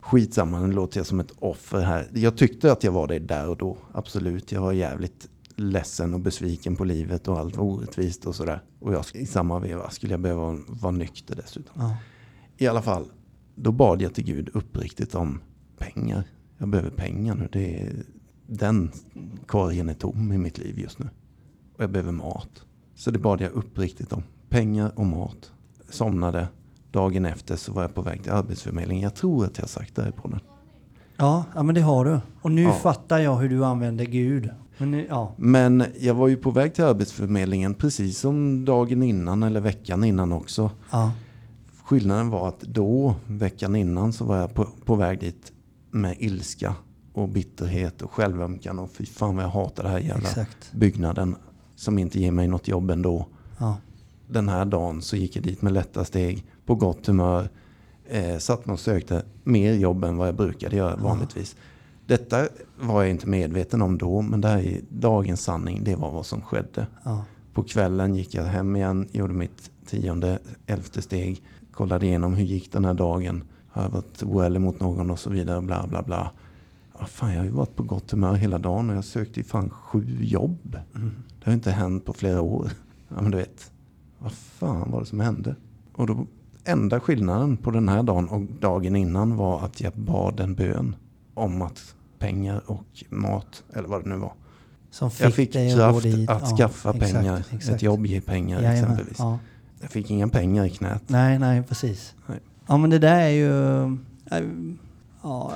Skitsamma, 0.00 0.60
nu 0.60 0.72
låter 0.72 0.98
jag 0.98 1.06
som 1.06 1.20
ett 1.20 1.32
offer 1.38 1.80
här. 1.80 2.08
Jag 2.14 2.36
tyckte 2.36 2.72
att 2.72 2.84
jag 2.84 2.92
var 2.92 3.06
det 3.06 3.18
där 3.18 3.48
och 3.48 3.56
då, 3.56 3.76
absolut. 3.92 4.52
Jag 4.52 4.60
var 4.60 4.72
jävligt 4.72 5.28
ledsen 5.62 6.14
och 6.14 6.20
besviken 6.20 6.76
på 6.76 6.84
livet 6.84 7.28
och 7.28 7.38
allt 7.38 7.56
var 7.56 7.64
orättvist 7.64 8.26
och 8.26 8.34
sådär. 8.34 8.62
Och 8.78 8.94
jag, 8.94 9.04
i 9.14 9.26
samma 9.26 9.58
veva 9.58 9.90
skulle 9.90 10.12
jag 10.12 10.20
behöva 10.20 10.58
vara 10.66 10.92
nykter 10.92 11.36
dessutom. 11.36 11.74
Ja. 11.82 11.96
I 12.56 12.66
alla 12.66 12.82
fall, 12.82 13.12
då 13.54 13.72
bad 13.72 14.02
jag 14.02 14.14
till 14.14 14.24
Gud 14.24 14.50
uppriktigt 14.54 15.14
om 15.14 15.40
pengar. 15.78 16.24
Jag 16.58 16.68
behöver 16.68 16.90
pengar 16.90 17.34
nu. 17.34 17.48
Det 17.52 17.80
är, 17.80 17.92
den 18.46 18.90
korgen 19.46 19.88
är 19.88 19.94
tom 19.94 20.32
i 20.32 20.38
mitt 20.38 20.58
liv 20.58 20.78
just 20.78 20.98
nu. 20.98 21.08
Och 21.76 21.82
jag 21.82 21.90
behöver 21.90 22.12
mat. 22.12 22.64
Så 22.94 23.10
det 23.10 23.18
bad 23.18 23.40
jag 23.40 23.52
uppriktigt 23.52 24.12
om. 24.12 24.22
Pengar 24.48 24.92
och 24.98 25.06
mat. 25.06 25.52
Somnade. 25.90 26.48
Dagen 26.90 27.24
efter 27.24 27.56
så 27.56 27.72
var 27.72 27.82
jag 27.82 27.94
på 27.94 28.02
väg 28.02 28.22
till 28.22 28.32
Arbetsförmedlingen. 28.32 29.02
Jag 29.02 29.14
tror 29.14 29.44
att 29.44 29.58
jag 29.58 29.68
sagt 29.68 29.96
det 29.96 30.02
här 30.02 30.10
på 30.10 30.28
den. 30.28 30.40
Ja, 31.22 31.44
ja, 31.54 31.62
men 31.62 31.74
det 31.74 31.80
har 31.80 32.04
du. 32.04 32.20
Och 32.40 32.50
nu 32.50 32.62
Ja. 32.62 32.72
fattar 32.72 33.18
jag 33.18 33.36
hur 33.36 33.48
du 33.48 33.64
använder 33.64 34.04
Gud. 34.04 34.50
Men 34.78 34.90
nu, 34.90 35.06
ja. 35.08 35.32
Men 35.36 35.84
jag 36.00 36.14
var 36.14 36.28
ju 36.28 36.36
på 36.36 36.50
väg 36.50 36.74
till 36.74 36.84
Arbetsförmedlingen 36.84 37.74
precis 37.74 38.18
som 38.18 38.64
dagen 38.64 39.02
innan 39.02 39.42
eller 39.42 39.60
veckan 39.60 40.04
innan 40.04 40.32
också. 40.32 40.70
ja. 40.90 41.12
Skillnaden 41.84 42.30
var 42.30 42.48
att 42.48 42.60
då, 42.60 43.14
veckan 43.26 43.76
innan, 43.76 44.12
så 44.12 44.24
var 44.24 44.36
jag 44.36 44.54
på, 44.54 44.66
på 44.84 44.94
väg 44.94 45.20
dit 45.20 45.52
med 45.90 46.16
ilska 46.18 46.74
och 47.12 47.28
bitterhet 47.28 48.02
och 48.02 48.10
självömkan 48.12 48.78
och 48.78 48.90
fy 48.90 49.06
fan 49.06 49.36
vad 49.36 49.44
jag 49.44 49.50
hatar 49.50 49.82
det 49.82 49.88
här 49.88 49.98
jävla 49.98 50.28
Exakt. 50.28 50.72
byggnaden 50.72 51.36
som 51.76 51.98
inte 51.98 52.20
ger 52.20 52.30
mig 52.32 52.48
något 52.48 52.68
jobb 52.68 52.90
ändå. 52.90 53.26
Ja. 53.58 53.76
Den 54.28 54.48
här 54.48 54.64
dagen 54.64 55.02
så 55.02 55.16
gick 55.16 55.36
jag 55.36 55.44
dit 55.44 55.62
med 55.62 55.72
lätta 55.72 56.04
steg, 56.04 56.44
på 56.66 56.74
gott 56.74 57.06
humör, 57.06 57.48
eh, 58.12 58.38
satt 58.38 58.66
mig 58.66 58.74
och 58.74 58.80
sökte 58.80 59.22
mer 59.44 59.74
jobb 59.74 60.04
än 60.04 60.16
vad 60.16 60.28
jag 60.28 60.34
brukade 60.34 60.76
göra 60.76 60.96
vanligtvis. 60.96 61.56
Detta 62.06 62.48
var 62.80 63.02
jag 63.02 63.10
inte 63.10 63.28
medveten 63.28 63.82
om 63.82 63.98
då, 63.98 64.22
men 64.22 64.40
det 64.40 64.48
här 64.48 64.58
är 64.58 64.80
dagens 64.88 65.42
sanning, 65.42 65.84
det 65.84 65.96
var 65.96 66.10
vad 66.10 66.26
som 66.26 66.40
skedde. 66.40 66.86
Ja. 67.04 67.24
På 67.52 67.62
kvällen 67.62 68.14
gick 68.14 68.34
jag 68.34 68.44
hem 68.44 68.76
igen, 68.76 69.08
gjorde 69.12 69.34
mitt 69.34 69.70
tionde, 69.86 70.38
elfte 70.66 71.02
steg, 71.02 71.42
kollade 71.72 72.06
igenom 72.06 72.34
hur 72.34 72.44
gick 72.44 72.72
den 72.72 72.84
här 72.84 72.94
dagen. 72.94 73.44
Har 73.68 73.82
jag 73.82 73.90
varit 73.90 74.22
oärlig 74.22 74.60
mot 74.60 74.80
någon 74.80 75.10
och 75.10 75.18
så 75.18 75.30
vidare, 75.30 75.60
bla 75.60 75.86
bla 75.86 76.02
bla. 76.02 76.30
Ja, 76.98 77.06
fan, 77.06 77.32
jag 77.32 77.38
har 77.38 77.44
ju 77.44 77.50
varit 77.50 77.76
på 77.76 77.82
gott 77.82 78.10
humör 78.10 78.34
hela 78.34 78.58
dagen 78.58 78.90
och 78.90 78.96
jag 78.96 79.04
sökte 79.04 79.40
ju 79.40 79.44
fan 79.44 79.70
sju 79.70 80.18
jobb. 80.20 80.76
Det 81.38 81.44
har 81.44 81.52
inte 81.52 81.70
hänt 81.70 82.04
på 82.04 82.12
flera 82.12 82.40
år. 82.40 82.70
Ja, 83.08 83.22
men 83.22 83.30
du 83.30 83.36
vet, 83.38 83.70
vad 84.18 84.32
fan 84.32 84.90
var 84.90 85.00
det 85.00 85.06
som 85.06 85.20
hände? 85.20 85.56
Och 85.92 86.06
då, 86.06 86.26
enda 86.64 87.00
skillnaden 87.00 87.56
på 87.56 87.70
den 87.70 87.88
här 87.88 88.02
dagen 88.02 88.28
och 88.28 88.40
dagen 88.60 88.96
innan 88.96 89.36
var 89.36 89.64
att 89.64 89.80
jag 89.80 89.92
bad 89.92 90.40
en 90.40 90.54
bön 90.54 90.96
om 91.34 91.62
att 91.62 91.94
pengar 92.18 92.62
och 92.66 93.04
mat, 93.08 93.62
eller 93.74 93.88
vad 93.88 94.04
det 94.04 94.08
nu 94.10 94.16
var. 94.16 94.32
Som 94.90 95.10
fick, 95.10 95.26
Jag 95.26 95.34
fick 95.34 95.52
kraft 95.52 96.02
dit. 96.02 96.30
att 96.30 96.42
Ja, 96.50 96.56
skaffa 96.56 96.90
exakt, 96.90 97.12
pengar. 97.14 97.38
exakt. 97.52 97.76
Ett 97.76 97.82
jobb 97.82 98.06
ger 98.06 98.20
pengar 98.20 98.56
Jajamän, 98.62 98.82
exempelvis. 98.82 99.18
Ja. 99.18 99.38
Jag 99.80 99.90
fick 99.90 100.10
inga 100.10 100.28
pengar 100.28 100.64
i 100.64 100.70
knät. 100.70 101.02
Nej, 101.06 101.38
nej, 101.38 101.62
precis. 101.62 102.14
Nej. 102.26 102.38
Ja, 102.66 102.76
men 102.76 102.90
det 102.90 102.98
där 102.98 103.20
är 103.20 103.28
ju... 103.28 103.82
äh, 104.30 104.42
Ja, 105.22 105.52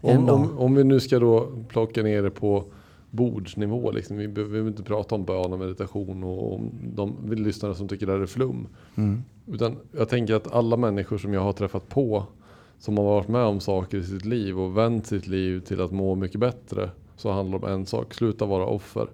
Om, 0.00 0.10
ändå. 0.10 0.32
om, 0.34 0.58
om 0.58 0.74
vi 0.74 0.84
nu 0.84 1.00
ska 1.00 1.18
då 1.18 1.48
plocka 1.68 2.02
ner 2.02 2.22
det 2.22 2.30
på 2.30 2.64
bordsnivå. 3.10 3.90
Liksom. 3.90 4.16
Vi 4.16 4.28
behöver 4.28 4.68
inte 4.68 4.82
prata 4.82 5.14
om 5.14 5.24
bön 5.24 5.52
och 5.52 5.58
meditation 5.58 6.24
och 6.24 6.54
om 6.54 6.70
de 6.94 7.16
lyssnare 7.32 7.74
som 7.74 7.88
tycker 7.88 8.06
det 8.06 8.12
här 8.12 8.20
är 8.20 8.26
flum. 8.26 8.66
Mm. 8.94 9.22
Utan 9.46 9.76
jag 9.92 10.08
tänker 10.08 10.34
att 10.34 10.52
alla 10.52 10.76
människor 10.76 11.18
som 11.18 11.32
jag 11.34 11.40
har 11.40 11.52
träffat 11.52 11.88
på 11.88 12.24
som 12.78 12.98
har 12.98 13.04
varit 13.04 13.28
med 13.28 13.42
om 13.44 13.60
saker 13.60 13.98
i 13.98 14.04
sitt 14.04 14.24
liv 14.24 14.60
och 14.60 14.76
vänt 14.76 15.06
sitt 15.06 15.26
liv 15.26 15.60
till 15.60 15.80
att 15.80 15.92
må 15.92 16.14
mycket 16.14 16.40
bättre. 16.40 16.90
Så 17.16 17.30
handlar 17.32 17.58
det 17.58 17.66
om 17.66 17.72
en 17.72 17.86
sak. 17.86 18.14
Sluta 18.14 18.46
vara 18.46 18.66
offer. 18.66 19.06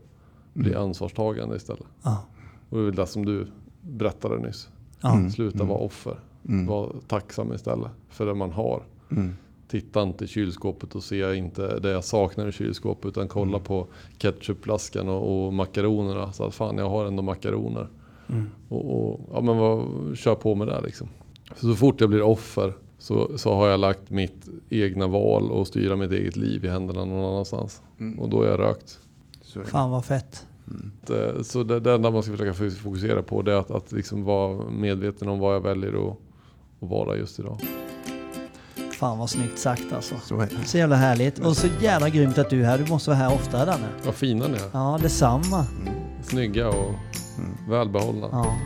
Bli 0.53 0.71
Mm. 0.71 0.83
ansvarstagande 0.83 1.57
istället. 1.57 1.87
Ja, 2.03 2.25
Och 2.69 2.77
det 2.77 2.83
är 2.83 2.87
väl 2.87 2.95
det 2.95 3.07
som 3.07 3.25
du 3.27 3.47
berättade 3.81 4.39
nyss. 4.39 4.69
Mm. 5.05 5.31
Sluta 5.31 5.65
vara 5.65 5.79
offer. 5.79 6.19
Mm. 6.49 6.67
Var 6.67 6.95
tacksam 7.09 7.53
istället 7.53 7.91
för 8.09 8.27
det 8.27 8.35
man 8.35 8.51
har. 8.51 8.83
Mm. 9.11 9.37
Titta 9.75 10.03
inte 10.03 10.25
i 10.25 10.29
kylskåpet 10.29 10.95
och 10.95 11.03
se 11.03 11.35
inte 11.35 11.79
det 11.79 11.91
jag 11.91 12.05
saknar 12.05 12.49
i 12.49 12.53
kylskåpet 12.53 13.09
utan 13.09 13.29
kolla 13.29 13.57
Mm. 13.57 13.63
på 13.65 13.87
ketchupflaskan 14.19 15.09
och, 15.09 15.47
och 15.47 15.53
makaronerna. 15.53 16.33
Så 16.33 16.45
att 16.45 16.55
fan 16.55 16.79
jag 16.79 16.91
har 16.91 17.07
ändå 17.07 17.23
makaroner. 17.23 17.89
Mm. 18.29 18.51
Och, 18.69 19.11
och 19.11 19.21
ja, 19.33 19.41
men 19.41 19.57
vad, 19.57 19.87
kör 20.17 20.35
på 20.35 20.55
med 20.55 20.67
det 20.67 20.81
liksom. 20.81 21.09
Så, 21.57 21.67
så 21.67 21.75
fort 21.75 22.01
jag 22.01 22.11
blir 22.11 22.23
offer 22.23 22.73
så, 22.99 23.39
så 23.39 23.55
har 23.55 23.69
jag 23.69 23.81
lagt 23.81 24.11
mitt 24.11 24.49
egna 24.71 25.07
val 25.07 25.51
och 25.51 25.67
styra 25.67 25.97
mitt 25.97 26.13
eget 26.13 26.37
liv 26.37 26.65
i 26.65 26.69
händerna 26.69 27.05
någon 27.05 27.33
annanstans. 27.33 27.83
Mm. 28.01 28.19
Och 28.19 28.29
då 28.29 28.43
är 28.43 28.51
jag 28.51 28.61
rökt. 28.61 28.99
Så. 29.43 29.63
Fan 29.65 29.91
vad 29.91 30.05
fett. 30.05 30.47
Det, 31.07 31.45
så 31.45 31.63
det, 31.63 31.81
det 31.81 31.93
enda 31.93 32.11
man 32.11 32.23
ska 32.23 32.33
försöka 32.33 32.55
fokusera 32.55 33.23
på 33.23 33.43
det 33.43 33.53
är 33.53 33.57
att, 33.57 33.71
att 33.71 33.93
liksom 33.93 34.25
vara 34.25 34.71
medveten 34.71 35.29
om 35.29 35.39
vad 35.39 35.55
jag 35.55 35.61
väljer 35.61 36.09
att, 36.09 36.17
att 36.81 36.89
vara 36.91 37.17
just 37.17 37.39
idag. 37.39 37.59
Fan 38.99 39.19
vad 39.19 39.31
snyggt 39.31 39.59
sagt 39.59 39.93
alltså. 39.93 40.15
Så 40.25 40.41
är 40.41 40.47
det. 40.47 40.67
Så 40.67 40.79
jävla 40.79 40.97
härligt. 40.97 41.39
Och 41.39 41.57
så 41.57 41.67
jävla 41.81 42.09
grymt 42.09 42.39
att 42.39 42.51
du 42.51 42.61
är 42.63 42.67
här. 42.67 42.79
Du 42.79 42.91
måste 42.91 43.11
vara 43.11 43.19
här 43.19 43.35
oftare 43.35 43.65
Danne. 43.65 43.87
Vad 44.05 44.15
fina 44.15 44.47
ni 44.47 44.55
är. 44.59 44.71
Ja, 44.73 44.99
detsamma. 45.03 45.67
Mm. 45.81 45.95
Snygga 46.23 46.69
och 46.69 46.91
Mm. 47.39 47.51
välbehållna. 47.69 48.29
Ja. 48.33 48.57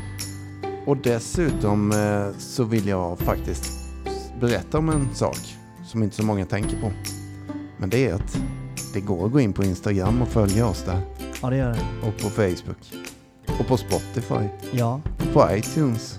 Och 0.87 0.97
dessutom 0.97 1.93
eh, 1.93 2.39
så 2.39 2.65
vill 2.65 2.89
jag 2.89 3.19
faktiskt 3.19 3.73
berätta 4.41 4.79
om 4.79 4.89
en 4.89 5.09
sak 5.15 5.39
som 5.87 6.03
inte 6.03 6.17
så 6.17 6.23
många 6.25 6.47
tänker 6.47 6.81
på. 6.81 6.91
Men 7.79 7.91
det 7.91 8.07
är 8.07 8.15
att 8.15 8.39
det 8.95 9.01
går 9.01 9.27
att 9.27 9.33
gå 9.33 9.41
in 9.41 9.53
på 9.53 9.65
Instagram 9.65 10.23
och 10.23 10.29
följa 10.29 10.67
oss 10.67 10.83
där. 10.87 11.01
ja, 11.43 11.51
det 11.51 11.57
gör 11.57 11.71
det. 11.71 12.09
Och 12.09 12.17
på 12.23 12.31
Facebook. 12.31 12.93
Och 13.61 13.67
på 13.67 13.77
Spotify. 13.77 14.49
Ja. 14.73 15.01
På 15.33 15.47
iTunes. 15.53 16.19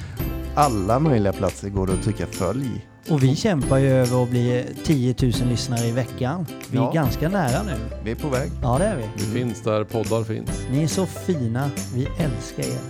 Alla 0.54 0.98
möjliga 0.98 1.32
platser 1.32 1.68
går 1.68 1.86
det 1.86 1.92
att 1.92 2.02
trycka 2.02 2.26
följ. 2.26 2.86
Och 3.10 3.22
vi 3.22 3.36
kämpar 3.36 3.78
ju 3.78 3.88
över 3.90 4.22
att 4.22 4.30
bli 4.30 4.64
10 4.84 5.14
000 5.22 5.32
lyssnare 5.48 5.86
i 5.86 5.92
veckan. 5.92 6.46
Vi 6.70 6.78
är 6.78 6.82
Ja. 6.82 6.90
ganska 6.92 7.28
nära 7.28 7.62
nu. 7.62 7.72
Vi 8.04 8.10
är 8.10 8.14
på 8.14 8.28
väg. 8.28 8.50
Ja, 8.62 8.78
det 8.78 8.84
är 8.84 8.96
vi. 8.96 9.02
Vi 9.16 9.38
finns 9.40 9.62
där 9.62 9.84
poddar 9.84 10.24
finns. 10.24 10.50
Ni 10.70 10.82
är 10.82 10.86
så 10.88 11.06
fina. 11.06 11.70
Vi 11.94 12.08
älskar 12.18 12.62
er. 12.62 12.80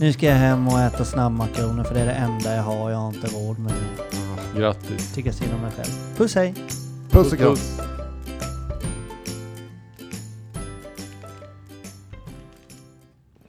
Nu 0.00 0.12
ska 0.12 0.26
jag 0.26 0.34
hem 0.34 0.68
och 0.68 0.80
äta 0.80 1.04
snabbmakaroner 1.04 1.84
för 1.84 1.94
det 1.94 2.00
är 2.00 2.06
det 2.06 2.12
enda 2.12 2.54
jag 2.56 2.62
har. 2.62 2.90
Jag 2.90 2.98
har 2.98 3.08
inte 3.08 3.26
råd 3.26 3.58
med 3.58 3.72
det. 3.72 4.60
Grattis. 4.60 5.12
Tycker 5.14 5.32
synd 5.32 5.50
om 5.54 5.60
mig 5.60 5.70
själv. 5.76 6.16
Puss 6.16 6.34
hej! 6.34 6.54
Puss 7.10 7.32
och 7.32 7.38
kram. 7.38 7.50
puss. 7.50 7.78